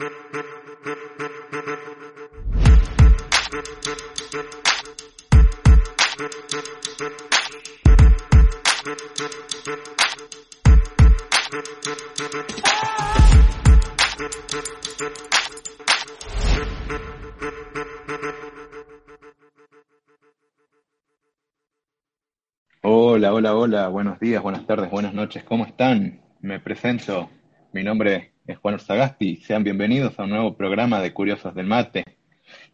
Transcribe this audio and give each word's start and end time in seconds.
Hola, 0.00 0.12
hola, 23.34 23.56
hola, 23.56 23.88
buenos 23.88 24.20
días, 24.20 24.40
buenas 24.40 24.64
tardes, 24.64 24.92
buenas 24.92 25.12
noches, 25.12 25.42
¿cómo 25.42 25.66
están? 25.66 26.20
Me 26.40 26.60
presento, 26.60 27.28
mi 27.72 27.82
nombre 27.82 28.37
es 28.48 28.56
Juan 28.58 28.74
Urzagasti, 28.74 29.36
sean 29.36 29.62
bienvenidos 29.62 30.18
a 30.18 30.22
un 30.22 30.30
nuevo 30.30 30.56
programa 30.56 31.02
de 31.02 31.12
Curiosos 31.12 31.54
del 31.54 31.66
Mate. 31.66 32.02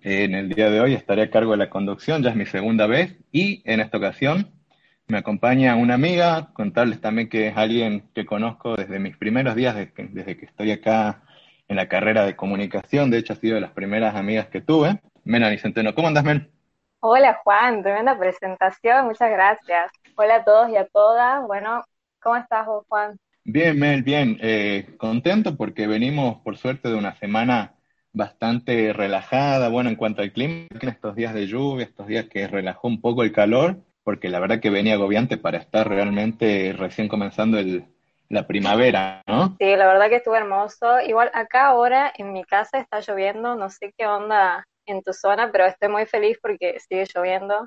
En 0.02 0.36
el 0.36 0.48
día 0.48 0.70
de 0.70 0.80
hoy 0.80 0.94
estaré 0.94 1.22
a 1.22 1.30
cargo 1.30 1.50
de 1.50 1.56
la 1.56 1.68
conducción, 1.68 2.22
ya 2.22 2.30
es 2.30 2.36
mi 2.36 2.46
segunda 2.46 2.86
vez, 2.86 3.16
y 3.32 3.60
en 3.64 3.80
esta 3.80 3.98
ocasión 3.98 4.52
me 5.08 5.18
acompaña 5.18 5.74
una 5.74 5.94
amiga, 5.94 6.52
contarles 6.52 7.00
también 7.00 7.28
que 7.28 7.48
es 7.48 7.56
alguien 7.56 8.08
que 8.14 8.24
conozco 8.24 8.76
desde 8.76 9.00
mis 9.00 9.16
primeros 9.16 9.56
días, 9.56 9.74
desde 9.74 10.36
que, 10.36 10.44
estoy 10.46 10.70
acá 10.70 11.22
en 11.66 11.74
la 11.74 11.88
carrera 11.88 12.24
de 12.24 12.36
comunicación, 12.36 13.10
de 13.10 13.18
hecho 13.18 13.32
ha 13.32 13.36
sido 13.36 13.56
de 13.56 13.60
las 13.60 13.72
primeras 13.72 14.14
amigas 14.14 14.46
que 14.46 14.60
tuve. 14.60 15.00
Melanie 15.24 15.58
Centeno, 15.58 15.92
¿cómo 15.92 16.06
andas, 16.06 16.22
Mel? 16.22 16.52
Hola 17.00 17.40
Juan, 17.42 17.82
tremenda 17.82 18.16
presentación, 18.16 19.06
muchas 19.06 19.28
gracias. 19.28 19.90
Hola 20.14 20.36
a 20.36 20.44
todos 20.44 20.70
y 20.70 20.76
a 20.76 20.86
todas. 20.86 21.44
Bueno, 21.44 21.84
¿cómo 22.22 22.36
estás 22.36 22.64
vos, 22.64 22.86
Juan? 22.88 23.18
Bien, 23.46 23.78
Mel, 23.78 24.02
bien. 24.02 24.38
Eh, 24.40 24.94
contento 24.96 25.56
porque 25.56 25.86
venimos, 25.86 26.40
por 26.42 26.56
suerte, 26.56 26.88
de 26.88 26.94
una 26.94 27.14
semana 27.16 27.74
bastante 28.12 28.92
relajada, 28.94 29.68
bueno, 29.68 29.90
en 29.90 29.96
cuanto 29.96 30.22
al 30.22 30.32
clima, 30.32 30.66
estos 30.80 31.14
días 31.14 31.34
de 31.34 31.46
lluvia, 31.46 31.84
estos 31.84 32.06
días 32.06 32.26
que 32.26 32.46
relajó 32.46 32.88
un 32.88 33.02
poco 33.02 33.22
el 33.22 33.32
calor, 33.32 33.76
porque 34.02 34.30
la 34.30 34.40
verdad 34.40 34.60
que 34.60 34.70
venía 34.70 34.94
agobiante 34.94 35.36
para 35.36 35.58
estar 35.58 35.86
realmente 35.88 36.72
recién 36.72 37.06
comenzando 37.06 37.58
la 38.30 38.46
primavera, 38.46 39.22
¿no? 39.26 39.56
Sí, 39.58 39.76
la 39.76 39.86
verdad 39.86 40.08
que 40.08 40.16
estuvo 40.16 40.36
hermoso. 40.36 41.00
Igual 41.00 41.30
acá 41.34 41.66
ahora 41.66 42.12
en 42.16 42.32
mi 42.32 42.44
casa 42.44 42.78
está 42.78 43.00
lloviendo, 43.00 43.56
no 43.56 43.68
sé 43.68 43.92
qué 43.98 44.06
onda 44.06 44.64
en 44.86 45.02
tu 45.02 45.12
zona, 45.12 45.52
pero 45.52 45.66
estoy 45.66 45.90
muy 45.90 46.06
feliz 46.06 46.38
porque 46.40 46.80
sigue 46.80 47.06
lloviendo. 47.14 47.66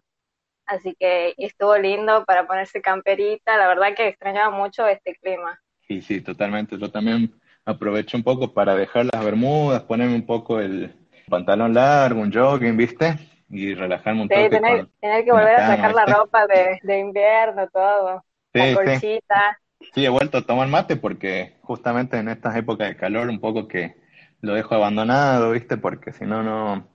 Así 0.66 0.96
que 1.00 1.34
estuvo 1.38 1.78
lindo 1.78 2.26
para 2.26 2.48
ponerse 2.48 2.82
camperita. 2.82 3.58
La 3.58 3.68
verdad 3.68 3.96
que 3.96 4.08
extrañaba 4.08 4.50
mucho 4.50 4.88
este 4.88 5.16
clima. 5.16 5.60
Sí, 5.88 6.02
sí, 6.02 6.22
totalmente. 6.22 6.78
Yo 6.78 6.92
también 6.92 7.34
aprovecho 7.66 8.18
un 8.18 8.24
poco 8.24 8.54
para 8.54 8.76
dejar 8.76 9.06
las 9.12 9.24
bermudas, 9.24 9.84
ponerme 9.84 10.16
un 10.16 10.26
poco 10.26 10.60
el 10.60 10.94
pantalón 11.30 11.74
largo, 11.74 12.22
un 12.22 12.32
jogging, 12.34 12.76
¿viste? 12.76 13.18
Y 13.50 13.74
relajarme 13.74 14.22
un 14.24 14.28
sí, 14.28 14.36
Tener, 14.50 14.88
tener 15.00 15.24
que 15.26 15.32
volver 15.32 15.56
a 15.56 15.66
sacar 15.66 15.94
la 15.94 16.06
ropa 16.06 16.46
de, 16.48 16.80
de 16.84 17.00
invierno, 17.00 17.68
todo. 17.70 18.24
la 18.54 18.74
colchita. 18.74 19.60
Sí, 19.94 20.06
he 20.06 20.10
vuelto 20.10 20.38
a 20.40 20.46
tomar 20.46 20.68
mate 20.68 20.96
porque 20.98 21.56
justamente 21.62 22.18
en 22.18 22.30
estas 22.30 22.56
épocas 22.56 22.90
de 22.90 22.98
calor 22.98 23.30
un 23.30 23.40
poco 23.40 23.68
que 23.68 23.96
lo 24.42 24.54
dejo 24.54 24.76
abandonado, 24.76 25.52
¿viste? 25.52 25.78
Porque 25.78 26.14
si 26.14 26.26
no, 26.26 26.44
no, 26.44 26.88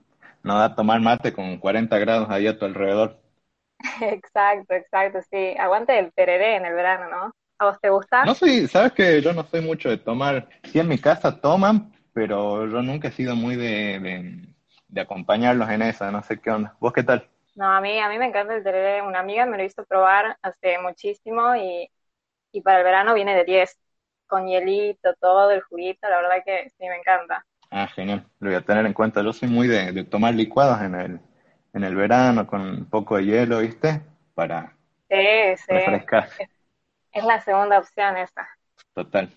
no 0.43 0.57
da 0.59 0.75
tomar 0.75 1.01
mate 1.01 1.33
con 1.33 1.57
40 1.59 1.97
grados 1.99 2.29
ahí 2.29 2.47
a 2.47 2.57
tu 2.57 2.65
alrededor. 2.65 3.19
Exacto, 4.01 4.73
exacto, 4.75 5.19
sí. 5.29 5.55
Aguante 5.57 5.97
el 5.99 6.11
tereré 6.13 6.55
en 6.55 6.65
el 6.65 6.73
verano, 6.73 7.09
¿no? 7.09 7.33
¿A 7.59 7.65
vos 7.65 7.79
te 7.79 7.89
gusta? 7.89 8.25
No 8.25 8.35
soy, 8.35 8.67
sabes 8.67 8.93
que 8.93 9.21
yo 9.21 9.33
no 9.33 9.43
soy 9.45 9.61
mucho 9.61 9.89
de 9.89 9.97
tomar. 9.97 10.49
Sí, 10.63 10.79
en 10.79 10.87
mi 10.87 10.97
casa 10.97 11.39
toman, 11.39 11.93
pero 12.13 12.67
yo 12.67 12.81
nunca 12.81 13.09
he 13.09 13.11
sido 13.11 13.35
muy 13.35 13.55
de, 13.55 14.45
de, 14.87 15.01
acompañarlos 15.01 15.69
en 15.69 15.81
esa, 15.81 16.11
no 16.11 16.23
sé 16.23 16.39
qué 16.39 16.51
onda. 16.51 16.75
¿Vos 16.79 16.93
qué 16.93 17.03
tal? 17.03 17.27
No, 17.55 17.65
a 17.65 17.81
mí, 17.81 17.99
a 17.99 18.09
mí 18.09 18.17
me 18.17 18.25
encanta 18.27 18.55
el 18.55 18.63
tereré. 18.63 19.01
Una 19.01 19.19
amiga 19.19 19.45
me 19.45 19.57
lo 19.57 19.63
hizo 19.63 19.85
probar 19.85 20.37
hace 20.41 20.79
muchísimo 20.79 21.55
y, 21.55 21.89
y 22.51 22.61
para 22.61 22.79
el 22.79 22.83
verano 22.83 23.13
viene 23.13 23.35
de 23.35 23.45
10, 23.45 23.77
con 24.27 24.47
hielito, 24.47 25.13
todo, 25.19 25.51
el 25.51 25.61
juguito, 25.61 26.09
la 26.09 26.17
verdad 26.17 26.43
que 26.45 26.69
sí, 26.71 26.87
me 26.87 26.97
encanta. 26.97 27.45
Ah, 27.69 27.87
genial, 27.87 28.25
lo 28.39 28.49
voy 28.49 28.55
a 28.57 28.61
tener 28.65 28.85
en 28.85 28.93
cuenta. 28.93 29.23
Yo 29.23 29.33
soy 29.33 29.49
muy 29.49 29.67
de, 29.67 29.91
de 29.91 30.03
tomar 30.03 30.33
licuados 30.33 30.81
en 30.81 30.95
el, 30.95 31.19
en 31.73 31.83
el 31.83 31.95
verano 31.95 32.47
con 32.47 32.61
un 32.61 32.85
poco 32.85 33.17
de 33.17 33.25
hielo, 33.25 33.59
¿viste? 33.59 34.01
Para 34.35 34.75
sí, 35.09 35.15
sí. 35.67 35.73
refrescar. 35.73 36.29
Es, 37.13 37.23
la 37.23 37.39
segunda 37.41 37.79
opción 37.79 38.17
esa. 38.17 38.47
Total. 38.93 39.29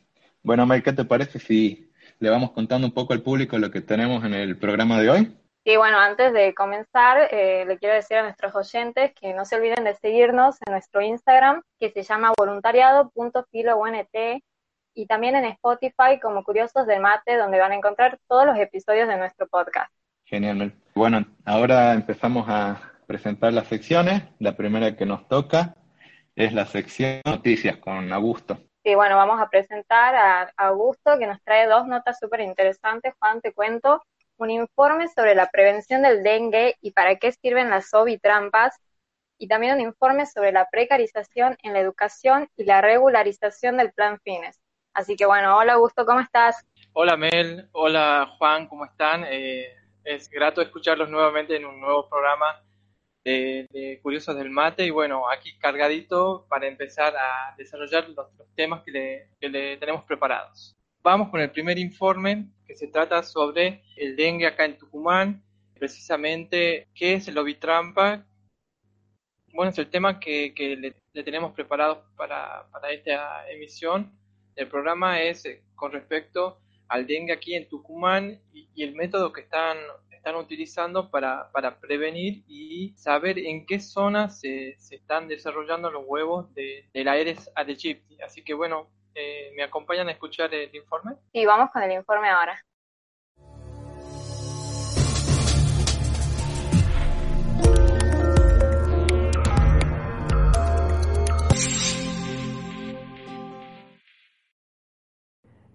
Bueno, 0.42 0.66
Mike, 0.66 0.82
¿qué 0.82 0.92
te 0.92 1.04
parece 1.04 1.38
si 1.38 1.92
le 2.18 2.30
vamos 2.30 2.52
contando 2.52 2.86
un 2.86 2.94
poco 2.94 3.12
al 3.12 3.22
público 3.22 3.58
lo 3.58 3.70
que 3.70 3.80
tenemos 3.80 4.24
en 4.24 4.34
el 4.34 4.58
programa 4.58 5.00
de 5.00 5.10
hoy? 5.10 5.36
Sí, 5.64 5.76
bueno, 5.76 5.98
antes 5.98 6.32
de 6.32 6.54
comenzar, 6.54 7.28
eh, 7.32 7.64
le 7.66 7.76
quiero 7.78 7.94
decir 7.96 8.16
a 8.16 8.22
nuestros 8.22 8.54
oyentes 8.54 9.12
que 9.20 9.34
no 9.34 9.44
se 9.44 9.56
olviden 9.56 9.84
de 9.84 9.94
seguirnos 9.94 10.56
en 10.64 10.72
nuestro 10.72 11.02
Instagram, 11.02 11.62
que 11.80 11.90
se 11.90 12.02
llama 12.02 12.32
voluntariado.filount, 12.38 14.08
y 14.94 15.06
también 15.06 15.34
en 15.34 15.44
Spotify 15.46 16.18
como 16.22 16.44
Curiosos 16.44 16.86
del 16.86 17.00
Mate, 17.00 17.36
donde 17.36 17.58
van 17.58 17.72
a 17.72 17.74
encontrar 17.74 18.18
todos 18.28 18.46
los 18.46 18.56
episodios 18.58 19.08
de 19.08 19.16
nuestro 19.16 19.46
podcast. 19.48 19.92
Genial. 20.24 20.72
Bueno, 20.94 21.24
ahora 21.44 21.92
empezamos 21.92 22.46
a 22.48 22.80
presentar 23.06 23.52
las 23.52 23.66
secciones. 23.66 24.22
La 24.38 24.56
primera 24.56 24.96
que 24.96 25.04
nos 25.04 25.28
toca 25.28 25.76
es 26.36 26.52
la 26.52 26.66
sección 26.66 27.22
noticias 27.24 27.78
con 27.78 28.12
Augusto. 28.12 28.58
Sí, 28.84 28.94
bueno, 28.94 29.16
vamos 29.16 29.40
a 29.40 29.48
presentar 29.48 30.14
a 30.14 30.52
Augusto 30.58 31.18
que 31.18 31.26
nos 31.26 31.42
trae 31.42 31.66
dos 31.66 31.86
notas 31.86 32.18
súper 32.20 32.40
interesantes. 32.40 33.14
Juan, 33.18 33.40
te 33.40 33.52
cuento 33.52 34.02
un 34.36 34.50
informe 34.50 35.08
sobre 35.08 35.34
la 35.34 35.48
prevención 35.50 36.02
del 36.02 36.22
dengue 36.22 36.76
y 36.82 36.92
para 36.92 37.16
qué 37.16 37.32
sirven 37.32 37.70
las 37.70 37.90
trampas, 38.22 38.78
y 39.38 39.48
también 39.48 39.74
un 39.74 39.80
informe 39.80 40.26
sobre 40.26 40.52
la 40.52 40.68
precarización 40.70 41.56
en 41.62 41.72
la 41.72 41.80
educación 41.80 42.48
y 42.56 42.64
la 42.64 42.80
regularización 42.80 43.78
del 43.78 43.92
plan 43.92 44.20
Fines. 44.20 44.60
Así 44.92 45.16
que 45.16 45.26
bueno, 45.26 45.56
hola 45.56 45.74
Augusto, 45.74 46.06
¿cómo 46.06 46.20
estás? 46.20 46.64
Hola 46.92 47.16
Mel, 47.16 47.68
hola 47.72 48.34
Juan, 48.38 48.66
¿cómo 48.66 48.84
están? 48.84 49.24
Eh, 49.28 49.74
es 50.04 50.30
grato 50.30 50.62
escucharlos 50.62 51.08
nuevamente 51.08 51.56
en 51.56 51.64
un 51.64 51.80
nuevo 51.80 52.08
programa 52.08 52.62
de, 53.26 53.98
Curiosos 54.02 54.36
del 54.36 54.50
Mate 54.50 54.86
y 54.86 54.90
bueno, 54.90 55.28
aquí 55.28 55.56
cargadito 55.58 56.46
para 56.48 56.68
empezar 56.68 57.14
a 57.16 57.54
desarrollar 57.56 58.08
los, 58.10 58.26
temas 58.54 58.82
que 58.84 59.28
le, 59.40 59.76
tenemos 59.78 60.04
preparados. 60.04 60.76
Vamos 61.02 61.28
con 61.30 61.40
el 61.40 61.50
primer 61.50 61.78
informe 61.78 62.46
que 62.66 62.74
se 62.74 62.88
trata 62.88 63.22
sobre 63.22 63.82
el 63.96 64.16
dengue 64.16 64.46
acá 64.46 64.64
en 64.64 64.78
Tucumán, 64.78 65.42
precisamente 65.74 66.88
qué 66.94 67.14
es 67.14 67.28
el 67.28 67.38
ovitrampa. 67.38 68.24
Bueno, 69.52 69.70
es 69.70 69.78
el 69.78 69.88
tema 69.88 70.20
que, 70.20 70.52
le, 71.12 71.22
tenemos 71.22 71.52
preparado 71.52 72.04
para, 72.16 72.68
para 72.70 72.90
esta 72.90 73.48
emisión. 73.50 74.12
El 74.54 74.68
programa 74.68 75.20
es 75.20 75.44
eh, 75.44 75.62
con 75.74 75.92
respecto 75.92 76.60
al 76.88 77.06
dengue 77.06 77.32
aquí 77.32 77.54
en 77.54 77.68
Tucumán 77.68 78.40
y, 78.52 78.82
el 78.82 78.94
método 78.94 79.32
que 79.32 79.40
están, 79.40 79.76
están 80.26 80.42
utilizando 80.42 81.08
para, 81.08 81.52
para, 81.52 81.78
prevenir 81.78 82.42
y 82.48 82.92
saber 82.96 83.38
en 83.38 83.64
qué 83.64 83.78
zonas 83.78 84.40
se, 84.40 84.74
se 84.76 84.96
están 84.96 85.28
desarrollando 85.28 85.88
los 85.88 86.02
huevos 86.04 86.52
de, 86.52 86.88
del 86.92 87.06
Aedes 87.06 87.48
aegypti. 87.54 88.20
Así 88.20 88.42
que 88.42 88.52
bueno, 88.52 88.88
eh, 89.14 89.52
¿me 89.54 89.62
acompañan 89.62 90.08
a 90.08 90.10
escuchar 90.10 90.52
el 90.52 90.74
informe? 90.74 91.12
Sí, 91.32 91.46
vamos 91.46 91.70
con 91.70 91.80
el 91.84 91.92
informe 91.92 92.28
ahora. 92.28 92.60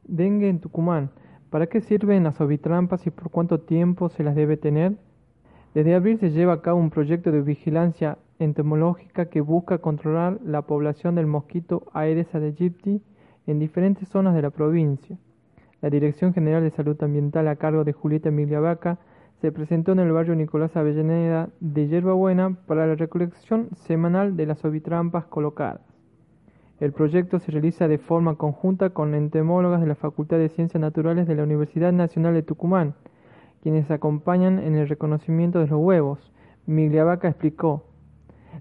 Dengue 0.03 0.49
en 0.49 0.59
Tucumán. 0.59 1.20
¿Para 1.51 1.67
qué 1.67 1.81
sirven 1.81 2.23
las 2.23 2.39
ovitrampas 2.39 3.05
y 3.05 3.11
por 3.11 3.29
cuánto 3.29 3.59
tiempo 3.59 4.07
se 4.07 4.23
las 4.23 4.35
debe 4.35 4.55
tener? 4.55 4.93
Desde 5.73 5.95
abril 5.95 6.17
se 6.17 6.31
lleva 6.31 6.53
a 6.53 6.61
cabo 6.61 6.79
un 6.79 6.89
proyecto 6.89 7.29
de 7.29 7.41
vigilancia 7.41 8.17
entomológica 8.39 9.25
que 9.25 9.41
busca 9.41 9.79
controlar 9.79 10.39
la 10.45 10.61
población 10.61 11.15
del 11.15 11.27
mosquito 11.27 11.83
Aedes 11.91 12.33
aegypti 12.33 13.01
en 13.47 13.59
diferentes 13.59 14.07
zonas 14.07 14.33
de 14.33 14.43
la 14.43 14.49
provincia. 14.51 15.17
La 15.81 15.89
Dirección 15.89 16.33
General 16.33 16.63
de 16.63 16.71
Salud 16.71 16.95
Ambiental 17.03 17.49
a 17.49 17.57
cargo 17.57 17.83
de 17.83 17.91
Julieta 17.91 18.31
Migliavaca 18.31 18.99
se 19.41 19.51
presentó 19.51 19.91
en 19.91 19.99
el 19.99 20.13
barrio 20.13 20.35
Nicolás 20.35 20.77
Avellaneda 20.77 21.49
de 21.59 21.89
Yerbabuena 21.89 22.55
para 22.65 22.87
la 22.87 22.95
recolección 22.95 23.67
semanal 23.75 24.37
de 24.37 24.45
las 24.45 24.63
ovitrampas 24.63 25.25
colocadas. 25.25 25.90
El 26.81 26.93
proyecto 26.93 27.37
se 27.37 27.51
realiza 27.51 27.87
de 27.87 27.99
forma 27.99 28.37
conjunta 28.37 28.89
con 28.89 29.13
entomólogas 29.13 29.81
de 29.81 29.85
la 29.85 29.93
Facultad 29.93 30.37
de 30.37 30.49
Ciencias 30.49 30.81
Naturales 30.81 31.27
de 31.27 31.35
la 31.35 31.43
Universidad 31.43 31.93
Nacional 31.93 32.33
de 32.33 32.41
Tucumán, 32.41 32.95
quienes 33.61 33.91
acompañan 33.91 34.57
en 34.57 34.73
el 34.73 34.89
reconocimiento 34.89 35.59
de 35.59 35.67
los 35.67 35.79
huevos. 35.79 36.33
Migliavaca 36.65 37.27
explicó, 37.27 37.83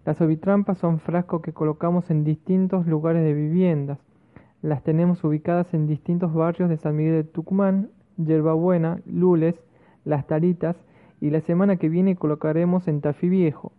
las 0.05 0.20
ovitrampas 0.20 0.76
son 0.76 1.00
frascos 1.00 1.40
que 1.40 1.55
colocamos 1.55 2.11
en 2.11 2.22
distintos 2.22 2.87
lugares 2.87 3.25
de 3.25 3.32
viviendas. 3.32 3.99
Las 4.61 4.82
tenemos 4.82 5.25
ubicadas 5.25 5.72
en 5.72 5.87
distintos 5.87 6.34
barrios 6.34 6.69
de 6.69 6.76
San 6.76 6.96
Miguel 6.96 7.14
de 7.14 7.25
Tucumán, 7.25 7.88
Yerbabuena, 8.19 9.00
Lules, 9.06 9.58
Las 10.05 10.26
Talitas 10.26 10.76
y 11.22 11.31
la 11.31 11.40
semana 11.40 11.76
que 11.76 11.88
viene 11.88 12.17
colocaremos 12.17 12.87
en 12.87 13.00
Tafí 13.00 13.31
Viejo. 13.31 13.72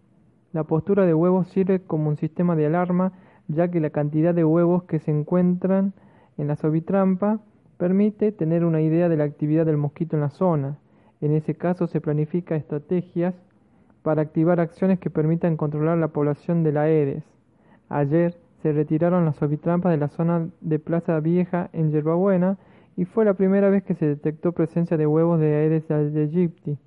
La 0.52 0.64
postura 0.64 1.06
de 1.06 1.14
huevos 1.14 1.48
sirve 1.50 1.82
como 1.82 2.10
un 2.10 2.18
sistema 2.18 2.56
de 2.56 2.66
alarma 2.66 3.14
ya 3.48 3.70
que 3.70 3.80
la 3.80 3.90
cantidad 3.90 4.34
de 4.34 4.46
huevos 4.46 4.84
que 4.84 5.00
se 5.00 5.12
encuentran 5.12 5.94
en 6.38 6.48
la 6.48 6.56
sobitrampa 6.56 7.40
permite 7.78 8.32
tener 8.32 8.64
una 8.64 8.82
idea 8.82 9.10
de 9.10 9.18
la 9.18 9.24
actividad 9.24 9.66
del 9.66 9.78
mosquito 9.78 10.16
en 10.16 10.22
la 10.22 10.30
zona. 10.30 10.78
En 11.20 11.34
ese 11.34 11.56
caso 11.56 11.88
se 11.88 12.02
planifica 12.02 12.56
estrategias 12.56 13.36
para 14.04 14.22
activar 14.22 14.60
acciones 14.60 15.00
que 15.00 15.10
permitan 15.10 15.58
controlar 15.58 15.98
la 15.98 16.10
población 16.10 16.64
de 16.64 16.72
la 16.72 16.82
Aedes. 16.82 17.24
Ayer 17.90 18.38
se 18.62 18.72
retiraron 18.72 19.26
las 19.26 19.36
sobitrampas 19.38 19.92
de 19.92 19.98
la 19.98 20.08
zona 20.10 20.48
de 20.62 20.80
Plaza 20.80 21.20
Vieja 21.20 21.70
en 21.74 21.92
Yerbabuena 21.92 22.58
y 22.96 23.06
fue 23.06 23.26
la 23.26 23.34
primera 23.34 23.70
vez 23.70 23.84
que 23.84 23.96
se 23.96 24.06
detectó 24.06 24.52
presencia 24.52 24.98
de 24.98 25.08
huevos 25.08 25.40
de 25.40 25.56
Aedes 25.56 25.90
aegypti, 25.90 26.78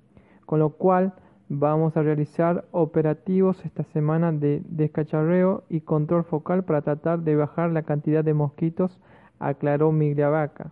con 0.45 0.59
lo 0.59 0.69
cual 0.69 1.13
vamos 1.49 1.95
a 1.95 2.01
realizar 2.01 2.65
operativos 2.71 3.63
esta 3.65 3.83
semana 3.83 4.31
de 4.31 4.61
descacharreo 4.67 5.63
y 5.69 5.81
control 5.81 6.23
focal 6.23 6.63
para 6.63 6.81
tratar 6.81 7.21
de 7.21 7.35
bajar 7.35 7.71
la 7.71 7.83
cantidad 7.83 8.23
de 8.23 8.33
mosquitos, 8.33 8.99
aclaró 9.39 9.91
Migliavaca. 9.91 10.71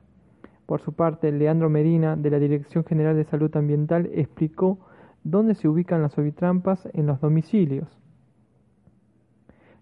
Por 0.66 0.82
su 0.82 0.94
parte, 0.94 1.32
Leandro 1.32 1.70
Medina, 1.70 2.16
de 2.16 2.30
la 2.30 2.40
Dirección 2.40 2.86
General 2.86 3.16
de 3.16 3.26
Salud 3.26 3.56
Ambiental, 3.56 4.10
explicó 4.14 4.80
dónde 5.24 5.56
se 5.56 5.68
ubican 5.68 6.02
las 6.02 6.18
ovitrampas 6.18 6.88
en 6.94 7.06
los 7.06 7.20
domicilios. 7.20 8.00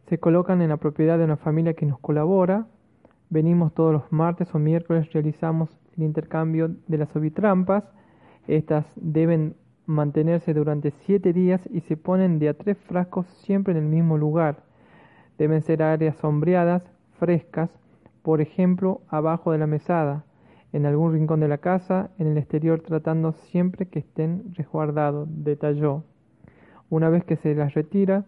Se 0.08 0.20
colocan 0.20 0.62
en 0.62 0.70
la 0.70 0.78
propiedad 0.78 1.18
de 1.18 1.24
una 1.24 1.38
familia 1.38 1.74
que 1.74 1.86
nos 1.86 2.00
colabora. 2.00 2.68
Venimos 3.30 3.74
todos 3.74 3.94
los 3.94 4.12
martes 4.12 4.54
o 4.54 4.60
miércoles, 4.60 5.12
realizamos 5.14 5.70
el 5.96 6.04
intercambio 6.04 6.76
de 6.88 6.98
las 6.98 7.16
ovitrampas. 7.16 7.86
Estas 8.48 8.86
deben 8.96 9.56
mantenerse 9.92 10.54
durante 10.54 10.92
siete 11.06 11.34
días 11.34 11.62
y 11.72 11.82
se 11.82 11.98
ponen 11.98 12.40
de 12.40 12.50
a 12.50 12.54
tres 12.54 12.78
frascos 12.88 13.28
siempre 13.46 13.74
en 13.74 13.80
el 13.80 13.90
mismo 13.90 14.18
lugar. 14.18 14.64
Deben 15.38 15.62
ser 15.62 15.84
áreas 15.84 16.16
sombreadas, 16.18 16.84
frescas, 17.20 17.70
por 18.22 18.42
ejemplo, 18.42 19.02
abajo 19.08 19.52
de 19.52 19.58
la 19.58 19.68
mesada, 19.68 20.26
en 20.74 20.86
algún 20.86 21.14
rincón 21.14 21.40
de 21.40 21.48
la 21.48 21.58
casa, 21.58 22.12
en 22.18 22.28
el 22.28 22.38
exterior, 22.38 22.82
tratando 22.82 23.34
siempre 23.34 23.88
que 23.88 24.00
estén 24.00 24.54
resguardados, 24.56 25.28
detalló. 25.32 26.04
Una 26.90 27.10
vez 27.10 27.24
que 27.24 27.36
se 27.36 27.56
las 27.56 27.74
retira, 27.74 28.26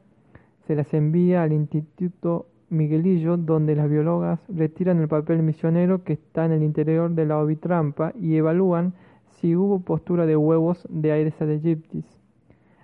se 0.68 0.76
las 0.76 0.94
envía 0.94 1.44
al 1.44 1.54
Instituto 1.54 2.48
Miguelillo, 2.70 3.38
donde 3.38 3.76
las 3.76 3.90
biólogas 3.90 4.40
retiran 4.50 5.00
el 5.00 5.08
papel 5.08 5.44
misionero 5.44 6.04
que 6.04 6.14
está 6.14 6.46
en 6.46 6.54
el 6.54 6.64
interior 6.64 7.12
de 7.12 7.26
la 7.26 7.38
ovitrampa 7.38 8.14
y 8.20 8.36
evalúan 8.36 8.94
si 9.44 9.58
hubo 9.58 9.82
postura 9.82 10.26
de 10.26 10.38
huevos 10.38 10.88
de 10.90 11.12
Aedes 11.12 11.42
aegyptis. 11.42 12.06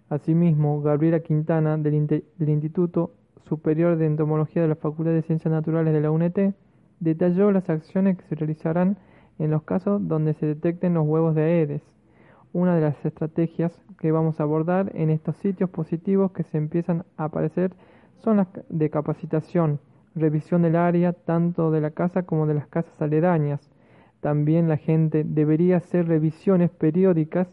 Asimismo, 0.10 0.82
Gabriela 0.82 1.22
Quintana, 1.22 1.78
del, 1.78 2.06
del, 2.06 2.50
Instituto 2.50 3.14
Superior 3.48 3.96
de 3.96 4.06
Entomología 4.06 4.62
de 4.64 4.68
la 4.68 4.76
Facultad 4.76 5.14
de 5.14 5.22
Ciencias 5.22 5.54
Naturales 5.54 5.94
de 5.94 6.02
la 6.02 6.12
UNT, 6.12 6.38
detalló 7.00 7.54
las 7.54 7.70
acciones 7.70 8.18
que 8.18 8.26
se 8.26 8.36
realizarán 8.36 8.98
en 9.38 9.52
los 9.52 9.64
casos 9.64 10.06
donde 10.06 10.34
se 10.34 10.48
detecten 10.48 10.96
los 10.96 11.08
huevos 11.08 11.34
de 11.34 11.44
Aedes. 11.44 11.96
Una 12.52 12.76
de 12.76 12.82
las 12.82 13.06
estrategias 13.06 13.72
que 13.98 14.12
vamos 14.12 14.42
a 14.42 14.44
abordar 14.44 14.92
en 14.96 15.12
estos 15.12 15.38
sitios 15.38 15.70
positivos 15.70 16.34
que 16.34 16.44
se 16.44 16.58
empiezan 16.58 17.06
a 17.16 17.24
aparecer 17.24 17.72
son 18.18 18.36
las 18.36 18.50
de 18.68 18.90
capacitación, 18.90 19.80
revisión 20.14 20.64
del 20.64 20.76
área 20.76 21.14
tanto 21.14 21.72
de 21.72 21.80
la 21.80 21.92
casa 21.92 22.24
como 22.24 22.48
de 22.48 22.56
las 22.56 22.68
casas 22.68 23.02
aledañas, 23.02 23.62
también 24.22 24.68
la 24.68 24.78
gente 24.78 25.24
debería 25.24 25.78
hacer 25.78 26.08
revisiones 26.08 26.70
periódicas 26.70 27.48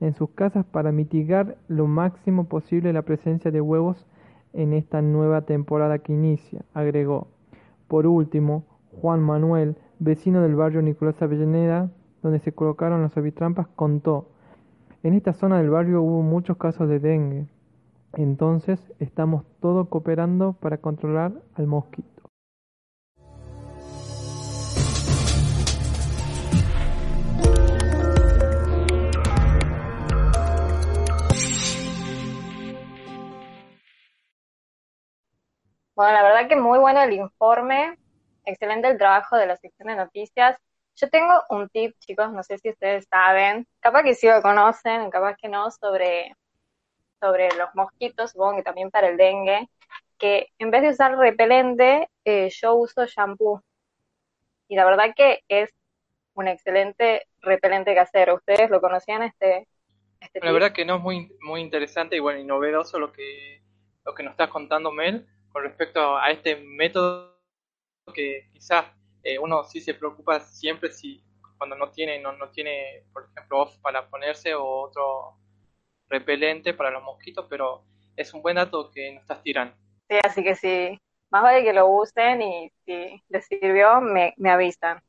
en 0.00 0.14
sus 0.14 0.30
casas 0.30 0.64
para 0.64 0.92
mitigar 0.92 1.56
lo 1.68 1.86
máximo 1.86 2.44
posible 2.44 2.92
la 2.92 3.02
presencia 3.02 3.50
de 3.50 3.60
huevos 3.60 4.06
en 4.52 4.72
esta 4.72 5.02
nueva 5.02 5.42
temporada 5.42 5.98
que 5.98 6.12
inicia, 6.12 6.64
agregó. 6.74 7.28
Por 7.88 8.06
último, 8.06 8.64
Juan 9.00 9.20
Manuel, 9.20 9.76
vecino 9.98 10.42
del 10.42 10.56
barrio 10.56 10.82
Nicolás 10.82 11.20
Avellaneda, 11.22 11.90
donde 12.22 12.40
se 12.40 12.52
colocaron 12.52 13.02
las 13.02 13.16
ovitrampas, 13.16 13.68
contó, 13.68 14.28
en 15.02 15.14
esta 15.14 15.32
zona 15.32 15.58
del 15.58 15.70
barrio 15.70 16.02
hubo 16.02 16.22
muchos 16.22 16.58
casos 16.58 16.88
de 16.88 16.98
dengue, 16.98 17.46
entonces 18.14 18.80
estamos 18.98 19.44
todos 19.60 19.88
cooperando 19.88 20.52
para 20.54 20.78
controlar 20.78 21.32
al 21.54 21.66
mosquito. 21.66 22.09
Bueno, 36.00 36.14
la 36.14 36.22
verdad 36.22 36.48
que 36.48 36.56
muy 36.56 36.78
bueno 36.78 37.02
el 37.02 37.12
informe, 37.12 37.98
excelente 38.46 38.88
el 38.88 38.96
trabajo 38.96 39.36
de 39.36 39.44
la 39.44 39.58
sección 39.58 39.88
de 39.88 39.96
noticias. 39.96 40.58
Yo 40.96 41.10
tengo 41.10 41.34
un 41.50 41.68
tip, 41.68 41.94
chicos, 41.98 42.32
no 42.32 42.42
sé 42.42 42.56
si 42.56 42.70
ustedes 42.70 43.06
saben, 43.10 43.66
capaz 43.80 44.04
que 44.04 44.14
sí 44.14 44.26
lo 44.26 44.40
conocen, 44.40 45.10
capaz 45.10 45.36
que 45.36 45.50
no, 45.50 45.70
sobre, 45.70 46.34
sobre 47.20 47.54
los 47.54 47.68
mosquitos, 47.74 48.30
supongo 48.30 48.56
que 48.56 48.62
también 48.62 48.90
para 48.90 49.08
el 49.08 49.18
dengue, 49.18 49.68
que 50.16 50.48
en 50.58 50.70
vez 50.70 50.80
de 50.80 50.88
usar 50.88 51.18
repelente, 51.18 52.08
eh, 52.24 52.48
yo 52.48 52.76
uso 52.76 53.04
shampoo. 53.04 53.62
Y 54.68 54.76
la 54.76 54.86
verdad 54.86 55.12
que 55.14 55.42
es 55.48 55.70
un 56.32 56.48
excelente 56.48 57.26
repelente 57.42 57.94
casero. 57.94 58.36
¿Ustedes 58.36 58.70
lo 58.70 58.80
conocían 58.80 59.22
este, 59.22 59.68
este 60.18 60.40
La 60.40 60.52
verdad 60.52 60.72
que 60.72 60.86
no 60.86 60.96
es 60.96 61.02
muy, 61.02 61.36
muy 61.42 61.60
interesante 61.60 62.16
y 62.16 62.20
bueno, 62.20 62.40
y 62.40 62.44
novedoso 62.44 62.98
lo 62.98 63.12
que, 63.12 63.60
lo 64.06 64.14
que 64.14 64.22
nos 64.22 64.30
estás 64.30 64.48
contando, 64.48 64.90
Mel 64.92 65.28
con 65.52 65.62
respecto 65.62 66.16
a 66.16 66.30
este 66.30 66.56
método 66.56 67.38
que 68.14 68.48
quizás 68.52 68.86
eh, 69.22 69.38
uno 69.38 69.64
sí 69.64 69.80
se 69.80 69.94
preocupa 69.94 70.40
siempre 70.40 70.92
si 70.92 71.22
cuando 71.58 71.76
no 71.76 71.90
tiene, 71.90 72.18
no, 72.18 72.32
no 72.32 72.48
tiene, 72.50 73.04
por 73.12 73.28
ejemplo, 73.30 73.60
off 73.60 73.76
para 73.78 74.08
ponerse 74.08 74.54
o 74.54 74.64
otro 74.64 75.36
repelente 76.08 76.74
para 76.74 76.90
los 76.90 77.02
mosquitos, 77.02 77.46
pero 77.48 77.84
es 78.16 78.32
un 78.32 78.42
buen 78.42 78.56
dato 78.56 78.90
que 78.90 79.12
nos 79.12 79.22
estás 79.22 79.42
tirando. 79.42 79.74
Sí, 80.08 80.16
así 80.24 80.42
que 80.42 80.54
sí, 80.54 81.00
más 81.30 81.42
vale 81.42 81.62
que 81.62 81.72
lo 81.72 81.86
usen 81.88 82.42
y 82.42 82.72
si 82.84 83.22
les 83.28 83.46
sirvió, 83.46 84.00
me, 84.00 84.34
me 84.38 84.50
avisan. 84.50 85.00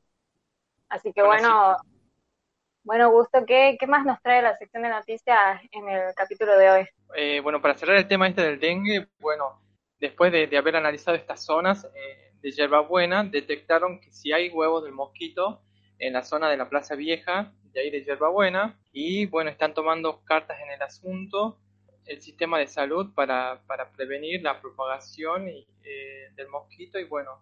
Así 0.89 1.13
que 1.13 1.23
bueno, 1.23 1.77
bueno, 2.83 3.11
Gusto, 3.11 3.45
¿qué, 3.45 3.77
¿qué 3.79 3.87
más 3.87 4.05
nos 4.05 4.21
trae 4.21 4.41
la 4.41 4.57
sección 4.57 4.83
de 4.83 4.89
noticias 4.89 5.61
en 5.71 5.87
el 5.87 6.13
capítulo 6.15 6.57
de 6.57 6.69
hoy? 6.69 6.87
Eh, 7.15 7.39
bueno, 7.39 7.61
para 7.61 7.75
cerrar 7.75 7.95
el 7.95 8.07
tema 8.07 8.27
este 8.27 8.41
del 8.41 8.59
dengue, 8.59 9.07
bueno, 9.19 9.61
Después 10.01 10.31
de, 10.31 10.57
haber 10.57 10.75
analizado 10.75 11.15
estas 11.15 11.45
zonas 11.45 11.85
eh, 11.85 12.33
de 12.41 12.51
hierbabuena, 12.51 13.23
detectaron 13.23 14.01
que 14.01 14.11
si 14.11 14.31
hay 14.33 14.49
huevos 14.49 14.83
del 14.83 14.93
mosquito 14.93 15.61
en 15.99 16.13
la 16.13 16.23
zona 16.23 16.49
de 16.49 16.57
la 16.57 16.69
Plaza 16.69 16.95
Vieja, 16.95 17.53
de 17.71 17.81
ahí 17.81 17.91
de 17.91 18.03
hierbabuena, 18.03 18.81
y 18.91 19.27
bueno, 19.27 19.51
están 19.51 19.75
tomando 19.75 20.23
cartas 20.23 20.59
en 20.59 20.71
el 20.71 20.81
asunto 20.81 21.59
el 22.07 22.19
sistema 22.19 22.57
de 22.57 22.65
salud 22.65 23.13
para, 23.13 23.61
prevenir 23.95 24.41
la 24.41 24.59
propagación 24.59 25.47
eh, 25.47 26.29
del 26.35 26.47
mosquito 26.47 26.97
y 26.97 27.03
bueno, 27.03 27.39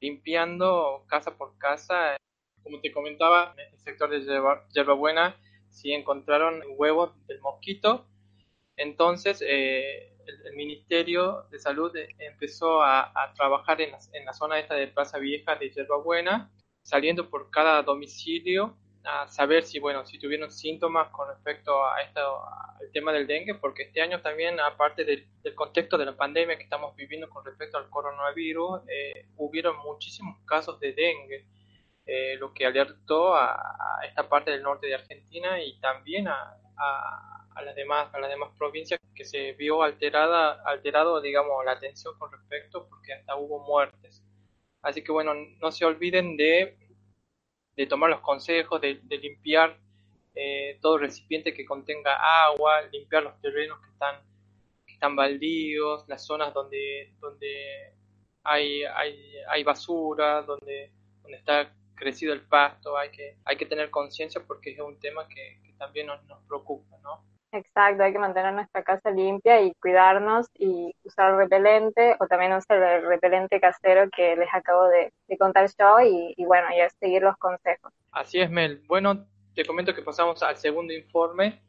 limpiando 0.00 1.04
casa 1.08 1.36
por 1.36 1.58
casa. 1.58 2.16
Como 2.62 2.80
te 2.80 2.92
comentaba, 2.92 3.52
en 3.58 3.74
el 3.74 3.80
sector 3.80 4.10
de 4.10 4.20
hierbabuena 4.72 5.36
sí 5.68 5.92
encontraron 5.92 6.62
huevos 6.76 7.10
del 7.26 7.40
mosquito, 7.40 8.06
entonces 8.76 9.42
eh, 9.44 10.16
el, 10.44 10.54
Ministerio 10.54 11.46
de 11.50 11.58
Salud 11.58 11.94
eh, 11.96 12.08
empezó 12.18 12.82
a, 12.82 13.12
trabajar 13.34 13.80
en 13.80 13.92
la, 14.24 14.32
zona 14.32 14.58
esta 14.58 14.74
de 14.74 14.88
Plaza 14.88 15.18
Vieja 15.18 15.56
de 15.56 15.72
Buena, 16.04 16.50
saliendo 16.82 17.28
por 17.28 17.50
cada 17.50 17.82
domicilio 17.82 18.76
a 19.04 19.26
saber 19.28 19.64
si, 19.64 19.78
bueno, 19.78 20.04
si 20.04 20.18
tuvieron 20.18 20.50
síntomas 20.50 21.08
con 21.08 21.28
respecto 21.28 21.84
a 21.86 22.02
esto, 22.02 22.44
al 22.44 22.90
tema 22.92 23.12
del 23.12 23.26
dengue, 23.26 23.54
porque 23.54 23.84
este 23.84 24.02
año 24.02 24.20
también, 24.20 24.60
aparte 24.60 25.04
del, 25.04 25.26
contexto 25.54 25.96
de 25.96 26.04
la 26.04 26.16
pandemia 26.16 26.56
que 26.56 26.64
estamos 26.64 26.94
viviendo 26.96 27.28
con 27.30 27.44
respecto 27.44 27.78
al 27.78 27.88
coronavirus, 27.88 28.82
eh, 28.88 29.26
hubieron 29.36 29.78
muchísimos 29.78 30.38
casos 30.44 30.78
de 30.80 30.92
dengue, 30.92 31.46
eh, 32.06 32.36
lo 32.36 32.52
que 32.52 32.66
alertó 32.66 33.34
a, 33.34 34.00
esta 34.06 34.28
parte 34.28 34.50
del 34.50 34.62
norte 34.62 34.86
de 34.86 34.94
Argentina 34.94 35.62
y 35.62 35.78
también 35.80 36.28
a, 36.28 36.56
a 36.76 37.39
las 37.62 37.74
demás 37.74 38.12
a 38.14 38.20
las 38.20 38.30
demás 38.30 38.50
provincias 38.58 39.00
que 39.14 39.24
se 39.24 39.52
vio 39.52 39.82
alterada 39.82 40.62
alterado 40.64 41.20
digamos 41.20 41.64
la 41.64 41.72
atención 41.72 42.18
con 42.18 42.32
respecto 42.32 42.88
porque 42.88 43.12
hasta 43.12 43.36
hubo 43.36 43.60
muertes 43.60 44.22
así 44.82 45.02
que 45.02 45.12
bueno 45.12 45.34
no 45.34 45.72
se 45.72 45.84
olviden 45.84 46.36
de, 46.36 46.76
de 47.76 47.86
tomar 47.86 48.10
los 48.10 48.20
consejos 48.20 48.80
de, 48.80 49.00
limpiar 49.08 49.78
eh, 50.34 50.78
todo 50.80 50.98
recipiente 50.98 51.52
que 51.52 51.64
contenga 51.64 52.44
agua 52.44 52.82
limpiar 52.92 53.22
los 53.22 53.40
terrenos 53.40 53.80
que 53.80 53.90
están 53.90 54.16
que 54.86 54.94
están 54.94 55.16
baldíos 55.16 56.04
las 56.08 56.24
zonas 56.24 56.54
donde 56.54 57.14
donde 57.20 57.92
hay 58.44 58.84
hay, 58.84 59.34
hay 59.48 59.64
basura 59.64 60.42
donde 60.42 60.92
donde 61.22 61.38
está 61.38 61.72
crecido 62.00 62.32
el 62.32 62.40
pasto, 62.40 62.96
hay 62.96 63.10
que, 63.10 63.36
hay 63.44 63.56
que 63.56 63.66
tener 63.66 63.90
conciencia 63.90 64.42
porque 64.44 64.70
es 64.72 64.80
un 64.80 64.98
tema 64.98 65.28
que, 65.28 65.60
también 65.78 66.08
nos, 66.08 66.22
nos 66.24 66.42
preocupa, 66.44 66.98
¿no? 67.02 67.24
Exacto, 67.52 68.04
hay 68.04 68.12
que 68.12 68.18
mantener 68.18 68.52
nuestra 68.52 68.82
casa 68.84 69.10
limpia 69.10 69.60
y 69.60 69.74
cuidarnos 69.74 70.46
y 70.54 70.94
usar 71.04 71.34
repelente 71.34 72.16
o 72.20 72.26
también 72.26 72.52
usar 72.52 72.80
el 72.80 73.06
repelente 73.06 73.60
casero 73.60 74.08
que 74.10 74.36
les 74.36 74.48
acabo 74.52 74.84
de, 74.84 75.12
contar 75.36 75.68
yo 75.78 76.00
y, 76.00 76.34
y, 76.36 76.44
bueno, 76.44 76.68
ya 76.76 76.88
seguir 76.90 77.22
los 77.22 77.36
consejos. 77.38 77.92
Así 78.12 78.40
es, 78.40 78.50
Mel. 78.50 78.82
Bueno, 78.86 79.26
te 79.54 79.64
comento 79.64 79.94
que 79.94 80.02
pasamos 80.02 80.42
al 80.42 80.56
segundo 80.56 80.92
informe 80.92 81.60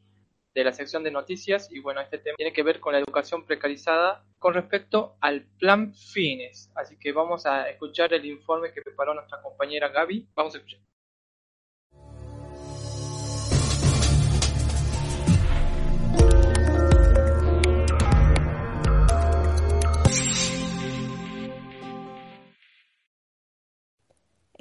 de 0.53 0.63
la 0.63 0.73
sección 0.73 1.03
de 1.03 1.11
noticias 1.11 1.71
y 1.71 1.79
bueno, 1.79 2.01
este 2.01 2.17
tema 2.17 2.35
tiene 2.35 2.53
que 2.53 2.63
ver 2.63 2.79
con 2.79 2.93
la 2.93 2.99
educación 2.99 3.45
precarizada 3.45 4.23
con 4.37 4.53
respecto 4.53 5.15
al 5.21 5.45
plan 5.59 5.93
Fines. 5.95 6.71
Así 6.75 6.97
que 6.97 7.11
vamos 7.11 7.45
a 7.45 7.69
escuchar 7.69 8.13
el 8.13 8.25
informe 8.25 8.71
que 8.73 8.81
preparó 8.81 9.13
nuestra 9.13 9.41
compañera 9.41 9.89
Gaby. 9.89 10.27
Vamos 10.35 10.53
a 10.55 10.57
escuchar. 10.57 10.79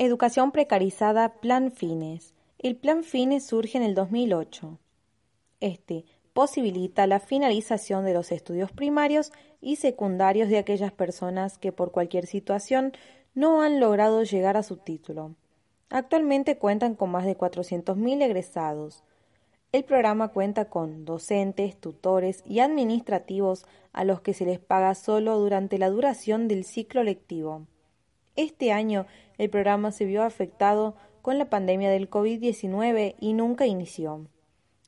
Educación 0.02 0.50
precarizada 0.50 1.28
Plan 1.42 1.72
Fines. 1.72 2.32
El 2.58 2.74
Plan 2.74 3.04
Fines 3.04 3.44
surge 3.44 3.76
en 3.76 3.84
el 3.84 3.94
2008. 3.94 4.78
Este 5.60 6.06
posibilita 6.32 7.06
la 7.06 7.20
finalización 7.20 8.06
de 8.06 8.14
los 8.14 8.32
estudios 8.32 8.72
primarios 8.72 9.30
y 9.60 9.76
secundarios 9.76 10.48
de 10.48 10.56
aquellas 10.56 10.90
personas 10.90 11.58
que 11.58 11.70
por 11.70 11.92
cualquier 11.92 12.24
situación 12.24 12.94
no 13.34 13.60
han 13.60 13.78
logrado 13.78 14.22
llegar 14.22 14.56
a 14.56 14.62
su 14.62 14.78
título. 14.78 15.34
Actualmente 15.90 16.56
cuentan 16.56 16.94
con 16.94 17.10
más 17.10 17.26
de 17.26 17.36
400.000 17.36 18.22
egresados. 18.22 19.04
El 19.70 19.84
programa 19.84 20.28
cuenta 20.28 20.70
con 20.70 21.04
docentes, 21.04 21.78
tutores 21.78 22.42
y 22.46 22.60
administrativos 22.60 23.66
a 23.92 24.04
los 24.04 24.22
que 24.22 24.32
se 24.32 24.46
les 24.46 24.60
paga 24.60 24.94
solo 24.94 25.38
durante 25.38 25.76
la 25.76 25.90
duración 25.90 26.48
del 26.48 26.64
ciclo 26.64 27.02
lectivo. 27.02 27.66
Este 28.36 28.72
año 28.72 29.06
el 29.38 29.50
programa 29.50 29.92
se 29.92 30.04
vio 30.04 30.22
afectado 30.22 30.94
con 31.22 31.38
la 31.38 31.50
pandemia 31.50 31.90
del 31.90 32.08
COVID-19 32.08 33.16
y 33.18 33.32
nunca 33.32 33.66
inició. 33.66 34.26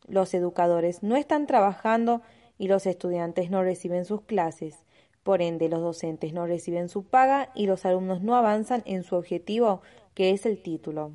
Los 0.06 0.34
educadores 0.34 1.02
no 1.02 1.16
están 1.16 1.46
trabajando 1.46 2.22
y 2.58 2.68
los 2.68 2.86
estudiantes 2.86 3.50
no 3.50 3.62
reciben 3.62 4.04
sus 4.04 4.22
clases. 4.22 4.84
Por 5.22 5.42
ende, 5.42 5.68
los 5.68 5.80
docentes 5.80 6.32
no 6.32 6.46
reciben 6.46 6.88
su 6.88 7.04
paga 7.04 7.50
y 7.54 7.66
los 7.66 7.84
alumnos 7.84 8.22
no 8.22 8.34
avanzan 8.34 8.82
en 8.86 9.04
su 9.04 9.16
objetivo, 9.16 9.82
que 10.14 10.30
es 10.30 10.46
el 10.46 10.62
título. 10.62 11.12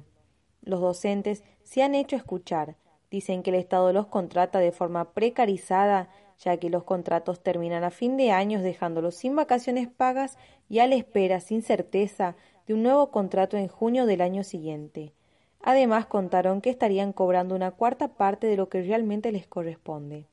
Los 0.61 0.81
docentes 0.81 1.43
se 1.63 1.83
han 1.83 1.95
hecho 1.95 2.15
escuchar. 2.15 2.75
Dicen 3.11 3.43
que 3.43 3.49
el 3.51 3.55
Estado 3.55 3.93
los 3.93 4.07
contrata 4.07 4.59
de 4.59 4.71
forma 4.71 5.13
precarizada, 5.13 6.09
ya 6.39 6.57
que 6.57 6.69
los 6.69 6.83
contratos 6.83 7.41
terminan 7.41 7.83
a 7.83 7.91
fin 7.91 8.17
de 8.17 8.31
año 8.31 8.61
dejándolos 8.61 9.15
sin 9.15 9.35
vacaciones 9.35 9.87
pagas 9.87 10.37
y 10.69 10.79
a 10.79 10.87
la 10.87 10.95
espera, 10.95 11.39
sin 11.39 11.61
certeza, 11.61 12.35
de 12.67 12.73
un 12.73 12.83
nuevo 12.83 13.11
contrato 13.11 13.57
en 13.57 13.67
junio 13.67 14.05
del 14.05 14.21
año 14.21 14.43
siguiente. 14.43 15.13
Además 15.61 16.05
contaron 16.05 16.61
que 16.61 16.69
estarían 16.69 17.13
cobrando 17.13 17.55
una 17.55 17.71
cuarta 17.71 18.09
parte 18.09 18.47
de 18.47 18.57
lo 18.57 18.69
que 18.69 18.83
realmente 18.83 19.31
les 19.31 19.47
corresponde. 19.47 20.27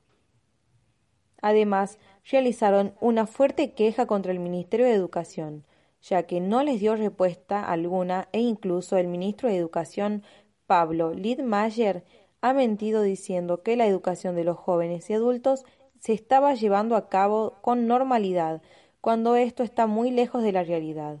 Además, 1.41 1.99
realizaron 2.29 2.93
una 2.99 3.27
fuerte 3.27 3.73
queja 3.73 4.05
contra 4.05 4.31
el 4.31 4.39
Ministerio 4.39 4.85
de 4.85 4.93
Educación, 4.93 5.63
ya 6.01 6.23
que 6.23 6.39
no 6.39 6.63
les 6.63 6.79
dio 6.79 6.95
respuesta 6.95 7.63
alguna 7.63 8.29
e 8.31 8.39
incluso 8.39 8.97
el 8.97 9.07
ministro 9.07 9.49
de 9.49 9.57
Educación, 9.57 10.23
Pablo 10.67 11.13
Lidmayer, 11.13 12.03
ha 12.41 12.53
mentido 12.53 13.01
diciendo 13.01 13.63
que 13.63 13.75
la 13.75 13.87
educación 13.87 14.35
de 14.35 14.43
los 14.43 14.57
jóvenes 14.57 15.09
y 15.09 15.13
adultos 15.13 15.65
se 16.05 16.13
estaba 16.13 16.53
llevando 16.53 16.95
a 16.95 17.09
cabo 17.09 17.55
con 17.61 17.87
normalidad, 17.87 18.61
cuando 19.01 19.35
esto 19.35 19.63
está 19.63 19.87
muy 19.87 20.11
lejos 20.11 20.43
de 20.43 20.51
la 20.51 20.63
realidad. 20.63 21.17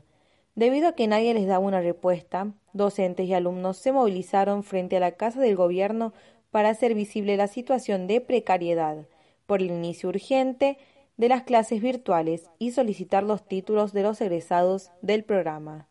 Debido 0.53 0.89
a 0.89 0.93
que 0.93 1.07
nadie 1.07 1.33
les 1.33 1.47
daba 1.47 1.65
una 1.65 1.81
respuesta, 1.81 2.53
docentes 2.71 3.27
y 3.27 3.33
alumnos 3.33 3.77
se 3.77 3.91
movilizaron 3.91 4.61
frente 4.61 4.97
a 4.97 4.99
la 4.99 5.13
Casa 5.13 5.41
del 5.41 5.55
Gobierno 5.55 6.13
para 6.51 6.69
hacer 6.69 6.93
visible 6.93 7.35
la 7.35 7.47
situación 7.47 8.05
de 8.05 8.21
precariedad 8.21 9.07
por 9.47 9.63
el 9.63 9.71
inicio 9.71 10.09
urgente 10.09 10.77
de 11.17 11.29
las 11.29 11.41
clases 11.41 11.81
virtuales 11.81 12.47
y 12.59 12.69
solicitar 12.69 13.23
los 13.23 13.43
títulos 13.47 13.91
de 13.91 14.03
los 14.03 14.21
egresados 14.21 14.91
del 15.01 15.23
programa. 15.23 15.89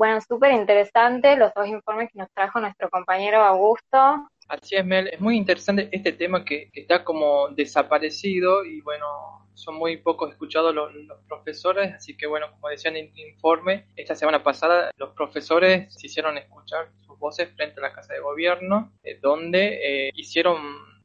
Bueno, 0.00 0.18
súper 0.26 0.52
interesante 0.52 1.36
los 1.36 1.52
dos 1.52 1.66
informes 1.66 2.08
que 2.10 2.20
nos 2.20 2.30
trajo 2.30 2.58
nuestro 2.58 2.88
compañero 2.88 3.42
Augusto. 3.42 4.30
Así 4.48 4.74
es, 4.74 4.82
Mel. 4.82 5.08
Es 5.08 5.20
muy 5.20 5.36
interesante 5.36 5.90
este 5.92 6.12
tema 6.12 6.42
que, 6.42 6.70
está 6.72 7.04
como 7.04 7.50
desaparecido 7.50 8.64
y 8.64 8.80
bueno, 8.80 9.06
son 9.52 9.74
muy 9.74 9.98
pocos 9.98 10.30
escuchados 10.30 10.74
los, 10.74 10.90
profesores, 11.28 11.92
así 11.92 12.16
que 12.16 12.26
bueno, 12.26 12.50
como 12.50 12.70
decían 12.70 12.96
en 12.96 13.12
el 13.14 13.28
informe, 13.28 13.88
esta 13.94 14.14
semana 14.14 14.42
pasada 14.42 14.90
los 14.96 15.10
profesores 15.10 15.92
se 15.92 16.06
hicieron 16.06 16.38
escuchar 16.38 16.88
sus 17.04 17.18
voces 17.18 17.50
frente 17.54 17.78
a 17.80 17.82
la 17.82 17.92
Casa 17.92 18.14
de 18.14 18.20
Gobierno, 18.20 18.90
eh, 19.04 19.18
donde 19.20 20.06
eh, 20.06 20.12
hicieron 20.14 20.56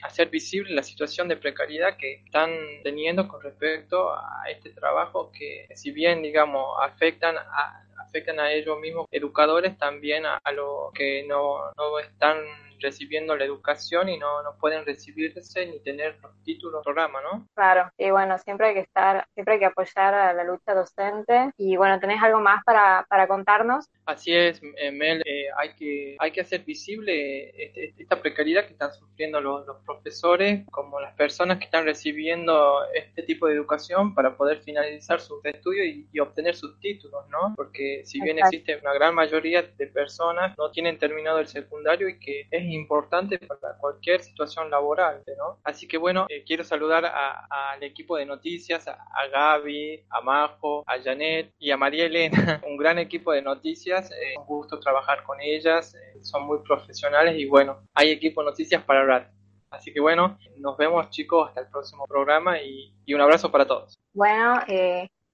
hacer 0.03 0.29
visible 0.29 0.73
la 0.73 0.83
situación 0.83 1.27
de 1.27 1.35
precariedad 1.35 1.97
que 1.97 2.21
están 2.23 2.49
teniendo 2.81 3.27
con 3.27 3.41
respecto 3.41 4.13
a 4.13 4.43
este 4.49 4.69
trabajo 4.69 5.31
que 5.31 5.67
si 5.75 5.91
bien 5.91 6.21
digamos 6.21 6.77
afectan 6.81 7.35
a 7.37 7.84
afectan 7.97 8.39
a 8.39 8.51
ellos 8.51 8.79
mismos, 8.79 9.07
educadores 9.11 9.77
también 9.77 10.25
a, 10.25 10.39
los 10.51 10.91
que 10.93 11.25
no, 11.27 11.71
no 11.77 11.99
están 11.99 12.37
recibiendo 12.79 13.35
la 13.35 13.45
educación 13.45 14.09
y 14.09 14.17
no, 14.17 14.43
no 14.43 14.55
pueden 14.57 14.85
recibirse 14.85 15.65
ni 15.65 15.79
tener 15.79 16.17
los 16.21 16.31
títulos 16.43 16.83
programa, 16.83 17.19
¿no? 17.21 17.47
Claro, 17.55 17.89
y 17.97 18.11
bueno, 18.11 18.37
siempre 18.37 18.67
hay 18.67 18.73
que 18.75 18.79
estar, 18.81 19.27
siempre 19.33 19.55
hay 19.55 19.59
que 19.59 19.65
apoyar 19.65 20.13
a 20.13 20.33
la 20.33 20.43
lucha 20.43 20.73
docente. 20.73 21.51
Y 21.57 21.75
bueno, 21.77 21.99
¿tenés 21.99 22.21
algo 22.21 22.39
más 22.39 22.63
para, 22.63 23.05
para 23.09 23.27
contarnos? 23.27 23.89
Así 24.05 24.33
es, 24.33 24.61
eh, 24.77 24.91
Mel, 24.91 25.21
eh, 25.25 25.47
hay, 25.57 25.73
que, 25.73 26.15
hay 26.19 26.31
que 26.31 26.41
hacer 26.41 26.63
visible 26.63 27.49
este, 27.49 27.85
este, 27.85 28.03
esta 28.03 28.21
precariedad 28.21 28.65
que 28.65 28.73
están 28.73 28.93
sufriendo 28.93 29.41
los, 29.41 29.65
los, 29.65 29.77
profesores, 29.85 30.65
como 30.71 30.99
las 30.99 31.13
personas 31.15 31.57
que 31.57 31.65
están 31.65 31.85
recibiendo 31.85 32.79
este 32.93 33.23
tipo 33.23 33.47
de 33.47 33.55
educación 33.55 34.13
para 34.13 34.37
poder 34.37 34.59
finalizar 34.59 35.19
sus 35.19 35.43
estudios 35.45 35.87
y, 36.11 36.19
obtener 36.19 36.55
sus 36.55 36.79
títulos, 36.79 37.27
¿no? 37.29 37.53
Porque 37.55 38.01
si 38.05 38.21
bien 38.21 38.39
existe 38.39 38.77
una 38.77 38.93
gran 38.93 39.13
mayoría 39.13 39.61
de 39.61 39.87
personas 39.87 40.57
no 40.57 40.71
tienen 40.71 40.97
terminado 40.97 41.39
el 41.39 41.47
secundario 41.47 42.09
y 42.09 42.19
que 42.19 42.47
es 42.49 42.63
importante 42.71 43.39
para 43.39 43.77
cualquier 43.77 44.21
situación 44.21 44.69
laboral, 44.69 45.23
¿no? 45.37 45.59
Así 45.63 45.87
que 45.87 45.97
bueno, 45.97 46.25
eh, 46.29 46.43
quiero 46.45 46.63
saludar 46.63 47.05
al 47.05 47.83
equipo 47.83 48.17
de 48.17 48.25
noticias, 48.25 48.87
a, 48.87 48.93
a, 48.93 49.27
Gaby, 49.27 50.05
a 50.09 50.21
Majo, 50.21 50.83
a 50.87 51.01
Janet 51.01 51.53
y 51.59 51.71
a 51.71 51.77
María 51.77 52.05
Elena, 52.05 52.61
un 52.67 52.77
gran 52.77 52.97
equipo 52.97 53.31
de 53.31 53.41
noticias, 53.41 54.11
eh, 54.11 54.37
un 54.37 54.45
gusto 54.45 54.79
trabajar 54.79 55.23
con 55.23 55.39
ellas, 55.41 55.95
eh, 55.95 56.19
son 56.21 56.45
muy 56.45 56.59
profesionales 56.59 57.35
y 57.37 57.45
bueno, 57.45 57.81
hay 57.93 58.11
equipo 58.11 58.41
de 58.41 58.49
noticias 58.51 58.83
para 58.83 59.01
hablar. 59.01 59.31
Así 59.69 59.91
que 59.91 59.99
bueno, 59.99 60.37
nos 60.57 60.77
vemos 60.77 61.09
chicos 61.09 61.49
hasta 61.49 61.61
el 61.61 61.67
próximo 61.67 62.05
programa 62.05 62.61
y, 62.61 62.93
y 63.05 63.13
un 63.13 63.21
abrazo 63.21 63.51
para 63.51 63.67
todos. 63.67 63.99
Bueno, 64.13 64.61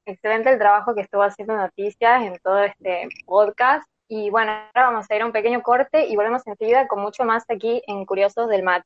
excelente 0.05 0.49
el 0.49 0.57
trabajo 0.57 0.95
que 0.95 1.01
estuvo 1.01 1.21
haciendo 1.21 1.55
Noticias 1.55 2.23
en 2.23 2.39
todo 2.39 2.63
este 2.63 3.07
podcast. 3.25 3.90
Y 4.13 4.29
bueno, 4.29 4.51
ahora 4.51 4.91
vamos 4.91 5.09
a 5.09 5.15
ir 5.15 5.21
a 5.21 5.25
un 5.25 5.31
pequeño 5.31 5.63
corte 5.63 6.05
y 6.05 6.17
volvemos 6.17 6.45
enseguida 6.45 6.85
con 6.85 6.99
mucho 7.01 7.23
más 7.23 7.45
aquí 7.47 7.81
en 7.87 8.05
Curiosos 8.05 8.49
del 8.49 8.61
Mate. 8.61 8.85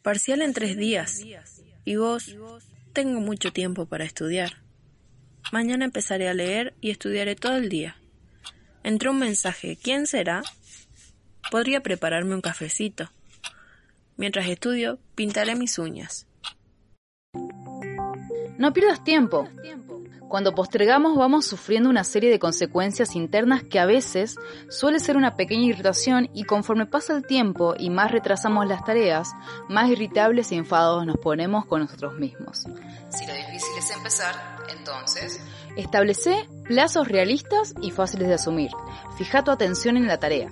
Parcial 0.00 0.42
en 0.42 0.54
tres 0.54 0.76
días. 0.76 1.24
Y 1.84 1.96
vos, 1.96 2.36
tengo 2.92 3.18
mucho 3.18 3.52
tiempo 3.52 3.86
para 3.86 4.04
estudiar. 4.04 4.62
Mañana 5.50 5.84
empezaré 5.84 6.28
a 6.28 6.34
leer 6.34 6.72
y 6.80 6.92
estudiaré 6.92 7.34
todo 7.34 7.56
el 7.56 7.68
día. 7.68 7.96
Entró 8.84 9.10
un 9.10 9.18
mensaje. 9.18 9.76
¿Quién 9.76 10.06
será? 10.06 10.44
Podría 11.50 11.80
prepararme 11.80 12.36
un 12.36 12.42
cafecito. 12.42 13.10
Mientras 14.16 14.46
estudio, 14.46 15.00
pintaré 15.16 15.56
mis 15.56 15.80
uñas. 15.80 16.28
No 18.56 18.72
pierdas 18.72 19.02
tiempo. 19.02 19.48
Cuando 20.32 20.54
postergamos 20.54 21.14
vamos 21.14 21.44
sufriendo 21.44 21.90
una 21.90 22.04
serie 22.04 22.30
de 22.30 22.38
consecuencias 22.38 23.16
internas 23.16 23.64
que 23.64 23.78
a 23.78 23.84
veces 23.84 24.36
suele 24.70 24.98
ser 24.98 25.18
una 25.18 25.36
pequeña 25.36 25.66
irritación 25.66 26.30
y 26.32 26.44
conforme 26.44 26.86
pasa 26.86 27.12
el 27.14 27.26
tiempo 27.26 27.74
y 27.78 27.90
más 27.90 28.10
retrasamos 28.10 28.66
las 28.66 28.82
tareas, 28.82 29.28
más 29.68 29.90
irritables 29.90 30.50
y 30.50 30.54
enfadados 30.54 31.04
nos 31.04 31.18
ponemos 31.18 31.66
con 31.66 31.82
nosotros 31.82 32.14
mismos. 32.14 32.60
Si 33.10 33.26
lo 33.26 33.34
difícil 33.34 33.76
es 33.78 33.90
empezar, 33.90 34.34
entonces 34.74 35.38
Establece 35.76 36.48
plazos 36.64 37.08
realistas 37.08 37.74
y 37.82 37.90
fáciles 37.90 38.28
de 38.28 38.34
asumir. 38.34 38.70
Fija 39.18 39.44
tu 39.44 39.50
atención 39.50 39.98
en 39.98 40.06
la 40.06 40.18
tarea. 40.18 40.50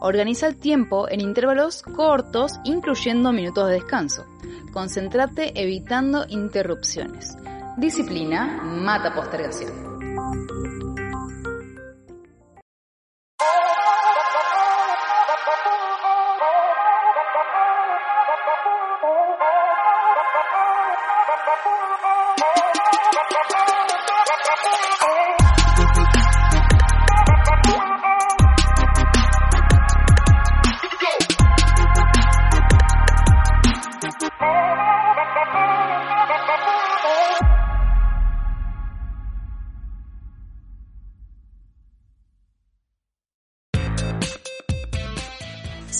Organiza 0.00 0.46
el 0.46 0.58
tiempo 0.58 1.08
en 1.08 1.22
intervalos 1.22 1.80
cortos, 1.80 2.52
incluyendo 2.64 3.32
minutos 3.32 3.66
de 3.68 3.74
descanso. 3.76 4.26
Concéntrate 4.74 5.58
evitando 5.58 6.26
interrupciones. 6.28 7.34
Disciplina 7.76 8.60
mata 8.62 9.14
postergación. 9.14 10.91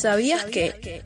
¿Sabías 0.02 0.46
que 0.46 1.04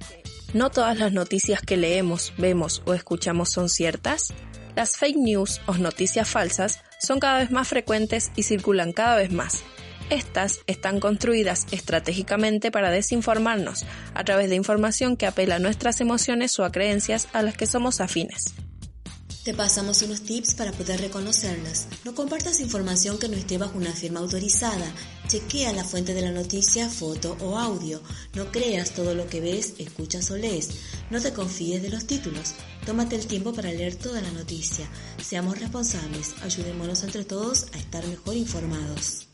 no 0.55 0.71
todas 0.71 0.99
las 0.99 1.13
noticias 1.13 1.61
que 1.61 1.77
leemos, 1.77 2.33
vemos 2.39 2.83
o 2.87 2.95
escuchamos 2.95 3.51
son 3.51 3.69
ciertas? 3.69 4.33
Las 4.75 4.97
fake 4.97 5.19
news 5.19 5.61
o 5.67 5.75
noticias 5.75 6.27
falsas 6.27 6.81
son 6.99 7.21
cada 7.21 7.41
vez 7.41 7.51
más 7.51 7.69
frecuentes 7.69 8.33
y 8.37 8.45
circulan 8.45 8.95
cada 8.95 9.17
vez 9.17 9.31
más. 9.31 9.65
Estas 10.09 10.61
están 10.67 10.99
construidas 10.99 11.67
estratégicamente 11.73 12.71
para 12.71 12.91
desinformarnos 12.91 13.85
a 14.15 14.25
través 14.25 14.49
de 14.49 14.57
información 14.57 15.19
que 15.19 15.27
apela 15.27 15.57
a 15.57 15.59
nuestras 15.59 16.01
emociones 16.01 16.59
o 16.59 16.65
a 16.65 16.73
creencias 16.73 17.29
a 17.35 17.43
las 17.43 17.55
que 17.55 17.67
somos 17.67 18.01
afines. 18.01 18.55
Te 19.47 19.55
pasamos 19.55 20.03
unos 20.03 20.23
tips 20.23 20.55
para 20.57 20.73
poder 20.73 21.01
reconocerlas. 21.01 21.87
No 22.05 22.17
compartas 22.17 22.59
información 22.59 23.17
que 23.17 23.29
no 23.29 23.37
esté 23.37 23.59
bajo 23.59 23.79
una 23.79 23.93
firma 23.93 24.19
autorizada. 24.19 24.93
Chequea 25.29 25.73
la 25.73 25.85
fuente 25.85 26.15
de 26.15 26.23
la 26.23 26.33
noticia, 26.33 26.91
foto 26.91 27.37
o 27.41 27.57
audio. 27.57 28.03
No 28.35 28.51
creas 28.51 28.91
todo 28.91 29.15
lo 29.15 29.29
que 29.29 29.41
ves, 29.41 29.75
escuchas 29.79 30.33
o 30.33 30.37
lees. 30.37 30.71
No 31.11 31.21
te 31.21 31.33
confíes 31.33 31.81
de 31.81 31.91
los 31.91 32.09
títulos. 32.09 32.55
Tómate 32.87 33.15
el 33.15 33.29
tiempo 33.29 33.53
para 33.53 33.71
leer 33.71 33.95
toda 33.95 34.21
la 34.21 34.33
noticia. 34.33 34.89
Seamos 35.25 35.61
responsables. 35.61 36.35
Ayudémonos 36.43 37.05
entre 37.05 37.25
todos 37.25 37.67
a 37.73 37.79
estar 37.79 38.05
mejor 38.05 38.35
informados. 38.35 39.26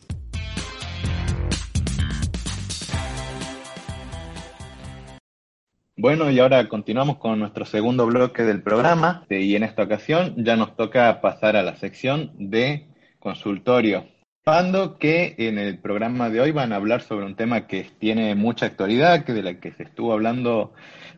Bueno, 5.96 6.30
y 6.30 6.40
ahora 6.40 6.68
continuamos 6.70 7.18
con 7.18 7.38
nuestro 7.38 7.66
segundo 7.66 8.06
bloque 8.06 8.44
del 8.44 8.62
programa 8.62 9.26
y 9.28 9.54
en 9.56 9.62
esta 9.62 9.82
ocasión 9.82 10.34
ya 10.38 10.56
nos 10.56 10.74
toca 10.74 11.20
pasar 11.20 11.54
a 11.54 11.62
la 11.62 11.76
sección 11.76 12.32
de 12.38 12.88
consultorio. 13.18 14.06
Pando 14.42 14.98
que 14.98 15.34
en 15.36 15.58
el 15.58 15.78
programa 15.78 16.30
de 16.30 16.40
hoy 16.40 16.50
van 16.50 16.72
a 16.72 16.76
hablar 16.76 17.02
sobre 17.02 17.26
un 17.26 17.36
tema 17.36 17.66
que 17.66 17.86
tiene 17.98 18.34
mucha 18.34 18.66
actualidad, 18.66 19.24
que 19.24 19.34
de 19.34 19.42
la 19.42 19.60
que 19.60 19.72
se 19.72 19.82
estuvo 19.82 20.14
hablando 20.14 20.72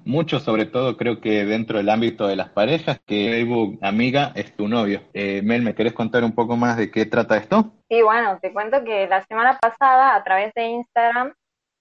mucho, 0.04 0.40
sobre 0.40 0.66
todo 0.66 0.96
creo 0.96 1.20
que 1.20 1.44
dentro 1.44 1.78
del 1.78 1.88
ámbito 1.88 2.26
de 2.26 2.36
las 2.36 2.48
parejas, 2.48 3.00
que 3.06 3.30
Facebook 3.30 3.78
Amiga 3.80 4.32
es 4.34 4.54
tu 4.56 4.66
novio. 4.66 5.02
Eh, 5.14 5.40
Mel, 5.42 5.62
¿me 5.62 5.76
querés 5.76 5.92
contar 5.92 6.24
un 6.24 6.34
poco 6.34 6.56
más 6.56 6.76
de 6.76 6.90
qué 6.90 7.06
trata 7.06 7.36
esto? 7.36 7.72
Sí, 7.88 8.02
bueno, 8.02 8.38
te 8.42 8.52
cuento 8.52 8.82
que 8.82 9.06
la 9.06 9.24
semana 9.24 9.56
pasada 9.58 10.16
a 10.16 10.24
través 10.24 10.52
de 10.54 10.66
Instagram 10.66 11.32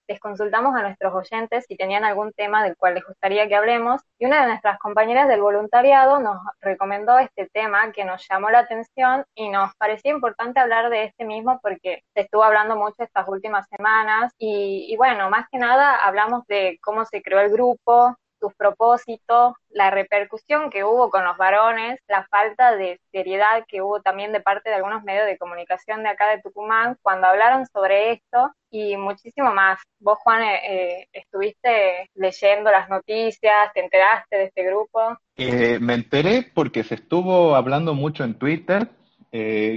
les 0.07 0.19
consultamos 0.19 0.75
a 0.75 0.81
nuestros 0.81 1.13
oyentes 1.13 1.65
si 1.67 1.75
tenían 1.75 2.03
algún 2.03 2.31
tema 2.33 2.63
del 2.63 2.75
cual 2.75 2.95
les 2.95 3.05
gustaría 3.05 3.48
que 3.48 3.55
hablemos 3.55 4.01
y 4.19 4.25
una 4.25 4.41
de 4.41 4.48
nuestras 4.48 4.77
compañeras 4.79 5.27
del 5.27 5.41
voluntariado 5.41 6.19
nos 6.19 6.38
recomendó 6.62 7.17
este 7.19 7.47
tema 7.54 7.91
que 7.91 8.06
nos 8.06 8.25
llamó 8.30 8.49
la 8.49 8.60
atención 8.60 9.25
y 9.36 9.49
nos 9.49 9.73
parecía 9.75 10.12
importante 10.12 10.60
hablar 10.60 10.89
de 10.89 11.06
este 11.06 11.25
mismo 11.25 11.60
porque 11.62 12.04
se 12.13 12.21
estuvo 12.21 12.43
hablando 12.43 12.75
mucho 12.75 13.04
estas 13.04 13.27
últimas 13.27 13.67
semanas 13.69 14.34
y, 14.38 14.88
y 14.89 14.97
bueno, 14.97 15.30
más 15.30 15.47
que 15.51 15.58
nada 15.58 15.95
hablamos 15.95 16.45
de 16.47 16.80
cómo 16.82 17.06
se 17.06 17.21
creó 17.21 17.39
el 17.39 17.51
grupo, 17.51 18.15
sus 18.43 18.53
propósitos, 18.56 19.53
la 19.69 19.89
repercusión 19.89 20.69
que 20.69 20.84
hubo 20.84 21.10
con 21.10 21.23
los 21.23 21.38
varones, 21.38 21.97
la 22.10 22.27
falta 22.27 22.75
de 22.75 22.99
seriedad 23.10 23.63
que 23.69 23.82
hubo 23.82 24.01
también 24.01 24.34
de 24.34 24.41
parte 24.41 24.69
de 24.69 24.75
algunos 24.75 25.01
medios 25.03 25.25
de 25.25 25.38
comunicación 25.38 26.03
de 26.03 26.10
acá 26.10 26.29
de 26.29 26.41
Tucumán 26.41 26.97
cuando 27.01 27.27
hablaron 27.27 27.65
sobre 27.67 28.12
esto 28.12 28.51
y 28.69 28.97
muchísimo 28.97 29.53
más. 29.53 29.79
Vos, 29.99 30.17
Juan, 30.23 30.43
eh, 30.43 30.60
eh, 30.67 31.08
estuviste 31.13 32.10
leyendo 32.15 32.69
las 32.69 32.89
noticias, 32.89 33.71
te 33.73 33.79
enteraste 33.79 34.36
de 34.36 34.43
este 34.43 34.63
grupo. 34.65 35.17
Eh, 35.38 35.79
me 35.79 35.93
enteré 35.93 36.51
porque 36.53 36.84
se 36.84 36.95
estuvo 36.95 37.56
hablando 37.56 37.93
mucho 37.93 38.25
en 38.25 38.38
Twitter. 38.38 38.89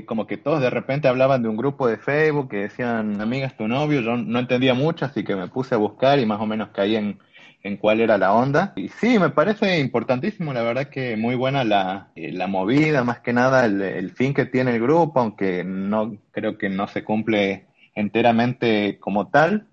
como 0.06 0.26
que 0.26 0.36
todos 0.36 0.60
de 0.60 0.70
repente 0.70 1.08
hablaban 1.08 1.42
de 1.42 1.48
un 1.48 1.56
grupo 1.56 1.86
de 1.86 1.98
Facebook 1.98 2.50
que 2.50 2.62
decían, 2.68 3.20
amiga, 3.20 3.46
es 3.46 3.56
tu 3.56 3.68
novio, 3.68 4.00
yo 4.00 4.16
no 4.16 4.38
entendía 4.38 4.74
mucho, 4.74 5.04
así 5.06 5.24
que 5.24 5.36
me 5.36 5.48
puse 5.48 5.74
a 5.74 5.78
buscar 5.78 6.18
y 6.18 6.26
más 6.26 6.40
o 6.40 6.46
menos 6.46 6.68
caí 6.74 6.96
en, 6.96 7.18
en 7.66 7.76
cuál 7.76 8.00
era 8.00 8.18
la 8.18 8.32
onda. 8.32 8.72
Y 8.76 8.88
sí, 8.88 9.18
me 9.18 9.30
parece 9.30 9.78
importantísimo, 9.78 10.52
la 10.52 10.62
verdad 10.62 10.88
que 10.88 11.16
muy 11.16 11.34
buena 11.34 11.64
la, 11.64 12.10
eh, 12.14 12.32
la 12.32 12.46
movida, 12.46 13.04
más 13.04 13.20
que 13.20 13.32
nada 13.32 13.64
el, 13.64 13.82
el, 13.82 14.10
fin 14.12 14.34
que 14.34 14.46
tiene 14.46 14.74
el 14.74 14.82
grupo, 14.82 15.20
aunque 15.20 15.64
no 15.64 16.16
creo 16.30 16.58
que 16.58 16.68
no 16.68 16.86
se 16.88 17.04
cumple 17.04 17.66
enteramente 17.94 18.98
como 19.00 19.28
tal, 19.28 19.66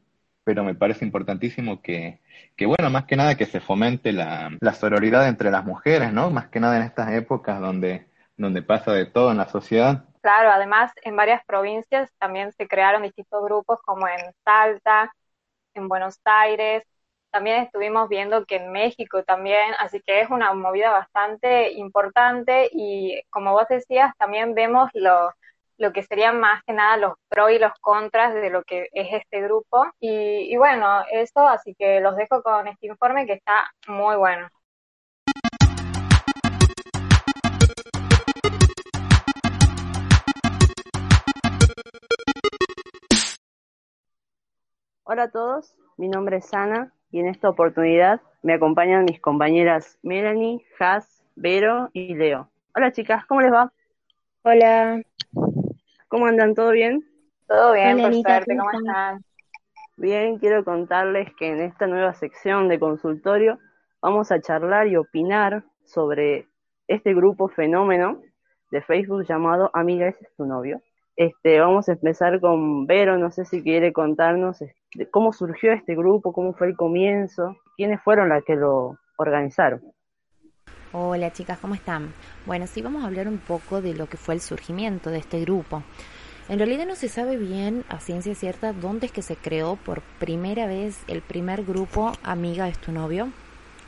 pero 0.44 0.64
me 0.64 0.76
parece 0.76 1.06
importantísimo 1.06 1.82
que, 1.82 2.22
que 2.56 2.66
bueno, 2.66 2.90
más 2.90 3.06
que 3.06 3.16
nada 3.16 3.36
que 3.36 3.46
se 3.46 3.60
fomente 3.60 4.12
la, 4.12 4.58
la 4.60 4.74
sororidad 4.74 5.28
entre 5.28 5.52
las 5.52 5.66
mujeres, 5.66 6.12
¿no? 6.12 6.30
Más 6.32 6.48
que 6.48 6.60
nada 6.60 6.78
en 6.78 6.84
estas 6.84 7.12
épocas 7.14 7.60
donde, 7.60 8.08
donde 8.38 8.62
pasa 8.62 8.92
de 8.92 9.06
todo 9.06 9.32
en 9.32 9.38
la 9.38 9.48
sociedad. 9.48 10.06
Claro, 10.22 10.52
además 10.52 10.92
en 11.04 11.16
varias 11.16 11.44
provincias 11.46 12.10
también 12.18 12.52
se 12.54 12.68
crearon 12.68 13.04
distintos 13.04 13.44
grupos 13.44 13.80
como 13.84 14.08
en 14.08 14.34
Salta, 14.46 15.14
en 15.74 15.88
Buenos 15.88 16.20
Aires, 16.24 16.84
también 17.34 17.64
estuvimos 17.64 18.10
viendo 18.10 18.46
que 18.46 18.58
en 18.58 18.72
México 18.72 19.24
también, 19.24 19.74
así 19.80 20.00
que 20.02 20.22
es 20.22 20.30
una 20.30 20.54
movida 20.54 20.92
bastante 20.92 21.72
importante 21.72 22.70
y 22.72 23.24
como 23.32 23.54
vos 23.54 23.68
decías, 23.68 24.16
también 24.20 24.54
vemos 24.54 24.92
lo, 24.94 25.32
lo 25.78 25.92
que 25.92 26.04
serían 26.04 26.40
más 26.40 26.62
que 26.64 26.74
nada 26.74 26.96
los 26.98 27.14
pros 27.30 27.50
y 27.50 27.58
los 27.58 27.72
contras 27.82 28.36
de 28.36 28.52
lo 28.52 28.64
que 28.64 28.88
es 28.92 29.08
este 29.14 29.42
grupo. 29.42 29.84
Y, 30.00 30.54
y 30.54 30.58
bueno, 30.58 31.04
eso, 31.12 31.48
así 31.48 31.74
que 31.74 32.00
los 32.02 32.16
dejo 32.16 32.44
con 32.44 32.68
este 32.68 32.86
informe 32.86 33.26
que 33.26 33.34
está 33.34 33.72
muy 33.88 34.16
bueno. 34.16 34.48
Hola 45.06 45.24
a 45.24 45.32
todos, 45.32 45.76
mi 45.98 46.10
nombre 46.10 46.38
es 46.38 46.54
Ana 46.54 46.94
y 47.14 47.20
en 47.20 47.28
esta 47.28 47.48
oportunidad 47.48 48.22
me 48.42 48.56
acompañan 48.56 49.06
mis 49.06 49.22
compañeras 49.22 50.00
Melanie, 50.02 50.66
Has, 50.80 51.24
Vero 51.36 51.92
y 51.94 52.16
Leo. 52.16 52.50
Hola 52.76 52.92
chicas, 52.92 53.24
¿cómo 53.28 53.42
les 53.42 53.54
va? 53.54 53.72
Hola. 54.42 55.00
¿Cómo 56.08 56.26
andan? 56.26 56.56
¿Todo 56.56 56.72
bien? 56.72 57.06
Todo 57.48 57.74
bien, 57.74 58.00
Hola, 58.00 58.10
por 58.10 58.14
suerte, 58.16 58.58
¿cómo 58.58 58.72
están? 58.72 59.24
Bien, 59.96 60.40
quiero 60.40 60.66
contarles 60.66 61.30
que 61.36 61.50
en 61.50 61.62
esta 61.62 61.86
nueva 61.86 62.16
sección 62.16 62.68
de 62.68 62.80
consultorio 62.80 63.60
vamos 64.02 64.32
a 64.32 64.42
charlar 64.42 64.88
y 64.88 64.98
opinar 64.98 65.64
sobre 65.86 66.48
este 66.88 67.14
grupo 67.14 67.48
fenómeno 67.48 68.22
de 68.72 68.82
Facebook 68.82 69.24
llamado 69.28 69.70
Amiga, 69.76 70.08
ese 70.08 70.26
es 70.26 70.36
tu 70.36 70.48
novio. 70.48 70.82
Este, 71.16 71.60
vamos 71.60 71.90
a 71.90 71.92
empezar 71.92 72.40
con 72.40 72.88
Vero, 72.88 73.20
no 73.20 73.30
sé 73.30 73.46
si 73.46 73.62
quiere 73.62 73.94
contarnos 73.94 74.64
este, 74.94 75.10
cómo 75.10 75.34
surgió 75.34 75.74
este 75.74 75.96
grupo, 75.96 76.34
cómo 76.34 76.54
fue 76.54 76.68
el 76.68 76.76
comienzo, 76.76 77.58
quiénes 77.76 78.02
fueron 78.02 78.30
las 78.30 78.44
que 78.44 78.56
lo 78.56 78.98
organizaron. 79.18 79.82
Hola 80.92 81.34
chicas, 81.34 81.58
¿cómo 81.58 81.74
están? 81.74 82.14
Bueno, 82.46 82.68
sí 82.68 82.82
vamos 82.82 83.04
a 83.04 83.08
hablar 83.08 83.28
un 83.28 83.40
poco 83.40 83.82
de 83.82 83.96
lo 83.96 84.06
que 84.06 84.18
fue 84.18 84.36
el 84.36 84.42
surgimiento 84.42 85.10
de 85.10 85.18
este 85.18 85.42
grupo. 85.42 85.82
En 86.50 86.60
realidad 86.60 86.86
no 86.86 86.96
se 86.96 87.08
sabe 87.08 87.38
bien 87.38 87.84
a 87.90 88.00
ciencia 88.00 88.36
cierta 88.36 88.74
dónde 88.74 89.08
es 89.08 89.12
que 89.12 89.22
se 89.22 89.36
creó 89.36 89.78
por 89.78 90.02
primera 90.20 90.68
vez 90.68 91.04
el 91.08 91.22
primer 91.22 91.64
grupo 91.64 92.12
Amiga 92.22 92.68
es 92.68 92.78
tu 92.78 92.92
novio. 92.92 93.30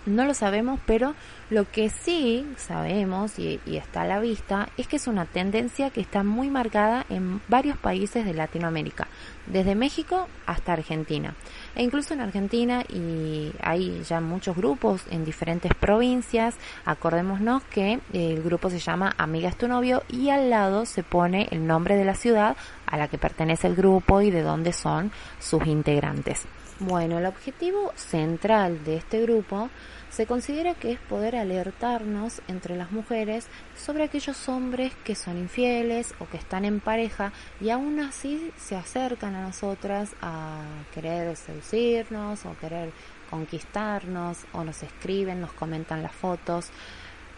No 0.06 0.26
lo 0.26 0.36
sabemos, 0.36 0.80
pero 0.86 1.16
lo 1.50 1.70
que 1.70 1.90
sí 1.90 2.46
sabemos 2.58 3.40
y, 3.40 3.60
está 3.66 4.02
a 4.02 4.06
la 4.06 4.20
vista 4.20 4.70
es 4.78 4.88
que 4.88 4.98
es 4.98 5.08
una 5.08 5.26
tendencia 5.26 5.90
que 5.90 6.02
está 6.02 6.24
muy 6.24 6.52
marcada 6.52 7.08
en 7.10 7.42
varios 7.48 7.76
países 7.78 8.24
de 8.24 8.36
Latinoamérica, 8.36 9.08
desde 9.48 9.74
México 9.74 10.28
hasta 10.46 10.74
Argentina. 10.74 11.34
E 11.76 11.82
incluso 11.82 12.14
en 12.14 12.22
Argentina 12.22 12.84
y 12.88 13.52
hay 13.62 14.04
ya 14.04 14.22
muchos 14.22 14.56
grupos 14.56 15.02
en 15.10 15.26
diferentes 15.26 15.74
provincias. 15.74 16.56
Acordémonos 16.86 17.64
que 17.64 18.00
el 18.14 18.44
grupo 18.44 18.70
se 18.70 18.80
llama 18.80 19.16
Amiga 19.18 19.50
es 19.50 19.58
tu 19.58 19.68
novio 19.68 20.04
y 20.08 20.30
al 20.30 20.52
lado 20.52 20.86
se 20.86 21.02
pone 21.02 21.48
el 21.50 21.66
nombre 21.66 21.96
de 21.96 22.06
la 22.06 22.14
ciudad 22.14 22.56
a 22.86 22.98
la 22.98 23.08
que 23.08 23.18
pertenece 23.18 23.66
el 23.68 23.76
grupo 23.76 24.22
y 24.22 24.30
de 24.30 24.44
dónde 24.44 24.72
son 24.72 25.12
sus 25.40 25.66
integrantes. 25.66 26.46
Bueno, 26.80 27.20
el 27.20 27.26
objetivo 27.26 27.94
central 27.96 28.84
de 28.84 28.98
este 28.98 29.22
grupo 29.22 29.70
se 30.10 30.26
considera 30.26 30.74
que 30.74 30.92
es 30.92 31.00
poder 31.00 31.38
alertarnos 31.38 32.42
entre 32.50 32.76
las 32.76 32.92
mujeres 32.92 33.48
sobre 33.78 34.04
aquellos 34.04 34.50
hombres 34.50 34.94
que 35.06 35.16
son 35.16 35.38
infieles 35.38 36.14
o 36.20 36.28
que 36.28 36.36
están 36.36 36.66
en 36.66 36.82
pareja 36.82 37.32
y 37.62 37.70
aún 37.70 38.02
así 38.02 38.52
se 38.58 38.76
acercan 38.76 39.36
a 39.36 39.44
nosotras 39.44 40.16
a 40.22 40.64
querer 40.94 41.38
seducirnos 41.38 42.46
o 42.46 42.58
querer 42.58 42.92
conquistarnos 43.30 44.40
o 44.52 44.66
nos 44.66 44.84
escriben, 44.84 45.40
nos 45.40 45.54
comentan 45.54 46.04
las 46.04 46.14
fotos, 46.14 46.72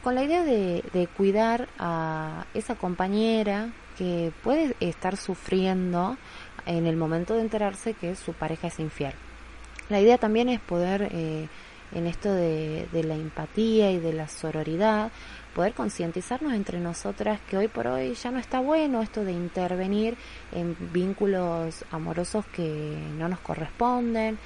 con 0.01 0.15
la 0.15 0.23
idea 0.23 0.43
de, 0.43 0.83
de 0.93 1.05
cuidar 1.05 1.67
a 1.77 2.47
esa 2.55 2.73
compañera 2.73 3.69
que 3.99 4.31
puede 4.43 4.75
estar 4.79 5.15
sufriendo 5.15 6.17
en 6.65 6.87
el 6.87 6.97
momento 6.97 7.35
de 7.35 7.41
enterarse 7.41 7.93
que 7.93 8.15
su 8.15 8.33
pareja 8.33 8.67
es 8.67 8.79
infiel. 8.79 9.13
La 9.89 10.01
idea 10.01 10.17
también 10.17 10.49
es 10.49 10.59
poder 10.59 11.09
eh, 11.11 11.47
en 11.93 12.07
esto 12.07 12.33
de, 12.33 12.87
la 12.91 13.15
empatía 13.15 13.91
y 13.91 13.99
de 13.99 14.13
la 14.13 14.27
sororidad, 14.27 15.11
poder 15.55 15.73
concientizarnos 15.73 16.53
entre 16.53 16.79
nosotras 16.79 17.39
que 17.49 17.57
hoy 17.57 17.67
por 17.67 17.87
hoy 17.87 18.13
ya 18.13 18.31
no 18.31 18.39
está 18.39 18.59
bueno 18.59 19.01
esto 19.01 19.23
de 19.23 19.31
intervenir 19.31 20.17
en 20.51 20.75
vínculos 20.91 21.85
amorosos 21.91 22.45
que 22.47 22.97
no 23.17 23.29
nos 23.29 23.39
corresponden. 23.39 24.37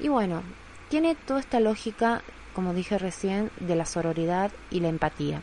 Y 0.00 0.08
bueno, 0.08 0.42
tiene 0.88 1.14
toda 1.14 1.40
esta 1.40 1.60
lógica, 1.60 2.22
como 2.54 2.74
dije 2.74 2.98
recién, 2.98 3.50
de 3.60 3.76
la 3.76 3.86
sororidad 3.86 4.50
y 4.70 4.80
la 4.80 4.88
empatía. 4.88 5.42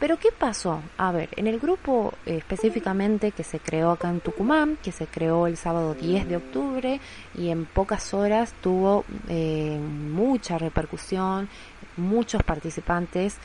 Pero 0.00 0.18
¿qué 0.18 0.30
pasó? 0.32 0.80
A 0.96 1.12
ver, 1.12 1.28
en 1.36 1.46
el 1.46 1.60
grupo 1.60 2.14
eh, 2.24 2.38
específicamente 2.38 3.32
que 3.32 3.44
se 3.44 3.58
creó 3.58 3.90
acá 3.90 4.08
en 4.08 4.20
Tucumán, 4.20 4.78
que 4.82 4.92
se 4.92 5.06
creó 5.06 5.46
el 5.46 5.58
sábado 5.58 5.92
10 5.92 6.26
de 6.26 6.36
octubre 6.36 7.00
y 7.34 7.50
en 7.50 7.66
pocas 7.66 8.14
horas 8.14 8.54
tuvo 8.62 9.04
eh, 9.28 9.78
mucha 9.78 10.56
repercusión, 10.56 11.50
muchos 11.98 12.42
participantes. 12.42 13.36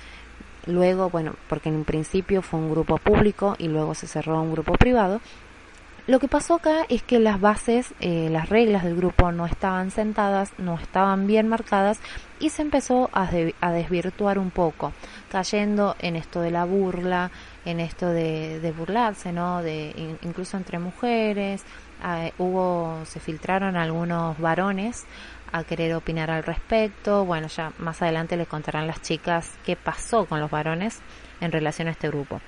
Luego, 0.66 1.10
bueno, 1.10 1.36
porque 1.50 1.68
en 1.68 1.76
un 1.76 1.84
principio 1.84 2.42
fue 2.42 2.62
un 2.62 2.72
grupo 2.72 2.98
público 3.00 3.56
y 3.60 3.68
luego 3.68 3.94
se 3.94 4.08
cerró 4.08 4.42
un 4.42 4.54
grupo 4.54 4.74
privado, 4.76 5.20
lo 6.08 6.20
que 6.20 6.28
pasó 6.28 6.56
acá 6.56 6.86
es 6.88 7.02
que 7.02 7.18
las 7.18 7.42
bases, 7.42 7.94
eh, 8.00 8.30
las 8.30 8.50
reglas 8.50 8.84
del 8.84 8.96
grupo 8.96 9.32
no 9.32 9.48
estaban 9.48 9.90
sentadas, 9.90 10.52
no 10.60 10.76
estaban 10.76 11.26
bien 11.26 11.48
marcadas 11.48 12.00
y 12.40 12.52
se 12.52 12.62
empezó 12.62 13.10
a, 13.12 13.26
desvirtuar 13.72 14.38
un 14.38 14.52
poco, 14.52 14.94
cayendo 15.32 15.96
en 15.98 16.16
esto 16.16 16.42
de 16.42 16.52
la 16.52 16.66
burla, 16.66 17.32
en 17.66 17.80
esto 17.80 18.10
de, 18.10 18.74
burlarse, 18.78 19.32
¿no? 19.32 19.64
De, 19.64 20.18
incluso 20.22 20.58
entre 20.58 20.78
mujeres, 20.78 21.64
ah, 22.04 22.30
hubo, 22.38 23.00
se 23.06 23.20
filtraron 23.20 23.76
algunos 23.76 24.38
varones 24.38 25.06
a 25.52 25.64
querer 25.64 25.96
opinar 25.96 26.30
al 26.30 26.44
respecto. 26.44 27.26
Bueno, 27.26 27.48
ya 27.48 27.72
más 27.80 28.04
adelante 28.04 28.38
les 28.38 28.48
contarán 28.48 28.86
las 28.86 29.02
chicas 29.02 29.58
qué 29.66 29.76
pasó 29.76 30.26
con 30.26 30.40
los 30.40 30.52
varones 30.52 31.00
en 31.42 31.52
relación 31.52 31.88
a 31.88 31.92
este 31.92 32.10
grupo. 32.10 32.42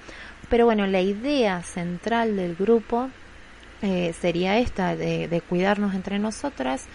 Pero 0.47 0.65
bueno, 0.65 0.85
la 0.85 1.01
idea 1.01 1.63
central 1.63 2.35
del 2.35 2.55
grupo 2.55 3.09
eh, 3.81 4.13
sería 4.13 4.57
esta, 4.57 4.95
de, 4.95 5.41
cuidarnos 5.47 5.93
entre 5.93 6.19
nosotras. 6.19 6.87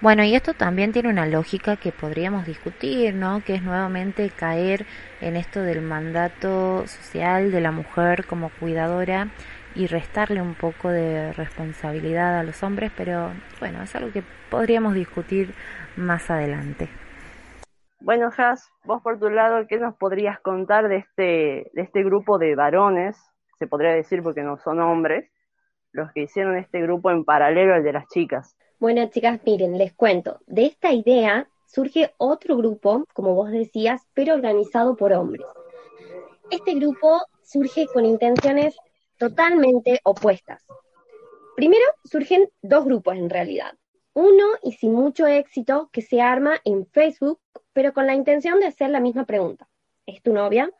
Bueno, 0.00 0.22
y 0.22 0.34
esto 0.34 0.54
también 0.54 0.92
tiene 0.92 1.08
una 1.08 1.26
lógica 1.26 1.76
que 1.76 1.92
podríamos 1.92 2.46
discutir, 2.46 3.14
¿no? 3.14 3.42
Que 3.42 3.54
es 3.54 3.62
nuevamente 3.62 4.28
caer 4.30 4.86
en 5.20 5.36
esto 5.36 5.62
del 5.62 5.80
mandato 5.80 6.86
social 6.86 7.50
de 7.50 7.60
la 7.60 7.70
mujer 7.70 8.26
como 8.26 8.50
cuidadora 8.60 9.28
y 9.74 9.86
restarle 9.86 10.40
un 10.40 10.54
poco 10.54 10.88
de 10.88 11.32
responsabilidad 11.32 12.38
a 12.38 12.42
los 12.42 12.62
hombres, 12.62 12.92
pero 12.96 13.30
bueno, 13.60 13.82
es 13.82 13.94
algo 13.96 14.12
que 14.12 14.22
podríamos 14.50 14.94
discutir 14.94 15.52
más 15.96 16.30
adelante. 16.30 16.88
Bueno, 18.00 18.30
Jas, 18.30 18.70
vos 18.84 19.02
por 19.02 19.18
tu 19.18 19.30
lado, 19.30 19.66
¿qué 19.66 19.78
nos 19.78 19.96
podrías 19.96 20.38
contar 20.40 20.88
de 20.88 20.98
este, 20.98 21.70
de 21.72 21.82
este 21.82 22.04
grupo 22.04 22.38
de 22.38 22.54
varones? 22.54 23.16
Se 23.58 23.66
podría 23.66 23.92
decir 23.92 24.22
porque 24.22 24.42
no 24.42 24.58
son 24.58 24.80
hombres, 24.80 25.30
los 25.94 26.12
que 26.12 26.22
hicieron 26.22 26.56
este 26.58 26.82
grupo 26.82 27.10
en 27.10 27.24
paralelo 27.24 27.74
al 27.74 27.84
de 27.84 27.92
las 27.92 28.08
chicas. 28.08 28.56
Bueno, 28.80 29.08
chicas, 29.08 29.40
miren, 29.46 29.78
les 29.78 29.94
cuento. 29.94 30.40
De 30.46 30.66
esta 30.66 30.92
idea 30.92 31.48
surge 31.66 32.12
otro 32.18 32.56
grupo, 32.56 33.04
como 33.14 33.34
vos 33.34 33.50
decías, 33.50 34.02
pero 34.12 34.34
organizado 34.34 34.96
por 34.96 35.12
hombres. 35.12 35.46
Este 36.50 36.74
grupo 36.74 37.22
surge 37.44 37.86
con 37.86 38.04
intenciones 38.04 38.76
totalmente 39.18 40.00
opuestas. 40.02 40.66
Primero 41.54 41.84
surgen 42.04 42.48
dos 42.60 42.84
grupos 42.84 43.14
en 43.14 43.30
realidad. 43.30 43.72
Uno, 44.14 44.44
y 44.62 44.72
sin 44.72 44.92
mucho 44.92 45.26
éxito, 45.26 45.88
que 45.92 46.02
se 46.02 46.20
arma 46.20 46.60
en 46.64 46.86
Facebook, 46.86 47.40
pero 47.72 47.92
con 47.92 48.06
la 48.06 48.14
intención 48.14 48.58
de 48.58 48.66
hacer 48.66 48.90
la 48.90 49.00
misma 49.00 49.24
pregunta. 49.24 49.68
¿Es 50.06 50.22
tu 50.22 50.32
novia? 50.32 50.70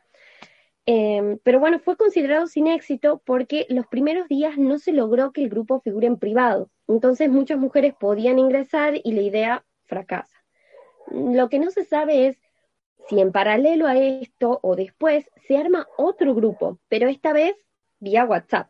Em, 0.87 1.39
pero 1.43 1.59
bueno, 1.59 1.79
fue 1.79 1.97
considerado 1.97 2.45
sin 2.45 2.67
éxito 2.67 3.21
porque 3.25 3.65
los 3.69 3.87
primeros 3.87 4.27
días 4.27 4.57
no 4.57 4.77
se 4.77 4.91
logró 4.91 5.31
que 5.31 5.41
el 5.41 5.49
grupo 5.49 5.79
figure 5.79 6.07
en 6.07 6.17
privado. 6.17 6.69
Entonces 6.87 7.29
muchas 7.29 7.57
mujeres 7.57 7.95
podían 7.99 8.37
ingresar 8.37 8.93
y 9.03 9.11
la 9.13 9.21
idea 9.21 9.65
fracasa. 9.85 10.43
Lo 11.11 11.49
que 11.49 11.59
no 11.59 11.71
se 11.71 11.85
sabe 11.85 12.27
es 12.27 12.37
si 13.07 13.19
en 13.19 13.31
paralelo 13.31 13.87
a 13.87 13.97
esto 13.97 14.59
o 14.61 14.75
después 14.75 15.29
se 15.47 15.57
arma 15.57 15.87
otro 15.97 16.35
grupo, 16.35 16.79
pero 16.87 17.07
esta 17.07 17.33
vez 17.33 17.55
vía 17.99 18.25
WhatsApp, 18.25 18.69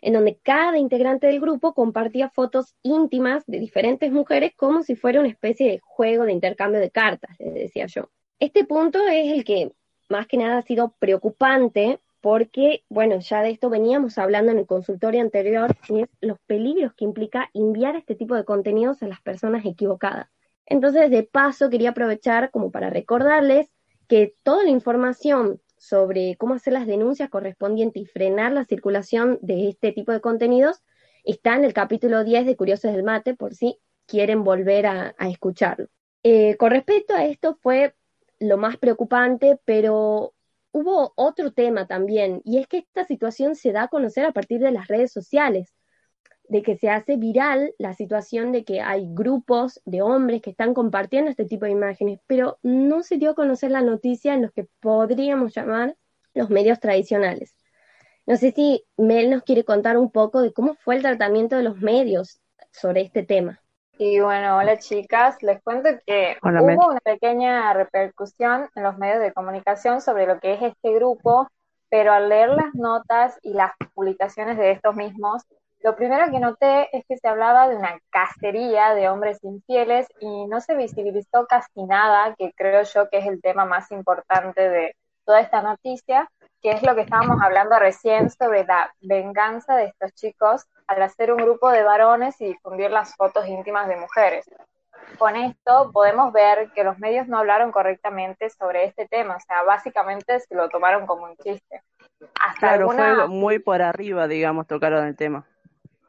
en 0.00 0.12
donde 0.14 0.38
cada 0.42 0.78
integrante 0.78 1.26
del 1.26 1.40
grupo 1.40 1.74
compartía 1.74 2.30
fotos 2.30 2.74
íntimas 2.82 3.44
de 3.46 3.58
diferentes 3.58 4.10
mujeres 4.12 4.52
como 4.56 4.82
si 4.82 4.96
fuera 4.96 5.20
una 5.20 5.28
especie 5.28 5.68
de 5.70 5.80
juego 5.80 6.24
de 6.24 6.32
intercambio 6.32 6.80
de 6.80 6.90
cartas, 6.90 7.36
decía 7.38 7.86
yo. 7.86 8.10
Este 8.38 8.64
punto 8.64 8.98
es 9.06 9.32
el 9.32 9.44
que 9.44 9.72
más 10.14 10.26
que 10.28 10.36
nada 10.36 10.58
ha 10.58 10.62
sido 10.62 10.94
preocupante 10.98 12.00
porque, 12.20 12.84
bueno, 12.88 13.18
ya 13.18 13.42
de 13.42 13.50
esto 13.50 13.68
veníamos 13.68 14.16
hablando 14.16 14.50
en 14.50 14.58
el 14.58 14.66
consultorio 14.66 15.20
anterior, 15.20 15.76
y 15.90 16.02
es 16.02 16.08
los 16.22 16.38
peligros 16.46 16.94
que 16.94 17.04
implica 17.04 17.50
enviar 17.52 17.96
este 17.96 18.14
tipo 18.14 18.34
de 18.34 18.46
contenidos 18.46 19.02
a 19.02 19.08
las 19.08 19.20
personas 19.20 19.66
equivocadas. 19.66 20.28
Entonces, 20.64 21.10
de 21.10 21.24
paso, 21.24 21.68
quería 21.68 21.90
aprovechar 21.90 22.50
como 22.50 22.70
para 22.70 22.88
recordarles 22.88 23.70
que 24.08 24.34
toda 24.42 24.62
la 24.62 24.70
información 24.70 25.60
sobre 25.76 26.36
cómo 26.36 26.54
hacer 26.54 26.72
las 26.72 26.86
denuncias 26.86 27.28
correspondientes 27.28 28.02
y 28.02 28.06
frenar 28.06 28.52
la 28.52 28.64
circulación 28.64 29.38
de 29.42 29.68
este 29.68 29.92
tipo 29.92 30.12
de 30.12 30.22
contenidos 30.22 30.80
está 31.24 31.56
en 31.56 31.64
el 31.64 31.74
capítulo 31.74 32.24
10 32.24 32.46
de 32.46 32.56
Curiosos 32.56 32.92
del 32.92 33.02
Mate, 33.02 33.34
por 33.34 33.54
si 33.54 33.78
quieren 34.06 34.44
volver 34.44 34.86
a, 34.86 35.14
escucharlo. 35.28 35.88
Eh, 36.22 36.56
con 36.56 36.70
respecto 36.70 37.14
a 37.14 37.26
esto, 37.26 37.58
fue 37.60 37.94
lo 38.38 38.56
más 38.56 38.76
preocupante, 38.76 39.58
pero 39.64 40.34
hubo 40.72 41.12
otro 41.16 41.52
tema 41.52 41.86
también, 41.86 42.42
y 42.44 42.58
es 42.58 42.66
que 42.66 42.78
esta 42.78 43.04
situación 43.04 43.54
se 43.54 43.72
da 43.72 43.84
a 43.84 43.88
conocer 43.88 44.26
a 44.26 44.32
partir 44.32 44.60
de 44.60 44.72
las 44.72 44.88
redes 44.88 45.12
sociales, 45.12 45.74
de 46.48 46.62
que 46.62 46.76
se 46.76 46.90
hace 46.90 47.16
viral 47.16 47.74
la 47.78 47.94
situación 47.94 48.52
de 48.52 48.64
que 48.64 48.80
hay 48.80 49.06
grupos 49.08 49.80
de 49.84 50.02
hombres 50.02 50.42
que 50.42 50.50
están 50.50 50.74
compartiendo 50.74 51.30
este 51.30 51.46
tipo 51.46 51.64
de 51.64 51.70
imágenes, 51.70 52.20
pero 52.26 52.58
no 52.62 53.02
se 53.02 53.16
dio 53.16 53.30
a 53.30 53.34
conocer 53.34 53.70
la 53.70 53.82
noticia 53.82 54.34
en 54.34 54.42
los 54.42 54.52
que 54.52 54.68
podríamos 54.80 55.54
llamar 55.54 55.96
los 56.34 56.50
medios 56.50 56.80
tradicionales. 56.80 57.56
No 58.26 58.36
sé 58.36 58.52
si 58.52 58.84
Mel 58.96 59.30
nos 59.30 59.42
quiere 59.42 59.64
contar 59.64 59.96
un 59.96 60.10
poco 60.10 60.42
de 60.42 60.52
cómo 60.52 60.74
fue 60.74 60.96
el 60.96 61.02
tratamiento 61.02 61.56
de 61.56 61.62
los 61.62 61.78
medios 61.78 62.40
sobre 62.72 63.02
este 63.02 63.22
tema. 63.22 63.63
Y 63.96 64.18
bueno, 64.18 64.56
hola 64.56 64.76
chicas, 64.78 65.40
les 65.42 65.62
cuento 65.62 65.88
que 66.04 66.36
hubo 66.42 66.88
una 66.88 67.00
pequeña 67.00 67.72
repercusión 67.72 68.68
en 68.74 68.82
los 68.82 68.98
medios 68.98 69.20
de 69.20 69.32
comunicación 69.32 70.00
sobre 70.00 70.26
lo 70.26 70.40
que 70.40 70.54
es 70.54 70.62
este 70.62 70.92
grupo, 70.94 71.48
pero 71.90 72.12
al 72.12 72.28
leer 72.28 72.48
las 72.48 72.74
notas 72.74 73.38
y 73.42 73.52
las 73.52 73.70
publicaciones 73.94 74.58
de 74.58 74.72
estos 74.72 74.96
mismos, 74.96 75.44
lo 75.80 75.94
primero 75.94 76.28
que 76.32 76.40
noté 76.40 76.88
es 76.96 77.04
que 77.06 77.18
se 77.18 77.28
hablaba 77.28 77.68
de 77.68 77.76
una 77.76 77.96
cacería 78.10 78.94
de 78.94 79.08
hombres 79.08 79.38
infieles 79.44 80.08
y 80.18 80.46
no 80.46 80.60
se 80.60 80.74
visibilizó 80.74 81.46
casi 81.46 81.84
nada, 81.84 82.34
que 82.36 82.52
creo 82.56 82.82
yo 82.82 83.08
que 83.10 83.18
es 83.18 83.26
el 83.26 83.40
tema 83.40 83.64
más 83.64 83.92
importante 83.92 84.68
de 84.68 84.96
toda 85.24 85.40
esta 85.40 85.62
noticia, 85.62 86.28
que 86.64 86.70
es 86.70 86.82
lo 86.82 86.94
que 86.94 87.02
estábamos 87.02 87.42
hablando 87.42 87.78
recién 87.78 88.30
sobre 88.30 88.64
la 88.64 88.90
venganza 89.02 89.76
de 89.76 89.84
estos 89.84 90.14
chicos 90.14 90.64
al 90.86 91.02
hacer 91.02 91.30
un 91.30 91.36
grupo 91.36 91.70
de 91.70 91.82
varones 91.82 92.40
y 92.40 92.46
difundir 92.46 92.90
las 92.90 93.14
fotos 93.16 93.46
íntimas 93.46 93.86
de 93.86 93.96
mujeres. 93.96 94.46
con 95.18 95.36
esto 95.36 95.90
podemos 95.92 96.32
ver 96.32 96.70
que 96.74 96.82
los 96.82 96.98
medios 96.98 97.28
no 97.28 97.36
hablaron 97.36 97.70
correctamente 97.70 98.48
sobre 98.48 98.86
este 98.86 99.06
tema, 99.06 99.36
o 99.36 99.40
sea, 99.40 99.62
básicamente 99.62 100.40
se 100.40 100.54
lo 100.54 100.70
tomaron 100.70 101.06
como 101.06 101.24
un 101.24 101.36
chiste. 101.36 101.82
Hasta 102.40 102.58
claro, 102.58 102.90
fue 102.90 103.28
muy 103.28 103.58
por 103.58 103.82
arriba, 103.82 104.26
digamos, 104.26 104.66
tocaron 104.66 105.06
el 105.06 105.16
tema. 105.16 105.44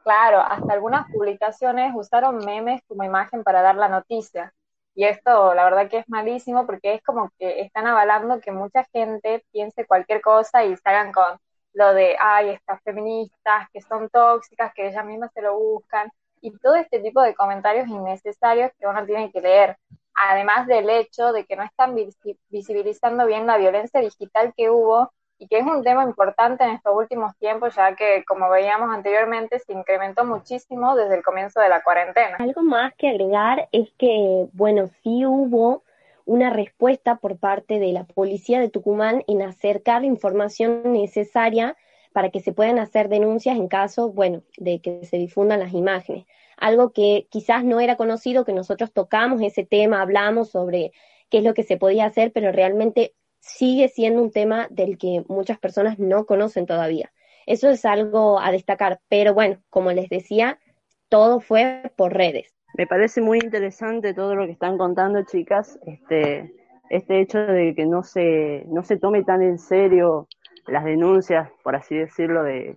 Claro, 0.04 0.40
hasta 0.40 0.72
algunas 0.72 1.06
publicaciones 1.12 1.92
usaron 1.94 2.38
memes 2.46 2.80
como 2.88 3.04
imagen 3.04 3.44
para 3.44 3.60
dar 3.60 3.74
la 3.74 3.90
noticia. 3.90 4.54
Y 4.96 5.04
esto, 5.04 5.54
la 5.54 5.64
verdad 5.64 5.90
que 5.90 5.98
es 5.98 6.08
malísimo 6.08 6.66
porque 6.66 6.94
es 6.94 7.02
como 7.02 7.30
que 7.38 7.60
están 7.60 7.86
avalando 7.86 8.40
que 8.40 8.50
mucha 8.50 8.84
gente 8.92 9.44
piense 9.52 9.86
cualquier 9.86 10.22
cosa 10.22 10.64
y 10.64 10.74
salgan 10.78 11.12
con 11.12 11.38
lo 11.74 11.92
de, 11.92 12.16
ay, 12.18 12.48
estas 12.50 12.82
feministas 12.82 13.68
que 13.74 13.82
son 13.82 14.08
tóxicas, 14.08 14.72
que 14.74 14.88
ellas 14.88 15.04
mismas 15.04 15.30
se 15.34 15.42
lo 15.42 15.54
buscan 15.58 16.10
y 16.40 16.50
todo 16.58 16.76
este 16.76 17.00
tipo 17.00 17.20
de 17.20 17.34
comentarios 17.34 17.88
innecesarios 17.88 18.72
que 18.78 18.86
uno 18.86 19.04
tiene 19.04 19.30
que 19.30 19.42
leer. 19.42 19.76
Además 20.14 20.66
del 20.66 20.88
hecho 20.88 21.32
de 21.32 21.44
que 21.44 21.56
no 21.56 21.62
están 21.64 21.94
visibilizando 22.48 23.26
bien 23.26 23.46
la 23.46 23.58
violencia 23.58 24.00
digital 24.00 24.54
que 24.56 24.70
hubo 24.70 25.12
y 25.38 25.48
que 25.48 25.58
es 25.58 25.66
un 25.66 25.82
tema 25.82 26.04
importante 26.04 26.64
en 26.64 26.70
estos 26.70 26.94
últimos 26.96 27.36
tiempos, 27.36 27.74
ya 27.74 27.94
que, 27.94 28.24
como 28.26 28.48
veíamos 28.48 28.94
anteriormente, 28.94 29.58
se 29.58 29.72
incrementó 29.72 30.24
muchísimo 30.24 30.96
desde 30.96 31.16
el 31.16 31.22
comienzo 31.22 31.60
de 31.60 31.68
la 31.68 31.82
cuarentena. 31.82 32.36
Algo 32.38 32.62
más 32.62 32.94
que 32.94 33.08
agregar 33.08 33.68
es 33.72 33.90
que, 33.98 34.46
bueno, 34.52 34.88
sí 35.02 35.26
hubo 35.26 35.82
una 36.24 36.50
respuesta 36.50 37.16
por 37.16 37.38
parte 37.38 37.78
de 37.78 37.92
la 37.92 38.04
policía 38.04 38.60
de 38.60 38.70
Tucumán 38.70 39.22
en 39.28 39.42
acercar 39.42 40.04
información 40.04 40.92
necesaria 40.92 41.76
para 42.12 42.30
que 42.30 42.40
se 42.40 42.52
puedan 42.52 42.78
hacer 42.78 43.08
denuncias 43.08 43.56
en 43.56 43.68
caso, 43.68 44.10
bueno, 44.10 44.42
de 44.56 44.80
que 44.80 45.04
se 45.04 45.18
difundan 45.18 45.60
las 45.60 45.74
imágenes. 45.74 46.24
Algo 46.56 46.92
que 46.92 47.28
quizás 47.30 47.62
no 47.62 47.78
era 47.78 47.96
conocido, 47.96 48.46
que 48.46 48.54
nosotros 48.54 48.90
tocamos 48.90 49.42
ese 49.42 49.64
tema, 49.64 50.00
hablamos 50.00 50.50
sobre 50.50 50.92
qué 51.28 51.38
es 51.38 51.44
lo 51.44 51.52
que 51.52 51.62
se 51.62 51.76
podía 51.76 52.06
hacer, 52.06 52.32
pero 52.32 52.52
realmente 52.52 53.14
sigue 53.46 53.88
siendo 53.88 54.22
un 54.22 54.30
tema 54.30 54.66
del 54.70 54.98
que 54.98 55.24
muchas 55.28 55.58
personas 55.58 55.98
no 55.98 56.26
conocen 56.26 56.66
todavía. 56.66 57.12
Eso 57.46 57.70
es 57.70 57.84
algo 57.84 58.40
a 58.40 58.50
destacar, 58.50 59.00
pero 59.08 59.32
bueno, 59.34 59.62
como 59.70 59.92
les 59.92 60.08
decía, 60.08 60.58
todo 61.08 61.40
fue 61.40 61.92
por 61.96 62.12
redes. 62.12 62.54
Me 62.76 62.86
parece 62.86 63.20
muy 63.20 63.38
interesante 63.38 64.14
todo 64.14 64.34
lo 64.34 64.46
que 64.46 64.52
están 64.52 64.76
contando, 64.76 65.22
chicas, 65.24 65.78
este, 65.86 66.52
este 66.90 67.20
hecho 67.20 67.38
de 67.38 67.74
que 67.74 67.86
no 67.86 68.02
se, 68.02 68.64
no 68.66 68.82
se 68.82 68.96
tome 68.96 69.22
tan 69.22 69.42
en 69.42 69.58
serio 69.58 70.28
las 70.66 70.84
denuncias, 70.84 71.48
por 71.62 71.76
así 71.76 71.96
decirlo, 71.96 72.42
de, 72.42 72.76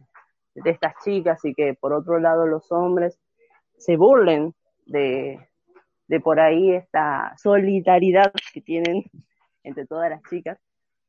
de 0.53 0.69
estas 0.69 0.93
chicas 1.03 1.43
y 1.43 1.55
que 1.55 1.73
por 1.73 1.93
otro 1.93 2.19
lado 2.19 2.45
los 2.45 2.71
hombres 2.71 3.19
se 3.77 3.97
burlen 3.97 4.53
de, 4.85 5.39
de 6.07 6.19
por 6.19 6.39
ahí 6.39 6.73
esta 6.73 7.33
solidaridad 7.37 8.31
que 8.53 8.61
tienen 8.61 9.05
entre 9.69 9.85
todas 9.85 10.09
las 10.09 10.21
chicas, 10.29 10.57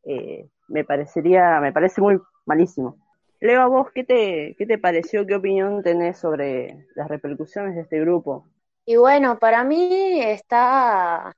eh, 0.05 0.49
me 0.69 0.85
parecería, 0.85 1.61
me 1.61 1.73
parece 1.73 2.01
muy 2.01 2.19
malísimo. 2.47 2.97
Leo, 3.41 3.63
a 3.63 3.67
vos, 3.67 3.89
¿qué 3.95 4.05
te, 4.05 4.55
¿qué 4.59 4.67
te 4.67 4.79
pareció? 4.79 5.27
¿Qué 5.27 5.35
opinión 5.35 5.83
tenés 5.83 6.19
sobre 6.19 6.87
las 6.95 7.09
repercusiones 7.09 7.75
de 7.75 7.83
este 7.83 8.01
grupo? 8.01 8.47
Y 8.85 8.97
bueno, 8.97 9.39
para 9.39 9.65
mí 9.65 10.21
está, 10.21 11.35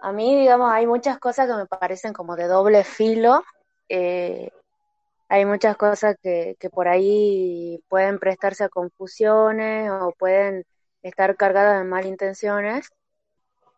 a 0.00 0.12
mí, 0.12 0.40
digamos, 0.40 0.72
hay 0.72 0.86
muchas 0.86 1.18
cosas 1.18 1.48
que 1.48 1.54
me 1.54 1.66
parecen 1.66 2.12
como 2.12 2.34
de 2.34 2.48
doble 2.48 2.82
filo, 2.82 3.44
eh, 3.88 4.50
hay 5.28 5.44
muchas 5.44 5.76
cosas 5.76 6.16
que, 6.22 6.56
que 6.58 6.70
por 6.70 6.88
ahí 6.88 7.82
pueden 7.88 8.18
prestarse 8.18 8.64
a 8.64 8.68
confusiones 8.68 9.90
o 9.90 10.12
pueden 10.18 10.64
estar 11.02 11.36
cargadas 11.36 11.78
de 11.78 11.88
malintenciones, 11.88 12.90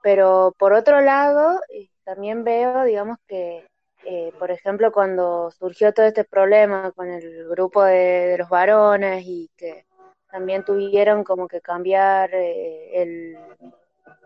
pero 0.03 0.55
por 0.59 0.73
otro 0.73 1.01
lado, 1.01 1.61
también 2.05 2.45
veo, 2.45 2.85
digamos, 2.85 3.19
que, 3.27 3.67
eh, 4.05 4.33
por 4.39 4.51
ejemplo, 4.51 4.93
cuando 4.93 5.51
surgió 5.51 5.93
todo 5.93 6.07
este 6.07 6.25
problema 6.25 6.93
con 6.93 7.09
el 7.11 7.49
grupo 7.49 7.83
de, 7.85 8.37
los 8.39 8.49
varones 8.49 9.25
y 9.27 9.51
que 9.57 9.87
también 10.31 10.65
tuvieron 10.65 11.25
como 11.25 11.49
que 11.49 11.61
cambiar 11.61 12.31
eh, 12.35 13.03
el 13.03 13.39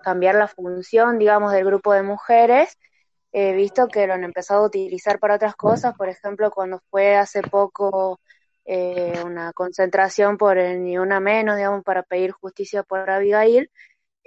cambiar 0.02 0.36
la 0.36 0.48
función, 0.48 1.18
digamos, 1.18 1.52
del 1.52 1.64
grupo 1.64 1.92
de 1.92 2.02
mujeres, 2.02 2.78
he 3.32 3.52
visto 3.52 3.88
que 3.88 4.06
lo 4.06 4.14
han 4.14 4.24
empezado 4.24 4.62
a 4.62 4.66
utilizar 4.66 5.18
para 5.18 5.34
otras 5.34 5.54
cosas, 5.54 5.94
por 5.96 6.08
ejemplo, 6.08 6.50
cuando 6.50 6.80
fue 6.90 7.16
hace 7.16 7.42
poco 7.42 8.20
eh, 8.64 9.20
una 9.24 9.52
concentración 9.52 10.38
por 10.38 10.58
el 10.58 10.82
Ni 10.84 10.98
Una 10.98 11.20
Menos, 11.20 11.56
digamos, 11.56 11.84
para 11.84 12.02
pedir 12.02 12.32
justicia 12.32 12.82
por 12.82 13.08
Abigail, 13.10 13.70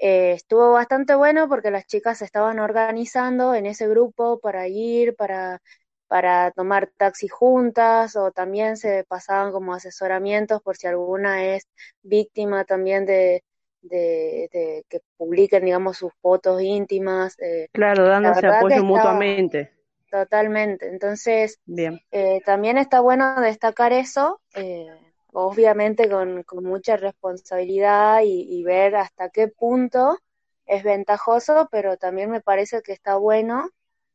eh, 0.02 0.32
estuvo 0.34 0.72
bastante 0.72 1.14
bueno 1.14 1.48
porque 1.48 1.70
las 1.70 1.86
chicas 1.86 2.18
se 2.18 2.26
estaban 2.26 2.58
organizando 2.58 3.54
en 3.54 3.68
ese 3.68 3.88
grupo 3.88 4.40
para 4.40 4.68
ir, 4.68 5.16
para, 5.16 5.62
para 6.08 6.50
tomar 6.52 6.90
taxi 6.98 7.28
juntas 7.28 8.16
o 8.16 8.32
también 8.32 8.78
se 8.78 9.04
pasaban 9.04 9.52
como 9.52 9.76
asesoramientos 9.76 10.60
por 10.64 10.76
si 10.76 10.88
alguna 10.88 11.46
es 11.46 11.68
víctima 12.02 12.66
también 12.66 13.06
de, 13.06 13.44
de, 13.82 14.84
que 14.90 15.02
publiquen, 15.18 15.66
digamos, 15.66 15.98
sus 15.98 16.12
fotos 16.20 16.62
íntimas. 16.64 17.38
Eh, 17.40 17.68
claro, 17.72 18.08
dándose 18.08 18.48
apoyo 18.48 18.84
mutuamente. 18.84 19.72
Totalmente. 20.10 20.88
Entonces, 20.88 21.60
Bien. 21.66 22.02
Eh, 22.12 22.42
también 22.44 22.78
está 22.78 23.00
bueno 23.00 23.40
destacar 23.40 23.94
eso, 23.94 24.42
eh, 24.56 24.88
obviamente 25.34 26.10
con, 26.10 26.44
con, 26.44 26.64
mucha 26.64 26.98
responsabilidad 26.98 28.22
y, 28.24 28.64
ver 28.64 28.96
hasta 28.96 29.30
qué 29.30 29.48
punto 29.48 30.18
es 30.66 30.84
ventajoso, 30.84 31.68
pero 31.72 31.98
también 31.98 32.30
me 32.32 32.42
parece 32.42 32.82
que 32.82 32.94
está 32.94 33.18
bueno 33.18 33.70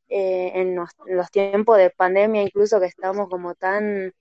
en 0.09 0.76
los, 0.76 0.90
los, 1.07 1.31
tiempos 1.31 1.79
de 1.79 1.90
pandemia, 1.90 2.42
incluso 2.42 2.79
que 2.81 2.87
estamos 2.87 3.29
como 3.29 3.55
tan 3.55 4.12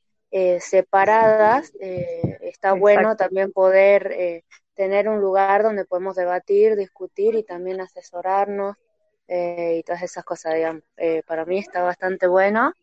separadas, 0.59 1.71
está 1.79 2.73
bueno 2.73 3.15
también 3.15 3.51
poder 3.51 4.43
tener 4.75 5.09
un 5.09 5.19
lugar 5.19 5.63
donde 5.63 5.85
podemos 5.85 6.15
debatir, 6.15 6.75
discutir 6.75 7.35
y 7.35 7.43
también 7.43 7.81
asesorarnos 7.81 8.75
eh, 9.27 9.77
y 9.79 9.83
todas 9.83 10.03
esas 10.03 10.23
cosas, 10.23 10.53
digamos. 10.53 10.83
Eh, 10.97 11.23
para 11.25 11.45
mí 11.45 11.57
está 11.57 11.81
bastante 11.81 12.27
bueno, 12.27 12.73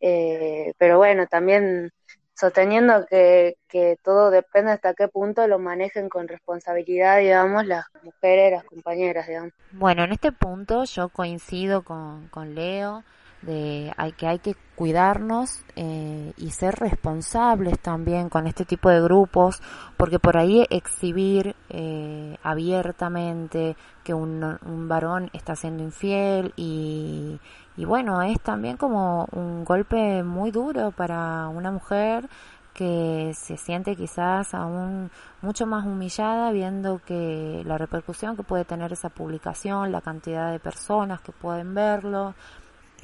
eh, 0.00 0.72
pero 0.78 0.98
bueno, 0.98 1.26
también 1.26 1.90
sosteniendo 2.38 3.04
que, 3.06 3.56
que 3.68 3.98
todo 4.02 4.30
depende 4.30 4.72
hasta 4.72 4.94
qué 4.94 5.08
punto 5.08 5.46
lo 5.48 5.58
manejen 5.58 6.08
con 6.08 6.28
responsabilidad, 6.28 7.18
digamos, 7.18 7.66
las 7.66 7.86
mujeres, 8.02 8.52
las 8.52 8.64
compañeras, 8.64 9.26
digamos. 9.26 9.52
Bueno, 9.72 10.04
en 10.04 10.12
este 10.12 10.30
punto 10.30 10.84
yo 10.84 11.08
coincido 11.08 11.82
con, 11.82 12.28
con 12.28 12.54
Leo 12.54 13.02
de 13.42 13.92
hay, 13.96 14.12
que 14.12 14.26
hay 14.26 14.38
que 14.38 14.56
cuidarnos 14.74 15.64
eh, 15.76 16.32
y 16.36 16.50
ser 16.50 16.74
responsables 16.74 17.78
también 17.78 18.28
con 18.28 18.46
este 18.46 18.64
tipo 18.64 18.88
de 18.90 19.00
grupos, 19.00 19.60
porque 19.96 20.18
por 20.18 20.36
ahí 20.36 20.64
exhibir 20.70 21.54
eh, 21.68 22.36
abiertamente 22.42 23.76
que 24.04 24.14
un, 24.14 24.42
un, 24.42 24.88
varón 24.88 25.30
está 25.32 25.54
siendo 25.54 25.82
infiel 25.82 26.52
y, 26.56 27.38
y 27.78 27.84
bueno, 27.84 28.20
es 28.22 28.40
también 28.40 28.76
como 28.76 29.28
un 29.30 29.64
golpe 29.64 30.24
muy 30.24 30.50
duro 30.50 30.90
para 30.90 31.46
una 31.46 31.70
mujer 31.70 32.28
que 32.74 33.32
se 33.36 33.56
siente 33.56 33.94
quizás 33.94 34.52
aún 34.52 35.12
mucho 35.42 35.64
más 35.64 35.86
humillada 35.86 36.50
viendo 36.50 37.00
que 37.06 37.62
la 37.64 37.78
repercusión 37.78 38.36
que 38.36 38.42
puede 38.42 38.64
tener 38.64 38.92
esa 38.92 39.10
publicación, 39.10 39.92
la 39.92 40.00
cantidad 40.00 40.50
de 40.50 40.58
personas 40.58 41.20
que 41.20 41.30
pueden 41.30 41.72
verlo, 41.72 42.34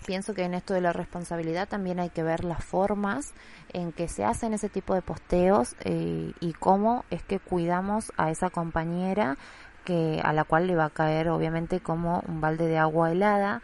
pienso 0.05 0.35
que 0.35 0.43
en 0.43 0.55
esto 0.55 0.75
de 0.75 0.81
la 0.81 0.93
responsabilidad 0.93 1.69
también 1.69 2.01
hay 2.01 2.11
que 2.11 2.25
ver 2.25 2.43
las 2.43 2.65
formas 2.65 3.33
en 3.73 3.93
que 3.93 4.09
se 4.09 4.25
hacen 4.25 4.55
ese 4.55 4.69
tipo 4.69 4.95
de 4.95 5.03
posteos 5.03 5.77
eh, 5.85 6.33
y 6.41 6.53
cómo 6.53 7.05
es 7.11 7.23
que 7.23 7.39
cuidamos 7.39 8.13
a 8.17 8.33
esa 8.33 8.51
compañera 8.51 9.37
que 9.85 10.21
a 10.25 10.33
la 10.33 10.43
cual 10.43 10.67
le 10.67 10.75
va 10.75 10.87
a 10.87 10.91
caer 10.91 11.29
obviamente 11.29 11.79
como 11.79 12.25
un 12.27 12.41
balde 12.41 12.67
de 12.67 12.79
agua 12.79 13.13
helada 13.13 13.63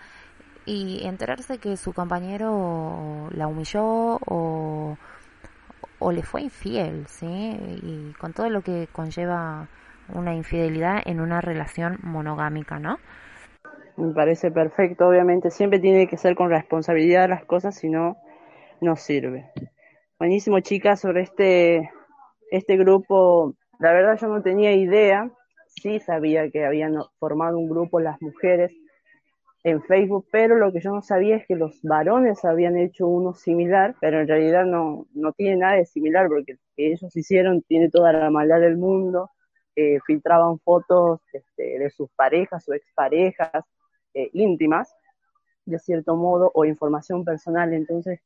y 0.67 1.07
enterarse 1.07 1.59
que 1.59 1.77
su 1.77 1.93
compañero 1.93 3.29
la 3.33 3.47
humilló 3.47 4.19
o, 4.27 4.97
le 6.13 6.23
fue 6.23 6.43
infiel, 6.43 7.07
¿sí? 7.07 7.27
Y 7.83 8.13
con 8.19 8.33
todo 8.33 8.49
lo 8.51 8.63
que 8.63 8.89
conlleva 8.93 9.69
una 10.15 10.35
infidelidad 10.35 11.03
en 11.05 11.21
una 11.21 11.41
relación 11.41 11.99
monogámica, 12.03 12.79
¿no? 12.79 12.99
Me 13.97 14.13
parece 14.15 14.51
perfecto, 14.51 15.09
obviamente. 15.09 15.51
Siempre 15.51 15.79
tiene 15.79 16.07
que 16.07 16.17
ser 16.17 16.35
con 16.35 16.51
responsabilidad 16.51 17.29
las 17.29 17.45
cosas, 17.45 17.77
si 17.77 17.89
no, 17.89 18.17
no 18.81 18.97
sirve. 18.97 19.51
Buenísimo, 20.19 20.61
chicas, 20.61 21.01
sobre 21.01 21.23
este, 21.23 21.91
este 22.51 22.77
grupo. 22.77 23.55
La 23.79 23.93
verdad 23.93 24.19
yo 24.19 24.29
no 24.29 24.43
tenía 24.43 24.73
idea. 24.73 25.31
Sí 25.67 26.01
sabía 26.01 26.51
que 26.51 26.65
habían 26.65 26.95
formado 27.19 27.59
un 27.59 27.69
grupo 27.69 28.01
las 28.01 28.21
mujeres 28.21 28.73
en 29.63 29.83
Facebook, 29.83 30.27
pero 30.33 30.57
lo 30.57 30.73
que 30.73 30.81
yo 30.81 30.91
no 30.91 31.03
sabía 31.03 31.37
es 31.37 31.47
que 31.47 31.55
los 31.55 31.83
varones 31.83 32.45
habían 32.45 32.79
hecho 32.79 33.07
uno 33.07 33.35
similar, 33.35 33.95
pero 34.01 34.21
en 34.21 34.29
realidad 34.29 34.65
no, 34.65 35.07
no 35.15 35.33
tiene 35.33 35.57
nada 35.57 35.75
de 35.75 35.85
similar, 35.85 36.29
porque 36.29 36.55
lo 36.55 36.59
que 36.77 36.93
ellos 36.93 37.15
hicieron 37.15 37.63
tiene 37.63 37.91
toda 37.91 38.13
la 38.13 38.31
maldad 38.31 38.61
del 38.61 38.79
mundo, 38.79 39.31
eh, 39.77 39.99
filtraban 40.07 40.59
fotos 40.61 41.21
este, 41.33 41.79
de 41.79 41.91
sus 41.91 42.11
parejas 42.13 42.69
o 42.69 42.75
exparejas 42.75 43.65
eh, 44.15 44.31
íntimas, 44.33 44.95
de 45.67 45.79
cierto 45.79 46.17
modo, 46.17 46.51
o 46.55 46.65
información 46.65 47.25
personal. 47.25 47.73
Entonces, 47.75 48.21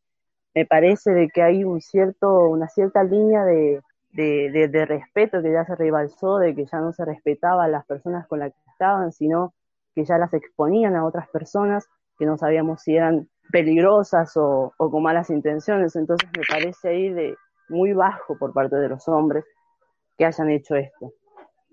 me 0.54 0.66
parece 0.66 1.12
de 1.12 1.28
que 1.28 1.42
hay 1.42 1.64
un 1.64 1.80
cierto, 1.80 2.48
una 2.48 2.68
cierta 2.68 3.02
línea 3.02 3.44
de, 3.44 3.80
de, 4.12 4.68
de, 4.68 4.86
respeto 4.86 5.42
que 5.42 5.52
ya 5.52 5.64
se 5.64 5.74
rebalsó, 5.74 6.38
de 6.38 6.54
que 6.54 6.64
ya 6.64 6.78
no 6.78 6.92
se 6.92 7.04
respetaba 7.04 7.64
a 7.64 7.68
las 7.68 7.84
personas 7.86 8.26
con 8.28 8.38
las 8.38 8.52
que 8.52 8.70
estaban, 8.70 9.12
sino 9.12 9.52
que 9.94 10.04
ya 10.04 10.18
las 10.18 10.32
exponían 10.34 10.96
a 10.96 11.06
otras 11.06 11.28
personas 11.28 11.86
que 12.18 12.26
no 12.26 12.36
sabíamos 12.36 12.82
si 12.82 12.96
eran 12.96 13.28
peligrosas 13.50 14.36
o, 14.36 14.72
o 14.76 14.90
con 14.90 15.02
malas 15.02 15.30
intenciones. 15.30 15.96
Entonces 15.96 16.28
me 16.36 16.44
parece 16.48 16.88
ahí 16.88 17.10
de 17.10 17.36
muy 17.68 17.92
bajo 17.92 18.36
por 18.38 18.52
parte 18.52 18.76
de 18.76 18.88
los 18.88 19.08
hombres 19.08 19.44
que 20.16 20.24
hayan 20.24 20.50
hecho 20.50 20.76
esto. 20.76 21.12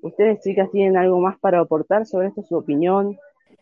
¿Ustedes, 0.01 0.41
chicas, 0.41 0.69
tienen 0.71 0.97
algo 0.97 1.19
más 1.19 1.37
para 1.39 1.59
aportar 1.59 2.05
sobre 2.05 2.27
esto, 2.27 2.41
su 2.43 2.55
opinión? 2.55 3.17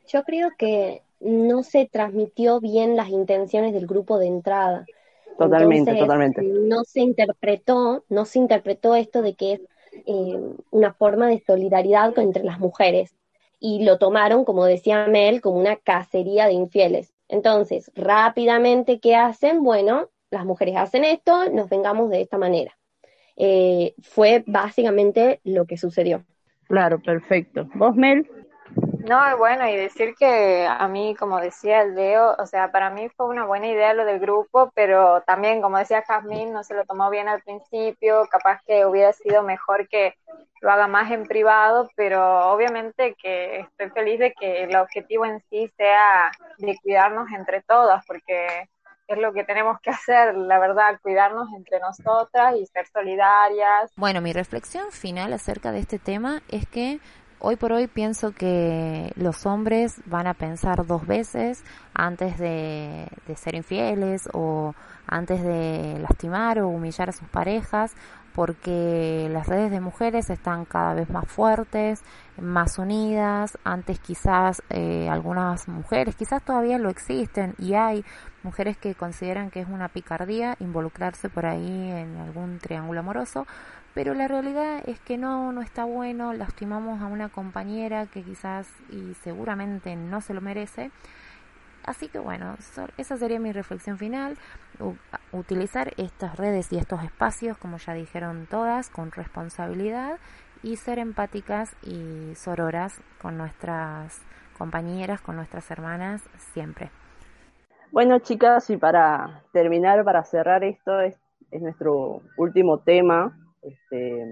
Yo 0.08 0.24
creo 0.24 0.50
que 0.58 1.02
no 1.20 1.64
se 1.64 1.86
transmitió 1.92 2.60
bien 2.62 2.96
las 2.96 3.10
intenciones 3.10 3.74
del 3.74 3.88
grupo 3.88 4.18
de 4.18 4.28
entrada. 4.28 4.86
Totalmente, 5.38 5.96
totalmente. 5.96 6.42
No 6.42 6.84
se 6.84 7.02
interpretó, 7.02 8.04
no 8.10 8.26
se 8.26 8.40
interpretó 8.40 8.96
esto 8.96 9.22
de 9.22 9.36
que 9.36 9.54
es 9.54 9.62
eh, 10.06 10.40
una 10.72 10.94
forma 10.94 11.28
de 11.28 11.44
solidaridad 11.46 12.18
entre 12.20 12.44
las 12.44 12.60
mujeres. 12.60 13.16
Y 13.60 13.84
lo 13.84 13.98
tomaron, 13.98 14.46
como 14.46 14.66
decía 14.66 15.08
Mel, 15.08 15.42
como 15.42 15.60
una 15.60 15.76
cacería 15.76 16.48
de 16.48 16.54
infieles. 16.54 17.14
Entonces, 17.28 17.92
rápidamente, 17.96 19.00
¿qué 19.00 19.16
hacen? 19.16 19.64
Bueno, 19.64 20.10
las 20.32 20.46
mujeres 20.46 20.76
hacen 20.78 21.04
esto, 21.04 21.50
nos 21.52 21.70
vengamos 21.70 22.10
de 22.10 22.22
esta 22.22 22.38
manera. 22.38 22.78
Eh, 23.36 23.94
fue 24.02 24.44
básicamente 24.48 25.40
lo 25.44 25.66
que 25.66 25.78
sucedió. 25.78 26.26
Claro, 26.68 27.02
perfecto. 27.02 27.68
¿Vos, 27.76 27.96
Mel? 27.96 28.30
No, 29.08 29.38
bueno, 29.38 29.68
y 29.68 29.76
decir 29.76 30.14
que 30.14 30.68
a 30.68 30.88
mí, 30.88 31.16
como 31.18 31.40
decía 31.40 31.82
el 31.82 31.96
Leo, 31.96 32.36
o 32.38 32.46
sea, 32.46 32.72
para 32.72 32.90
mí 32.90 33.10
fue 33.10 33.28
una 33.28 33.46
buena 33.46 33.68
idea 33.68 33.94
lo 33.94 34.06
del 34.06 34.20
grupo, 34.20 34.72
pero 34.76 35.22
también, 35.22 35.62
como 35.62 35.78
decía 35.78 36.04
Jazmín, 36.04 36.54
no 36.54 36.64
se 36.64 36.76
lo 36.76 36.86
tomó 36.86 37.10
bien 37.10 37.28
al 37.28 37.42
principio, 37.42 38.28
capaz 38.30 38.62
que 38.68 38.86
hubiera 38.86 39.14
sido 39.14 39.42
mejor 39.42 39.88
que 39.88 40.16
lo 40.62 40.72
haga 40.72 40.88
más 40.88 41.12
en 41.12 41.26
privado, 41.26 41.90
pero 41.96 42.52
obviamente 42.52 43.16
que 43.22 43.60
estoy 43.60 43.90
feliz 43.90 44.20
de 44.20 44.34
que 44.34 44.64
el 44.64 44.76
objetivo 44.76 45.26
en 45.26 45.42
sí 45.50 45.72
sea 45.78 46.32
de 46.58 46.78
cuidarnos 46.82 47.28
entre 47.32 47.62
todas, 47.62 48.06
porque 48.06 48.68
es 49.08 49.18
lo 49.18 49.34
que 49.34 49.44
tenemos 49.44 49.80
que 49.82 49.90
hacer, 49.90 50.36
la 50.36 50.60
verdad, 50.60 51.00
cuidarnos 51.02 51.48
entre 51.56 51.80
nosotras 51.80 52.56
y 52.56 52.66
ser 52.68 52.86
solidarias. 52.88 53.92
Bueno, 53.96 54.22
mi 54.22 54.34
reflexión 54.34 54.92
final 54.92 55.34
acerca 55.34 55.72
de 55.72 55.80
este 55.80 55.98
tema 55.98 56.42
es 56.48 56.68
que 56.68 57.00
hoy 57.40 57.56
por 57.56 57.72
hoy 57.72 57.88
pienso 57.88 58.34
que 58.34 59.12
los 59.16 59.46
hombres 59.46 60.02
van 60.06 60.28
a 60.28 60.34
pensar 60.34 60.86
dos 60.86 61.08
veces 61.08 61.64
antes 61.94 62.38
de, 62.38 63.08
ser 63.36 63.56
infieles 63.56 64.30
o 64.34 64.74
antes 65.08 65.44
de 65.44 65.98
lastimar 66.00 66.60
o 66.60 66.68
humillar 66.68 67.10
a 67.10 67.14
sus 67.14 67.28
parejas 67.30 67.96
porque 68.40 69.28
las 69.34 69.48
redes 69.48 69.70
de 69.70 69.82
mujeres 69.82 70.30
están 70.30 70.64
cada 70.64 70.94
vez 70.94 71.10
más 71.10 71.28
fuertes, 71.28 72.02
más 72.40 72.80
unidas. 72.80 73.58
Antes 73.66 74.00
quizás 74.00 74.64
eh, 74.70 75.10
algunas 75.10 75.68
mujeres, 75.68 76.16
quizás 76.16 76.42
todavía 76.42 76.78
lo 76.78 76.90
existen 76.90 77.54
y 77.58 77.74
hay 77.74 78.06
mujeres 78.44 78.78
que 78.78 78.96
consideran 78.96 79.52
que 79.52 79.60
es 79.60 79.68
una 79.68 79.90
picardía 79.90 80.56
involucrarse 80.62 81.28
por 81.28 81.46
ahí 81.46 81.92
en 81.92 82.16
algún 82.16 82.60
triángulo 82.60 83.02
amoroso, 83.02 83.46
pero 83.94 84.14
la 84.14 84.30
realidad 84.30 84.84
es 84.86 85.02
que 85.02 85.18
no, 85.18 85.52
no 85.52 85.62
está 85.62 85.84
bueno, 85.84 86.32
lastimamos 86.32 87.02
a 87.02 87.08
una 87.08 87.28
compañera 87.28 88.06
que 88.06 88.24
quizás 88.24 88.70
y 88.90 89.16
seguramente 89.16 89.98
no 89.98 90.22
se 90.22 90.34
lo 90.34 90.40
merece. 90.40 90.92
Así 91.86 92.08
que 92.08 92.20
bueno, 92.20 92.56
esa 92.98 93.18
sería 93.18 93.40
mi 93.40 93.52
reflexión 93.52 93.98
final. 93.98 94.38
utilizar 95.32 95.94
estas 95.98 96.38
redes 96.38 96.72
y 96.72 96.78
estos 96.78 97.04
espacios, 97.04 97.58
como 97.58 97.78
ya 97.78 97.94
dijeron 97.94 98.48
todas, 98.50 98.90
con 98.90 99.12
responsabilidad 99.12 100.18
y 100.64 100.76
ser 100.76 101.00
empáticas 101.00 101.76
y 101.84 102.34
sororas 102.36 103.02
con 103.22 103.38
nuestras 103.38 104.22
compañeras, 104.58 105.22
con 105.22 105.36
nuestras 105.36 105.70
hermanas 105.72 106.22
siempre. 106.54 106.92
Bueno, 107.92 108.20
chicas, 108.20 108.70
y 108.70 108.78
para 108.78 109.44
terminar, 109.52 110.04
para 110.04 110.24
cerrar 110.24 110.64
esto, 110.64 111.00
es, 111.00 111.20
es 111.50 111.62
nuestro 111.62 112.22
último 112.38 112.80
tema 112.80 113.36
este, 113.64 114.26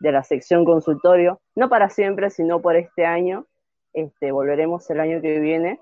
de 0.00 0.12
la 0.12 0.24
sección 0.24 0.64
consultorio, 0.64 1.40
no 1.54 1.68
para 1.68 1.90
siempre, 1.90 2.30
sino 2.30 2.60
por 2.60 2.76
este 2.76 3.06
año. 3.06 3.46
Este, 3.92 4.32
volveremos 4.32 4.90
el 4.90 4.98
año 4.98 5.20
que 5.20 5.38
viene, 5.38 5.78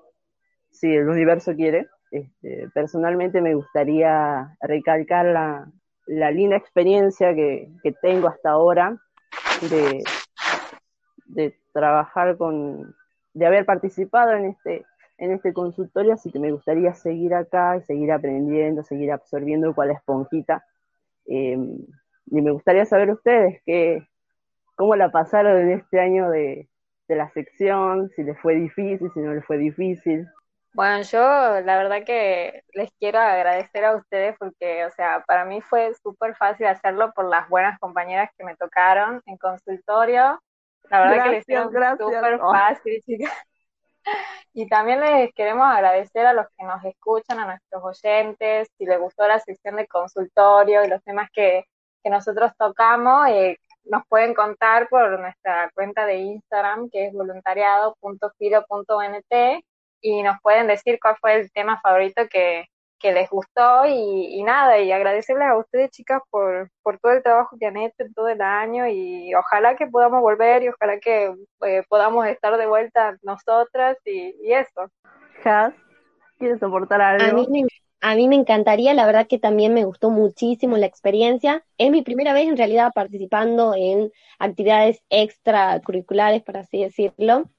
si 0.73 0.93
el 0.93 1.07
universo 1.07 1.55
quiere. 1.55 1.87
Este, 2.11 2.67
personalmente 2.73 3.41
me 3.41 3.55
gustaría 3.55 4.55
recalcar 4.61 5.25
la, 5.25 5.71
la 6.05 6.31
linda 6.31 6.57
experiencia 6.57 7.33
que, 7.33 7.69
tengo 8.01 8.27
hasta 8.27 8.51
ahora 8.51 8.99
de, 9.69 10.03
trabajar 11.71 12.37
con, 12.37 12.93
de 13.33 13.45
haber 13.45 13.65
participado 13.65 14.33
en 14.33 14.45
este, 14.45 14.85
en 15.17 15.31
este 15.31 15.53
consultorio, 15.53 16.13
así 16.13 16.31
que 16.31 16.39
me 16.39 16.51
gustaría 16.51 16.93
seguir 16.93 17.33
acá 17.33 17.77
y 17.77 17.81
seguir 17.81 18.11
aprendiendo, 18.11 18.83
seguir 18.83 19.11
absorbiendo 19.11 19.73
cual 19.73 19.91
esponjita. 19.91 20.63
Eh, 21.25 21.57
y 22.27 22.41
me 22.41 22.51
gustaría 22.51 22.85
saber 22.85 23.09
ustedes 23.09 23.61
que, 23.65 24.07
cómo 24.75 24.95
la 24.95 25.11
pasaron 25.11 25.57
en 25.57 25.71
este 25.71 25.99
año 25.99 26.29
de, 26.29 26.69
de 27.07 27.15
la 27.15 27.29
sección, 27.31 28.09
si 28.15 28.23
les 28.23 28.39
fue 28.39 28.55
difícil, 28.55 29.09
si 29.13 29.19
no 29.19 29.33
les 29.33 29.45
fue 29.45 29.57
difícil. 29.57 30.27
Bueno, 30.73 31.03
yo 31.03 31.19
la 31.19 31.77
verdad 31.77 32.03
que 32.03 32.63
les 32.73 32.89
quiero 32.99 33.19
agradecer 33.19 33.85
a 33.85 33.95
ustedes 33.95 34.35
porque, 34.39 34.85
o 34.85 34.91
sea, 34.91 35.23
para 35.27 35.45
mí 35.45 35.61
fue 35.61 35.93
súper 36.01 36.35
fácil 36.35 36.65
hacerlo 36.65 37.11
por 37.13 37.29
las 37.29 37.47
buenas 37.47 37.77
compañeras 37.79 38.31
que 38.37 38.43
me 38.43 38.55
tocaron 38.55 39.21
en 39.27 39.37
consultorio. 39.37 40.41
La 40.89 41.01
verdad 41.01 41.25
que 41.25 41.29
les 41.29 41.41
hicieron 41.41 41.71
súper 41.97 42.39
fácil, 42.39 43.01
chicas. 43.05 43.31
Y 44.51 44.67
también 44.67 44.99
les 44.99 45.31
queremos 45.33 45.67
agradecer 45.67 46.25
a 46.25 46.33
los 46.33 46.47
que 46.57 46.65
nos 46.65 46.83
escuchan, 46.83 47.39
a 47.39 47.45
nuestros 47.45 47.83
oyentes, 47.83 48.67
si 48.77 48.85
les 48.85 48.99
gustó 48.99 49.27
la 49.27 49.39
sección 49.39 49.75
de 49.75 49.87
consultorio 49.87 50.83
y 50.83 50.89
los 50.89 51.03
temas 51.03 51.29
que, 51.31 51.65
que 52.03 52.09
nosotros 52.09 52.51
tocamos, 52.57 53.27
eh, 53.29 53.59
nos 53.85 54.05
pueden 54.07 54.33
contar 54.33 54.89
por 54.89 55.19
nuestra 55.19 55.69
cuenta 55.73 56.05
de 56.05 56.17
Instagram, 56.17 56.89
que 56.89 57.07
es 57.07 57.13
voluntariado.filo.nt, 57.13 59.63
y 60.03 60.21
nos 60.21 60.37
pueden 60.41 60.67
decir 60.67 60.99
cuál 61.01 61.15
fue 61.19 61.35
el 61.35 61.51
tema 61.51 61.79
favorito 61.81 62.23
que, 62.29 62.65
que 62.99 63.13
les 63.13 63.29
gustó 63.29 63.85
y, 63.87 64.43
nada, 64.43 64.79
y 64.79 64.91
agradecerles 64.91 65.47
a 65.47 65.57
ustedes 65.57 65.91
chicas 65.91 66.21
por, 66.29 66.69
por 66.83 66.99
todo 66.99 67.13
el 67.13 67.23
trabajo 67.23 67.55
que 67.57 67.65
han 67.65 67.77
hecho 67.77 67.95
en 67.99 68.13
todo 68.13 68.27
el 68.27 68.41
año 68.41 68.85
y 68.87 69.33
ojalá 69.33 69.75
que 69.75 69.87
podamos 69.87 70.21
volver 70.21 70.63
y 70.63 70.69
ojalá 70.69 70.99
que 70.99 71.33
eh, 71.65 71.83
podamos 71.87 72.27
estar 72.27 72.55
de 72.57 72.67
vuelta 72.67 73.17
nosotras 73.21 73.97
y, 74.05 74.35
y 74.43 74.53
eso. 74.53 74.91
Has, 75.45 75.73
¿quieres 76.37 76.59
soportar 76.59 77.01
algo? 77.01 77.25
A 77.25 77.33
mí, 77.33 77.47
me, 77.49 77.67
a 78.01 78.15
mí 78.15 78.27
me 78.27 78.35
encantaría, 78.35 78.93
la 78.93 79.05
verdad 79.05 79.27
que 79.27 79.39
también 79.39 79.73
me 79.73 79.85
gustó 79.85 80.09
muchísimo 80.09 80.75
la 80.75 80.85
experiencia. 80.85 81.63
Es 81.77 81.91
mi 81.91 82.01
primera 82.01 82.33
vez 82.33 82.49
en 82.49 82.57
realidad 82.57 82.91
participando 82.93 83.73
en 83.73 84.11
actividades 84.37 85.01
extracurriculares, 85.09 86.43
por 86.43 86.57
así 86.57 86.83
decirlo 86.83 87.49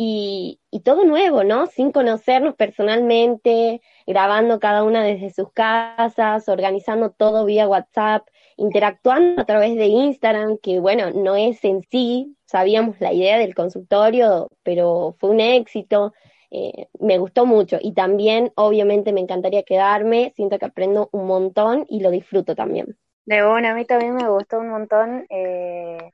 y, 0.00 0.60
todo 0.84 1.04
nuevo, 1.04 1.42
¿no? 1.42 1.66
Sin 1.66 1.90
conocernos 1.90 2.54
personalmente, 2.54 3.82
grabando 4.06 4.60
cada 4.60 4.84
una 4.84 5.02
desde 5.02 5.30
sus 5.30 5.52
casas, 5.52 6.48
organizando 6.48 7.10
todo 7.10 7.44
vía 7.44 7.66
WhatsApp, 7.66 8.26
interactuando 8.56 9.42
a 9.42 9.44
través 9.44 9.74
de 9.76 9.86
Instagram, 9.86 10.58
que 10.58 10.78
bueno, 10.78 11.10
no 11.10 11.34
es 11.34 11.64
en 11.64 11.82
sí, 11.90 12.36
sabíamos 12.46 13.00
la 13.00 13.12
idea 13.12 13.38
del 13.38 13.56
consultorio, 13.56 14.48
pero 14.62 15.16
fue 15.18 15.30
un 15.30 15.40
éxito, 15.40 16.14
eh, 16.52 16.86
me 17.00 17.18
gustó 17.18 17.44
mucho 17.44 17.78
y 17.80 17.92
también 17.92 18.52
obviamente 18.54 19.12
me 19.12 19.20
encantaría 19.20 19.64
quedarme, 19.64 20.32
siento 20.36 20.60
que 20.60 20.66
aprendo 20.66 21.08
un 21.10 21.26
montón 21.26 21.86
y 21.88 22.00
lo 22.00 22.10
disfruto 22.10 22.54
también. 22.54 22.96
De 23.26 23.44
bueno, 23.44 23.68
a 23.68 23.74
mí 23.74 23.84
también 23.84 24.14
me 24.14 24.28
gustó 24.28 24.60
un 24.60 24.70
montón. 24.70 25.26
Eh, 25.28 26.12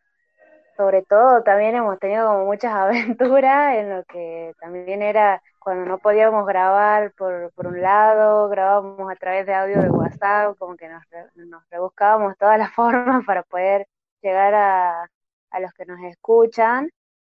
sobre 0.76 1.02
todo 1.02 1.42
también 1.42 1.74
hemos 1.76 1.98
tenido 1.98 2.26
como 2.28 2.46
muchas 2.46 2.72
aventuras 2.74 3.76
en 3.76 3.90
lo 3.96 4.04
que 4.04 4.54
también 4.60 5.02
era 5.02 5.42
cuando 5.60 5.86
no 5.86 5.98
podíamos 5.98 6.46
grabar 6.46 7.12
por, 7.14 7.52
por 7.54 7.66
un 7.68 7.80
lado, 7.80 8.48
grabábamos 8.48 9.10
a 9.10 9.16
través 9.16 9.46
de 9.46 9.54
audio 9.54 9.80
de 9.80 9.90
WhatsApp, 9.90 10.56
como 10.58 10.76
que 10.76 10.88
nos, 10.88 11.02
nos 11.36 11.62
rebuscábamos 11.70 12.36
todas 12.38 12.58
las 12.58 12.72
formas 12.74 13.24
para 13.26 13.42
poder 13.44 13.86
llegar 14.22 14.54
a, 14.54 15.08
a 15.50 15.60
los 15.60 15.72
que 15.74 15.86
nos 15.86 16.00
escuchan. 16.02 16.90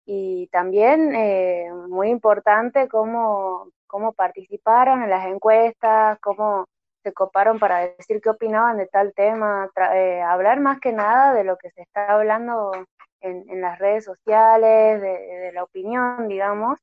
Y 0.05 0.49
también 0.49 1.15
eh, 1.15 1.71
muy 1.89 2.09
importante 2.11 2.89
cómo, 2.89 3.71
cómo 3.87 4.13
participaron 4.15 5.03
en 5.03 5.11
las 5.11 5.27
encuestas, 5.27 6.19
cómo 6.21 6.67
se 7.03 7.13
coparon 7.13 7.59
para 7.59 7.81
decir 7.81 8.21
qué 8.21 8.31
opinaban 8.31 8.77
de 8.77 8.87
tal 8.87 9.13
tema, 9.15 9.71
eh, 9.95 10.21
hablar 10.23 10.61
más 10.61 10.81
que 10.81 10.93
nada 10.93 11.33
de 11.35 11.45
lo 11.45 11.57
que 11.57 11.71
se 11.71 11.83
está 11.83 12.13
hablando 12.13 12.73
en, 13.21 13.61
las 13.61 13.79
redes 13.79 14.05
sociales, 14.05 15.01
de, 15.01 15.51
la 15.53 15.65
opinión, 15.65 16.29
digamos, 16.29 16.79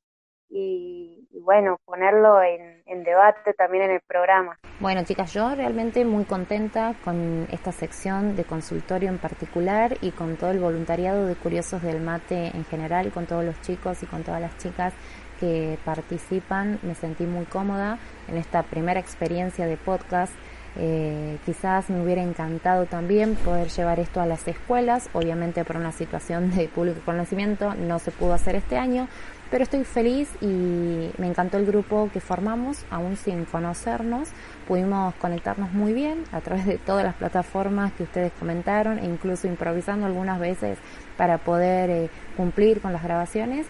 y, 0.48 1.28
bueno, 1.42 1.78
ponerlo 1.84 2.42
en, 2.42 2.82
en, 2.86 3.04
debate 3.04 3.52
también 3.54 3.84
en 3.84 3.90
el 3.92 4.00
programa. 4.06 4.58
Bueno, 4.80 5.02
chicas, 5.04 5.32
yo 5.32 5.54
realmente 5.54 6.04
muy 6.04 6.24
contenta 6.24 6.94
con 7.04 7.48
esta 7.50 7.72
sección 7.72 8.36
de 8.36 8.44
consultorio 8.44 9.08
en 9.08 9.18
particular 9.18 9.96
y 10.02 10.12
con 10.12 10.36
todo 10.36 10.50
el 10.50 10.60
voluntariado 10.60 11.26
de 11.26 11.34
Curiosos 11.34 11.82
del 11.82 12.00
Mate 12.00 12.48
en 12.54 12.64
general, 12.64 13.10
con 13.12 13.26
todos 13.26 13.44
los 13.44 13.60
chicos 13.62 14.02
y 14.02 14.06
con 14.06 14.22
todas 14.22 14.40
las 14.40 14.56
chicas 14.58 14.92
que 15.40 15.78
participan. 15.84 16.78
Me 16.82 16.94
sentí 16.94 17.24
muy 17.24 17.44
cómoda 17.44 17.98
en 18.28 18.36
esta 18.36 18.62
primera 18.62 19.00
experiencia 19.00 19.66
de 19.66 19.76
podcast 19.76 20.32
eh, 20.78 21.38
quizás 21.46 21.88
me 21.88 22.02
hubiera 22.02 22.22
encantado 22.22 22.84
también 22.84 23.34
poder 23.36 23.68
llevar 23.68 23.98
esto 23.98 24.20
a 24.20 24.26
las 24.26 24.46
escuelas, 24.46 25.08
obviamente 25.14 25.64
por 25.64 25.76
una 25.76 25.90
situación 25.90 26.54
de 26.54 26.68
público 26.68 27.00
conocimiento 27.04 27.74
no 27.74 27.98
se 27.98 28.10
pudo 28.10 28.34
hacer 28.34 28.56
este 28.56 28.76
año, 28.76 29.08
pero 29.50 29.62
estoy 29.64 29.84
feliz 29.84 30.28
y 30.42 31.10
me 31.16 31.28
encantó 31.28 31.56
el 31.56 31.64
grupo 31.64 32.10
que 32.12 32.20
formamos, 32.20 32.84
aún 32.90 33.16
sin 33.16 33.46
conocernos, 33.46 34.28
pudimos 34.68 35.14
conectarnos 35.14 35.72
muy 35.72 35.94
bien 35.94 36.24
a 36.32 36.42
través 36.42 36.66
de 36.66 36.76
todas 36.76 37.04
las 37.04 37.14
plataformas 37.14 37.92
que 37.92 38.02
ustedes 38.02 38.32
comentaron 38.38 38.98
e 38.98 39.06
incluso 39.06 39.46
improvisando 39.46 40.04
algunas 40.04 40.38
veces 40.38 40.76
para 41.16 41.38
poder 41.38 41.88
eh, 41.88 42.10
cumplir 42.36 42.82
con 42.82 42.92
las 42.92 43.02
grabaciones. 43.02 43.66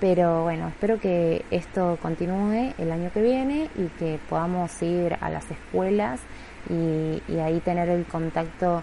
Pero 0.00 0.42
bueno, 0.42 0.68
espero 0.68 1.00
que 1.00 1.44
esto 1.50 1.98
continúe 2.02 2.74
el 2.76 2.92
año 2.92 3.10
que 3.12 3.22
viene 3.22 3.70
y 3.76 3.86
que 3.98 4.18
podamos 4.28 4.82
ir 4.82 5.16
a 5.20 5.30
las 5.30 5.50
escuelas 5.50 6.20
y, 6.68 7.38
ahí 7.38 7.60
tener 7.60 7.88
el 7.88 8.04
contacto 8.04 8.82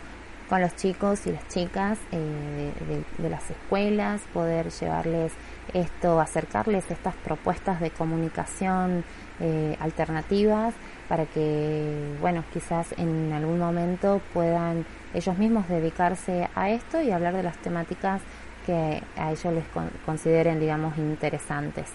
con 0.50 0.62
los 0.62 0.76
chicos 0.76 1.26
y 1.28 1.32
las 1.32 1.48
chicas 1.50 2.00
eh, 2.12 3.04
de, 3.18 3.30
las 3.30 3.50
escuelas, 3.50 4.22
poder 4.34 4.70
llevarles 4.72 5.34
esto, 5.74 6.20
acercarles 6.20 6.90
estas 6.90 7.16
propuestas 7.16 7.80
de 7.80 7.92
comunicación 7.92 9.04
eh, 9.40 9.76
alternativas 9.80 10.74
para 11.08 11.26
que, 11.26 12.16
bueno, 12.22 12.44
quizás 12.52 12.94
en 12.98 13.32
algún 13.34 13.60
momento 13.60 14.22
puedan 14.34 14.86
ellos 15.14 15.38
mismos 15.38 15.68
dedicarse 15.68 16.50
a 16.56 16.70
esto 16.72 17.02
y 17.02 17.12
hablar 17.12 17.36
de 17.36 17.44
las 17.44 17.58
temáticas 17.58 18.22
que 18.66 19.02
a 19.18 19.32
ellos 19.32 19.54
les 19.54 19.66
consideren, 20.06 20.60
digamos, 20.60 20.98
interesantes. 20.98 21.94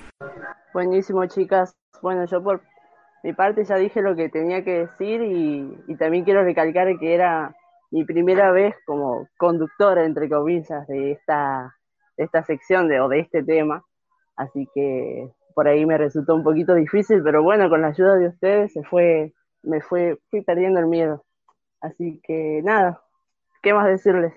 Buenísimo, 0.72 1.26
chicas. 1.26 1.76
Bueno, 2.02 2.24
yo 2.26 2.42
por 2.42 2.60
mi 3.22 3.32
parte 3.32 3.64
ya 3.64 3.76
dije 3.76 4.02
lo 4.02 4.14
que 4.14 4.28
tenía 4.28 4.62
que 4.62 4.80
decir 4.80 5.22
y, 5.22 5.96
también 5.96 6.24
quiero 6.24 6.44
recalcar 6.44 6.98
que 6.98 7.14
era 7.14 7.54
mi 7.90 8.04
primera 8.04 8.52
vez 8.52 8.74
como 8.86 9.28
conductora, 9.38 10.04
entre 10.04 10.28
comillas, 10.28 10.86
de 10.86 11.12
esta, 11.12 11.74
de 12.16 12.24
esta 12.24 12.42
sección 12.44 12.88
de, 12.88 13.00
o 13.00 13.08
de 13.08 13.20
este 13.20 13.42
tema. 13.42 13.84
Así 14.36 14.68
que 14.74 15.30
por 15.54 15.66
ahí 15.66 15.84
me 15.86 15.98
resultó 15.98 16.34
un 16.34 16.44
poquito 16.44 16.74
difícil, 16.74 17.22
pero 17.22 17.42
bueno, 17.42 17.68
con 17.68 17.82
la 17.82 17.88
ayuda 17.88 18.14
de 18.16 18.28
ustedes 18.28 18.72
se 18.72 18.84
fue, 18.84 19.32
me 19.62 19.80
fue, 19.80 20.18
fui 20.30 20.42
perdiendo 20.42 20.78
el 20.78 20.86
miedo. 20.86 21.24
Así 21.80 22.20
que 22.22 22.60
nada, 22.62 23.02
¿qué 23.62 23.74
más 23.74 23.86
decirles? 23.86 24.34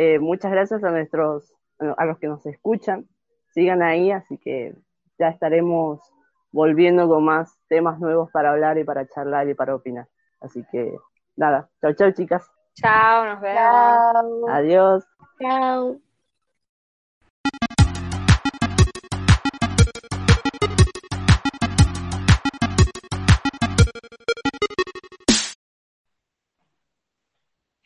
Eh, 0.00 0.20
muchas 0.20 0.52
gracias 0.52 0.84
a 0.84 0.92
nuestros, 0.92 1.52
a 1.80 2.04
los 2.04 2.20
que 2.20 2.28
nos 2.28 2.46
escuchan, 2.46 3.08
sigan 3.52 3.82
ahí, 3.82 4.12
así 4.12 4.38
que 4.38 4.76
ya 5.18 5.28
estaremos 5.28 5.98
volviendo 6.52 7.08
con 7.08 7.24
más 7.24 7.58
temas 7.68 7.98
nuevos 7.98 8.30
para 8.30 8.52
hablar 8.52 8.78
y 8.78 8.84
para 8.84 9.08
charlar 9.08 9.48
y 9.48 9.54
para 9.54 9.74
opinar. 9.74 10.06
Así 10.40 10.64
que 10.70 10.96
nada, 11.34 11.68
chao, 11.80 11.94
chao 11.94 12.12
chicas. 12.12 12.48
Chao, 12.74 13.24
nos 13.24 13.40
vemos. 13.40 14.50
Adiós. 14.50 15.04
Chao. 15.40 15.98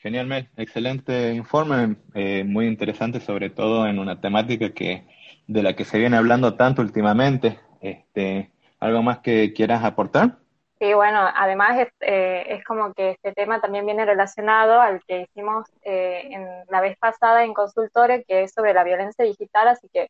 Genial, 0.03 0.26
Mel. 0.26 0.50
Excelente 0.57 1.32
informe, 1.32 1.94
eh, 2.14 2.42
muy 2.42 2.66
interesante, 2.66 3.20
sobre 3.20 3.50
todo 3.50 3.86
en 3.86 4.00
una 4.00 4.20
temática 4.20 4.74
que 4.74 5.07
de 5.46 5.62
la 5.62 5.76
que 5.76 5.84
se 5.84 5.96
viene 5.96 6.16
hablando 6.16 6.57
tanto 6.57 6.82
últimamente. 6.82 7.61
Este, 7.80 8.50
¿Algo 8.80 9.00
más 9.05 9.20
que 9.20 9.53
quieras 9.53 9.84
aportar? 9.84 10.38
Sí, 10.80 10.92
bueno, 10.92 11.20
además 11.36 11.78
es, 11.78 11.88
eh, 12.00 12.46
es, 12.48 12.64
como 12.64 12.92
que 12.94 13.11
este 13.11 13.32
tema 13.32 13.61
también 13.61 13.86
viene 13.86 14.05
relacionado 14.05 14.80
al 14.80 15.05
que 15.05 15.20
hicimos 15.20 15.68
eh, 15.82 16.30
en 16.32 16.48
la 16.68 16.80
vez 16.80 16.98
pasada 16.98 17.44
en 17.44 17.55
consultorio, 17.55 18.24
que 18.26 18.42
es 18.42 18.53
sobre 18.53 18.74
la 18.74 18.82
violencia 18.82 19.24
digital, 19.24 19.68
así 19.68 19.88
que 19.92 20.09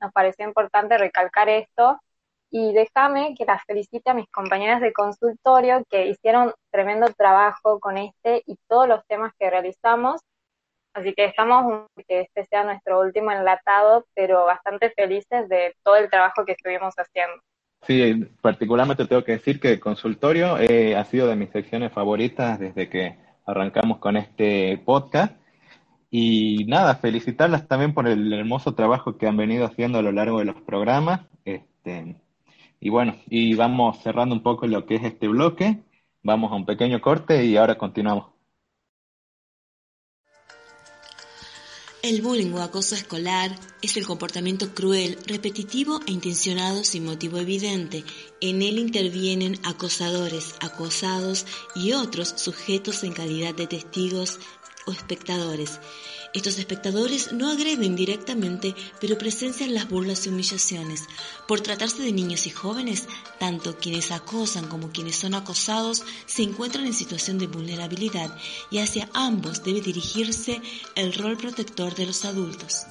nos 0.00 0.12
pareció 0.12 0.46
importante 0.46 0.98
recalcar 0.98 1.48
esto. 1.48 2.00
Y 2.50 2.72
déjame 2.72 3.34
que 3.36 3.44
las 3.44 3.62
felicite 3.64 4.10
a 4.10 4.14
mis 4.14 4.28
compañeras 4.30 4.80
de 4.80 4.92
consultorio 4.92 5.84
que 5.90 6.06
hicieron 6.06 6.52
tremendo 6.70 7.06
trabajo 7.16 7.80
con 7.80 7.98
este 7.98 8.42
y 8.46 8.56
todos 8.68 8.88
los 8.88 9.04
temas 9.06 9.32
que 9.38 9.50
realizamos. 9.50 10.20
Así 10.94 11.12
que 11.12 11.26
estamos, 11.26 11.86
que 12.08 12.20
este 12.20 12.44
sea 12.46 12.64
nuestro 12.64 13.00
último 13.00 13.30
enlatado, 13.30 14.06
pero 14.14 14.46
bastante 14.46 14.90
felices 14.90 15.48
de 15.48 15.74
todo 15.82 15.96
el 15.96 16.08
trabajo 16.08 16.44
que 16.46 16.52
estuvimos 16.52 16.94
haciendo. 16.96 17.42
Sí, 17.82 18.26
particularmente 18.40 19.06
tengo 19.06 19.22
que 19.22 19.32
decir 19.32 19.60
que 19.60 19.72
el 19.72 19.80
consultorio 19.80 20.58
eh, 20.58 20.96
ha 20.96 21.04
sido 21.04 21.28
de 21.28 21.36
mis 21.36 21.50
secciones 21.50 21.92
favoritas 21.92 22.58
desde 22.58 22.88
que 22.88 23.18
arrancamos 23.44 23.98
con 23.98 24.16
este 24.16 24.78
podcast. 24.78 25.36
Y 26.10 26.64
nada, 26.66 26.94
felicitarlas 26.96 27.68
también 27.68 27.92
por 27.92 28.08
el 28.08 28.32
hermoso 28.32 28.74
trabajo 28.74 29.18
que 29.18 29.26
han 29.26 29.36
venido 29.36 29.66
haciendo 29.66 29.98
a 29.98 30.02
lo 30.02 30.12
largo 30.12 30.38
de 30.38 30.46
los 30.46 30.60
programas. 30.62 31.20
Este, 31.44 32.16
y 32.80 32.90
bueno, 32.90 33.16
y 33.28 33.54
vamos 33.54 34.02
cerrando 34.02 34.34
un 34.34 34.42
poco 34.42 34.66
lo 34.66 34.86
que 34.86 34.96
es 34.96 35.04
este 35.04 35.28
bloque. 35.28 35.82
Vamos 36.22 36.52
a 36.52 36.56
un 36.56 36.66
pequeño 36.66 37.00
corte 37.00 37.44
y 37.44 37.56
ahora 37.56 37.78
continuamos. 37.78 38.36
El 42.08 42.22
bullying 42.22 42.52
o 42.52 42.62
acoso 42.62 42.94
escolar 42.94 43.50
es 43.82 43.96
el 43.96 44.06
comportamiento 44.06 44.72
cruel, 44.72 45.18
repetitivo 45.26 45.98
e 46.06 46.12
intencionado 46.12 46.84
sin 46.84 47.04
motivo 47.04 47.38
evidente. 47.38 48.04
En 48.40 48.62
él 48.62 48.78
intervienen 48.78 49.58
acosadores, 49.64 50.54
acosados 50.60 51.46
y 51.74 51.94
otros 51.94 52.28
sujetos 52.36 53.02
en 53.02 53.12
calidad 53.12 53.56
de 53.56 53.66
testigos 53.66 54.38
o 54.86 54.92
espectadores. 54.92 55.80
Estos 56.32 56.58
espectadores 56.58 57.32
no 57.32 57.50
agreden 57.50 57.96
directamente, 57.96 58.74
pero 59.00 59.18
presencian 59.18 59.74
las 59.74 59.88
burlas 59.88 60.26
y 60.26 60.28
humillaciones. 60.28 61.04
Por 61.48 61.60
tratarse 61.60 62.02
de 62.02 62.12
niños 62.12 62.46
y 62.46 62.50
jóvenes, 62.50 63.06
tanto 63.38 63.76
quienes 63.78 64.10
acosan 64.10 64.68
como 64.68 64.92
quienes 64.92 65.16
son 65.16 65.34
acosados 65.34 66.04
se 66.26 66.42
encuentran 66.42 66.86
en 66.86 66.94
situación 66.94 67.38
de 67.38 67.46
vulnerabilidad 67.46 68.36
y 68.70 68.78
hacia 68.78 69.08
ambos 69.14 69.64
debe 69.64 69.80
dirigirse 69.80 70.60
el 70.94 71.14
rol 71.14 71.36
protector 71.36 71.94
de 71.94 72.06
los 72.06 72.24
adultos. 72.24 72.86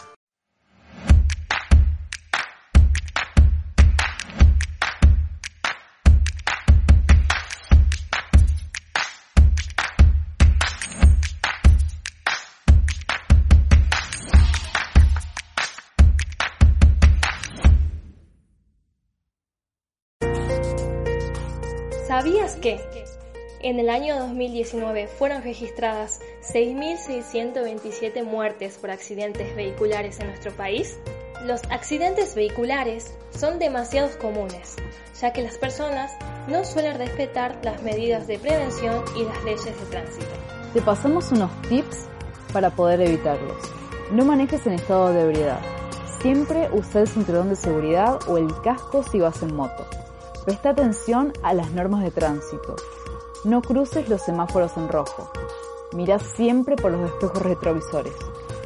¿Sabías 22.16 22.55
que 22.55 22.80
en 23.59 23.78
el 23.78 23.89
año 23.89 24.18
2019 24.18 25.07
fueron 25.07 25.43
registradas 25.43 26.22
6.627 26.49 28.24
muertes 28.24 28.78
por 28.78 28.89
accidentes 28.89 29.53
vehiculares 29.53 30.22
en 30.22 30.28
nuestro 30.28 30.53
país? 30.53 30.97
Los 31.43 31.61
accidentes 31.70 32.34
vehiculares 32.34 33.13
son 33.38 33.59
demasiado 33.59 34.18
comunes, 34.18 34.78
ya 35.20 35.34
que 35.34 35.41
las 35.41 35.57
personas 35.57 36.13
no 36.47 36.63
suelen 36.63 36.97
respetar 36.97 37.59
las 37.63 37.84
medidas 37.84 38.28
de 38.28 38.39
prevención 38.39 39.03
y 39.18 39.26
las 39.26 39.43
leyes 39.43 39.66
de 39.66 39.86
tránsito. 39.91 40.26
Te 40.74 40.82
pasamos 40.82 41.34
unos 41.34 41.51
tips 41.63 42.05
para 42.53 42.70
poder 42.70 43.01
evitarlos. 43.01 43.57
No 44.13 44.24
manejes 44.24 44.66
en 44.66 44.76
estado 44.76 45.11
de 45.11 45.20
ebriedad. 45.20 45.59
Siempre 46.22 46.70
usa 46.72 47.01
el 47.01 47.09
cinturón 47.09 47.49
de 47.49 47.57
seguridad 47.57 48.20
o 48.30 48.38
el 48.38 48.47
casco 48.61 49.03
si 49.03 49.20
vas 49.20 49.43
en 49.43 49.53
moto. 49.53 49.86
Presta 50.46 50.70
atención 50.70 51.34
a 51.41 51.56
las 51.56 51.72
normas 51.72 52.04
de 52.04 52.12
tránsito. 52.12 52.76
No 53.46 53.64
cruces 53.64 54.08
los 54.10 54.22
semáforos 54.22 54.78
en 54.78 54.89
rojo. 54.89 55.32
Mira 55.91 56.20
siempre 56.20 56.76
por 56.76 56.91
los 56.91 57.10
espejos 57.10 57.41
retrovisores. 57.41 58.14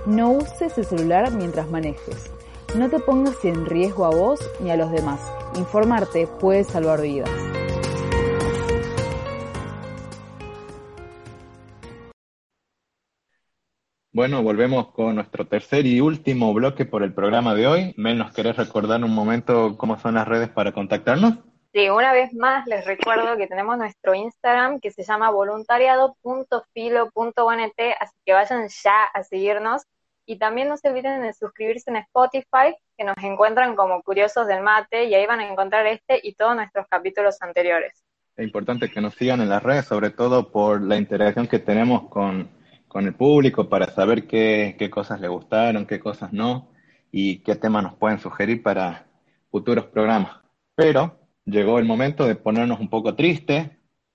No 0.06 0.32
uses 0.32 0.78
el 0.78 0.84
celular 0.84 1.32
mientras 1.32 1.72
manejes. 1.72 2.30
No 2.76 2.90
te 2.90 3.00
pongas 3.00 3.46
en 3.46 3.66
riesgo 3.66 4.04
a 4.04 4.10
vos 4.10 4.42
ni 4.60 4.72
a 4.72 4.76
los 4.76 4.92
demás. 4.92 5.22
Informarte 5.56 6.28
puede 6.28 6.66
salvar 6.66 7.02
vidas. 7.02 7.30
Bueno, 14.12 14.44
volvemos 14.44 14.92
con 14.92 15.16
nuestro 15.16 15.48
tercer 15.48 15.86
y 15.86 16.02
último 16.02 16.54
bloque 16.54 16.84
por 16.84 17.04
el 17.04 17.14
programa 17.14 17.56
de 17.56 17.68
hoy. 17.68 17.94
Mel, 17.96 18.18
¿nos 18.18 18.34
querés 18.34 18.58
recordar 18.58 19.02
un 19.02 19.16
momento 19.16 19.78
cómo 19.78 19.98
son 19.98 20.16
las 20.16 20.28
redes 20.28 20.50
para 20.50 20.74
contactarnos? 20.74 21.36
Sí, 21.72 21.88
una 21.90 22.14
vez 22.14 22.34
más 22.34 22.66
les 22.66 22.84
recuerdo 22.86 23.38
que 23.38 23.46
tenemos 23.48 23.78
nuestro 23.78 24.16
Instagram 24.16 24.80
que 24.80 24.90
se 24.92 25.04
llama 25.04 25.30
voluntariado.filo.ont, 25.30 27.80
así 28.00 28.16
que 28.26 28.34
vayan 28.34 28.68
ya 28.84 29.04
a 29.14 29.24
seguirnos. 29.24 29.84
Y 30.26 30.38
también 30.38 30.68
no 30.68 30.76
se 30.78 30.90
olviden 30.90 31.22
de 31.24 31.34
suscribirse 31.34 31.90
en 31.90 31.98
Spotify, 31.98 32.76
que 32.98 33.04
nos 33.04 33.16
encuentran 33.24 33.76
como 33.76 34.02
Curiosos 34.04 34.48
del 34.48 34.62
Mate, 34.62 35.06
y 35.06 35.16
ahí 35.16 35.26
van 35.26 35.40
a 35.40 35.52
encontrar 35.52 35.88
este 35.88 36.20
y 36.22 36.36
todos 36.36 36.56
nuestros 36.56 36.86
capítulos 36.88 37.42
anteriores. 37.42 38.04
Es 38.36 38.46
importante 38.46 38.92
que 38.92 39.02
nos 39.02 39.16
sigan 39.16 39.42
en 39.42 39.50
las 39.50 39.64
redes, 39.64 39.86
sobre 39.86 40.12
todo 40.12 40.52
por 40.52 40.82
la 40.82 40.98
interacción 40.98 41.48
que 41.48 41.58
tenemos 41.60 42.10
con 42.10 42.60
con 42.90 43.06
el 43.06 43.14
público 43.14 43.70
para 43.70 43.92
saber 43.92 44.28
qué, 44.28 44.76
qué 44.78 44.90
cosas 44.90 45.22
le 45.22 45.30
gustaron, 45.30 45.86
qué 45.86 46.00
cosas 46.00 46.34
no 46.34 46.72
y 47.12 47.42
qué 47.44 47.56
temas 47.56 47.84
nos 47.84 47.96
pueden 47.96 48.20
sugerir 48.20 48.62
para 48.62 49.06
futuros 49.52 49.86
programas. 49.86 50.42
Pero 50.76 51.18
llegó 51.46 51.80
el 51.80 51.86
momento 51.86 52.26
de 52.28 52.36
ponernos 52.36 52.80
un 52.80 52.90
poco 52.90 53.16
tristes, 53.16 53.70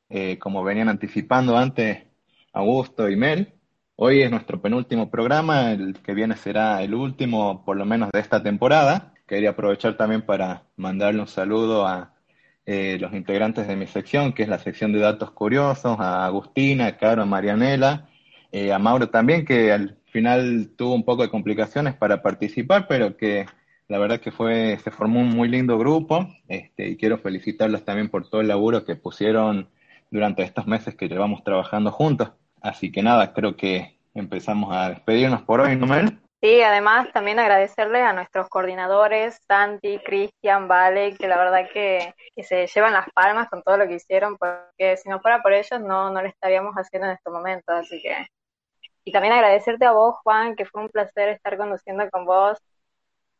eh, 0.08 0.38
como 0.38 0.64
venían 0.64 0.88
anticipando 0.88 1.56
antes 1.56 2.04
Augusto 2.52 3.08
y 3.08 3.16
Mel. 3.16 3.54
Hoy 3.96 4.22
es 4.22 4.30
nuestro 4.30 4.60
penúltimo 4.60 5.10
programa, 5.10 5.72
el 5.72 5.94
que 6.02 6.14
viene 6.14 6.36
será 6.36 6.82
el 6.82 6.94
último, 6.94 7.64
por 7.64 7.76
lo 7.76 7.84
menos 7.84 8.10
de 8.12 8.20
esta 8.20 8.42
temporada. 8.42 9.14
Quería 9.26 9.50
aprovechar 9.50 9.96
también 9.96 10.22
para 10.22 10.64
mandarle 10.76 11.20
un 11.20 11.28
saludo 11.28 11.86
a 11.86 12.14
eh, 12.66 12.98
los 13.00 13.12
integrantes 13.14 13.68
de 13.68 13.76
mi 13.76 13.86
sección, 13.86 14.32
que 14.32 14.42
es 14.42 14.48
la 14.48 14.58
sección 14.58 14.92
de 14.92 15.00
datos 15.00 15.30
curiosos, 15.30 15.96
a 15.98 16.24
Agustina, 16.26 16.86
a 16.86 16.96
Caro, 16.96 17.22
a 17.22 17.26
Marianela 17.26 18.08
eh, 18.56 18.72
a 18.72 18.78
Mauro 18.78 19.10
también, 19.10 19.44
que 19.44 19.72
al 19.72 19.98
final 20.12 20.70
tuvo 20.76 20.94
un 20.94 21.04
poco 21.04 21.22
de 21.22 21.28
complicaciones 21.28 21.94
para 21.96 22.22
participar, 22.22 22.86
pero 22.86 23.16
que 23.16 23.46
la 23.88 23.98
verdad 23.98 24.20
que 24.20 24.32
fue, 24.32 24.78
se 24.82 24.90
formó 24.90 25.20
un 25.20 25.30
muy 25.30 25.48
lindo 25.48 25.78
grupo, 25.78 26.28
este, 26.48 26.88
y 26.88 26.96
quiero 26.96 27.18
felicitarlos 27.18 27.84
también 27.84 28.08
por 28.08 28.28
todo 28.28 28.40
el 28.40 28.48
laburo 28.48 28.84
que 28.84 28.96
pusieron 28.96 29.68
durante 30.10 30.42
estos 30.42 30.66
meses 30.66 30.94
que 30.94 31.08
llevamos 31.08 31.44
trabajando 31.44 31.90
juntos. 31.90 32.32
Así 32.60 32.90
que 32.90 33.02
nada, 33.02 33.32
creo 33.32 33.56
que 33.56 33.98
empezamos 34.14 34.74
a 34.74 34.90
despedirnos 34.90 35.42
por 35.42 35.60
hoy, 35.60 35.76
¿no, 35.76 35.86
Mel? 35.86 36.18
Sí, 36.40 36.60
además 36.60 37.10
también 37.12 37.38
agradecerle 37.38 38.02
a 38.02 38.12
nuestros 38.12 38.48
coordinadores, 38.48 39.40
Santi, 39.48 39.98
Cristian, 39.98 40.68
Vale, 40.68 41.14
que 41.14 41.26
la 41.26 41.38
verdad 41.38 41.68
que, 41.72 42.14
que, 42.36 42.42
se 42.42 42.66
llevan 42.66 42.92
las 42.92 43.10
palmas 43.14 43.48
con 43.48 43.62
todo 43.62 43.78
lo 43.78 43.88
que 43.88 43.94
hicieron, 43.94 44.36
porque 44.36 44.98
si 44.98 45.08
no 45.08 45.20
fuera 45.20 45.42
por 45.42 45.54
ellos 45.54 45.80
no, 45.80 46.10
no 46.10 46.20
lo 46.20 46.28
estaríamos 46.28 46.74
haciendo 46.74 47.08
en 47.08 47.14
estos 47.14 47.32
momentos, 47.32 47.74
así 47.74 48.00
que 48.02 48.26
y 49.04 49.12
también 49.12 49.34
agradecerte 49.34 49.84
a 49.84 49.92
vos, 49.92 50.16
Juan, 50.24 50.56
que 50.56 50.64
fue 50.64 50.82
un 50.82 50.88
placer 50.88 51.28
estar 51.28 51.56
conduciendo 51.58 52.08
con 52.10 52.24
vos. 52.24 52.58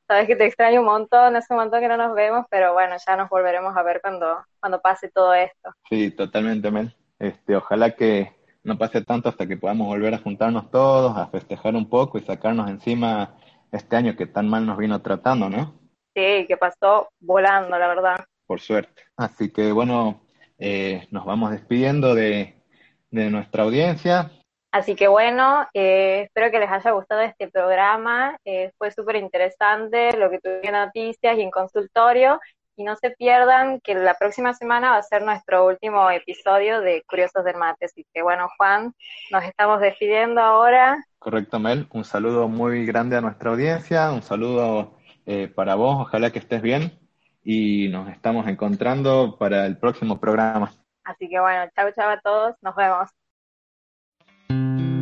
Sabes 0.07 0.27
que 0.27 0.37
te 0.37 0.47
extraño 0.47 0.81
un 0.81 0.87
montón, 0.87 1.35
hace 1.35 1.55
un 1.55 1.61
montón 1.61 1.81
que 1.81 1.89
no 1.89 1.97
nos 1.97 2.15
vemos, 2.15 2.45
pero 2.51 2.75
bueno, 2.75 2.97
ya 3.07 3.17
nos 3.17 3.31
volveremos 3.31 3.75
a 3.77 3.83
ver 3.83 4.01
cuando, 4.03 4.45
cuando 4.61 4.81
pase 4.81 5.11
todo 5.11 5.33
esto. 5.33 5.71
Sí, 5.89 6.11
totalmente, 6.11 6.71
Mel. 6.71 6.95
Este, 7.19 7.57
ojalá 7.57 7.95
que 7.95 8.33
no 8.65 8.77
pase 8.77 9.03
tanto 9.03 9.31
hasta 9.31 9.47
que 9.47 9.57
podamos 9.57 9.87
volver 9.87 10.13
a 10.13 10.19
juntarnos 10.19 10.71
todos, 10.71 11.17
a 11.17 11.27
festejar 11.29 11.75
un 11.75 11.89
poco 11.89 12.19
y 12.19 12.23
sacarnos 12.23 12.69
encima 12.69 13.35
este 13.73 13.97
año 13.97 14.15
que 14.15 14.27
tan 14.27 14.49
mal 14.49 14.67
nos 14.67 14.77
vino 14.77 15.01
tratando, 15.01 15.49
¿no? 15.49 15.75
Sí, 16.15 16.47
que 16.47 16.57
pasó 16.59 17.09
volando, 17.21 17.79
la 17.79 17.89
verdad. 17.89 18.17
Por 18.47 18.61
suerte. 18.61 19.03
Así 19.17 19.51
que 19.53 19.73
bueno, 19.73 20.23
eh, 20.59 21.07
nos 21.11 21.25
vamos 21.25 21.51
despidiendo 21.51 22.15
de, 22.15 22.63
de 23.11 23.31
nuestra 23.31 23.65
audiencia. 23.65 24.31
Así 24.75 24.97
que 24.97 25.07
bueno, 25.07 25.69
eh, 25.73 26.23
espero 26.23 26.51
que 26.51 26.59
les 26.59 26.69
haya 26.69 26.91
gustado 26.91 27.21
este 27.21 27.49
programa. 27.49 28.37
Eh, 28.45 28.73
fue 28.77 28.91
súper 28.91 29.15
interesante 29.15 30.17
lo 30.17 30.29
que 30.31 30.41
tuve 30.41 30.69
noticias 30.73 31.39
y 31.39 31.43
en 31.43 31.53
consultorio. 31.53 32.41
Y 32.75 32.83
no 32.83 32.97
se 32.97 33.11
pierdan 33.11 33.79
que 33.83 33.95
la 33.95 34.15
próxima 34.15 34.53
semana 34.53 34.91
va 34.91 34.97
a 34.97 35.03
ser 35.05 35.23
nuestro 35.23 35.65
último 35.65 36.11
episodio 36.11 36.81
de 36.81 37.05
Curiosos 37.07 37.45
del 37.45 37.55
Mate. 37.55 37.85
Así 37.85 38.05
que 38.13 38.21
bueno, 38.23 38.49
Juan, 38.59 38.93
nos 39.31 39.45
estamos 39.45 39.79
despidiendo 39.79 40.41
ahora. 40.41 40.97
Correcto, 41.21 41.61
Mel. 41.61 41.87
Un 41.93 42.05
saludo 42.05 42.49
muy 42.49 42.85
grande 42.85 43.17
a 43.17 43.21
nuestra 43.21 43.51
audiencia. 43.51 44.11
Un 44.11 44.23
saludo 44.23 44.99
eh, 45.25 45.47
para 45.47 45.77
vos. 45.77 46.01
Ojalá 46.01 46.33
que 46.33 46.41
estés 46.41 46.63
bien. 46.63 46.99
Y 47.45 47.91
nos 47.91 48.09
estamos 48.09 48.49
encontrando 48.49 49.37
para 49.39 49.67
el 49.67 49.79
próximo 49.79 50.19
programa. 50.19 50.73
Así 51.05 51.29
que 51.29 51.39
bueno, 51.39 51.71
chao, 51.77 51.93
chao 51.93 52.11
a 52.11 52.19
todos. 52.19 52.57
Nos 52.61 52.75
vemos. 52.75 53.24
Thank 54.49 54.81
you. 54.81 54.94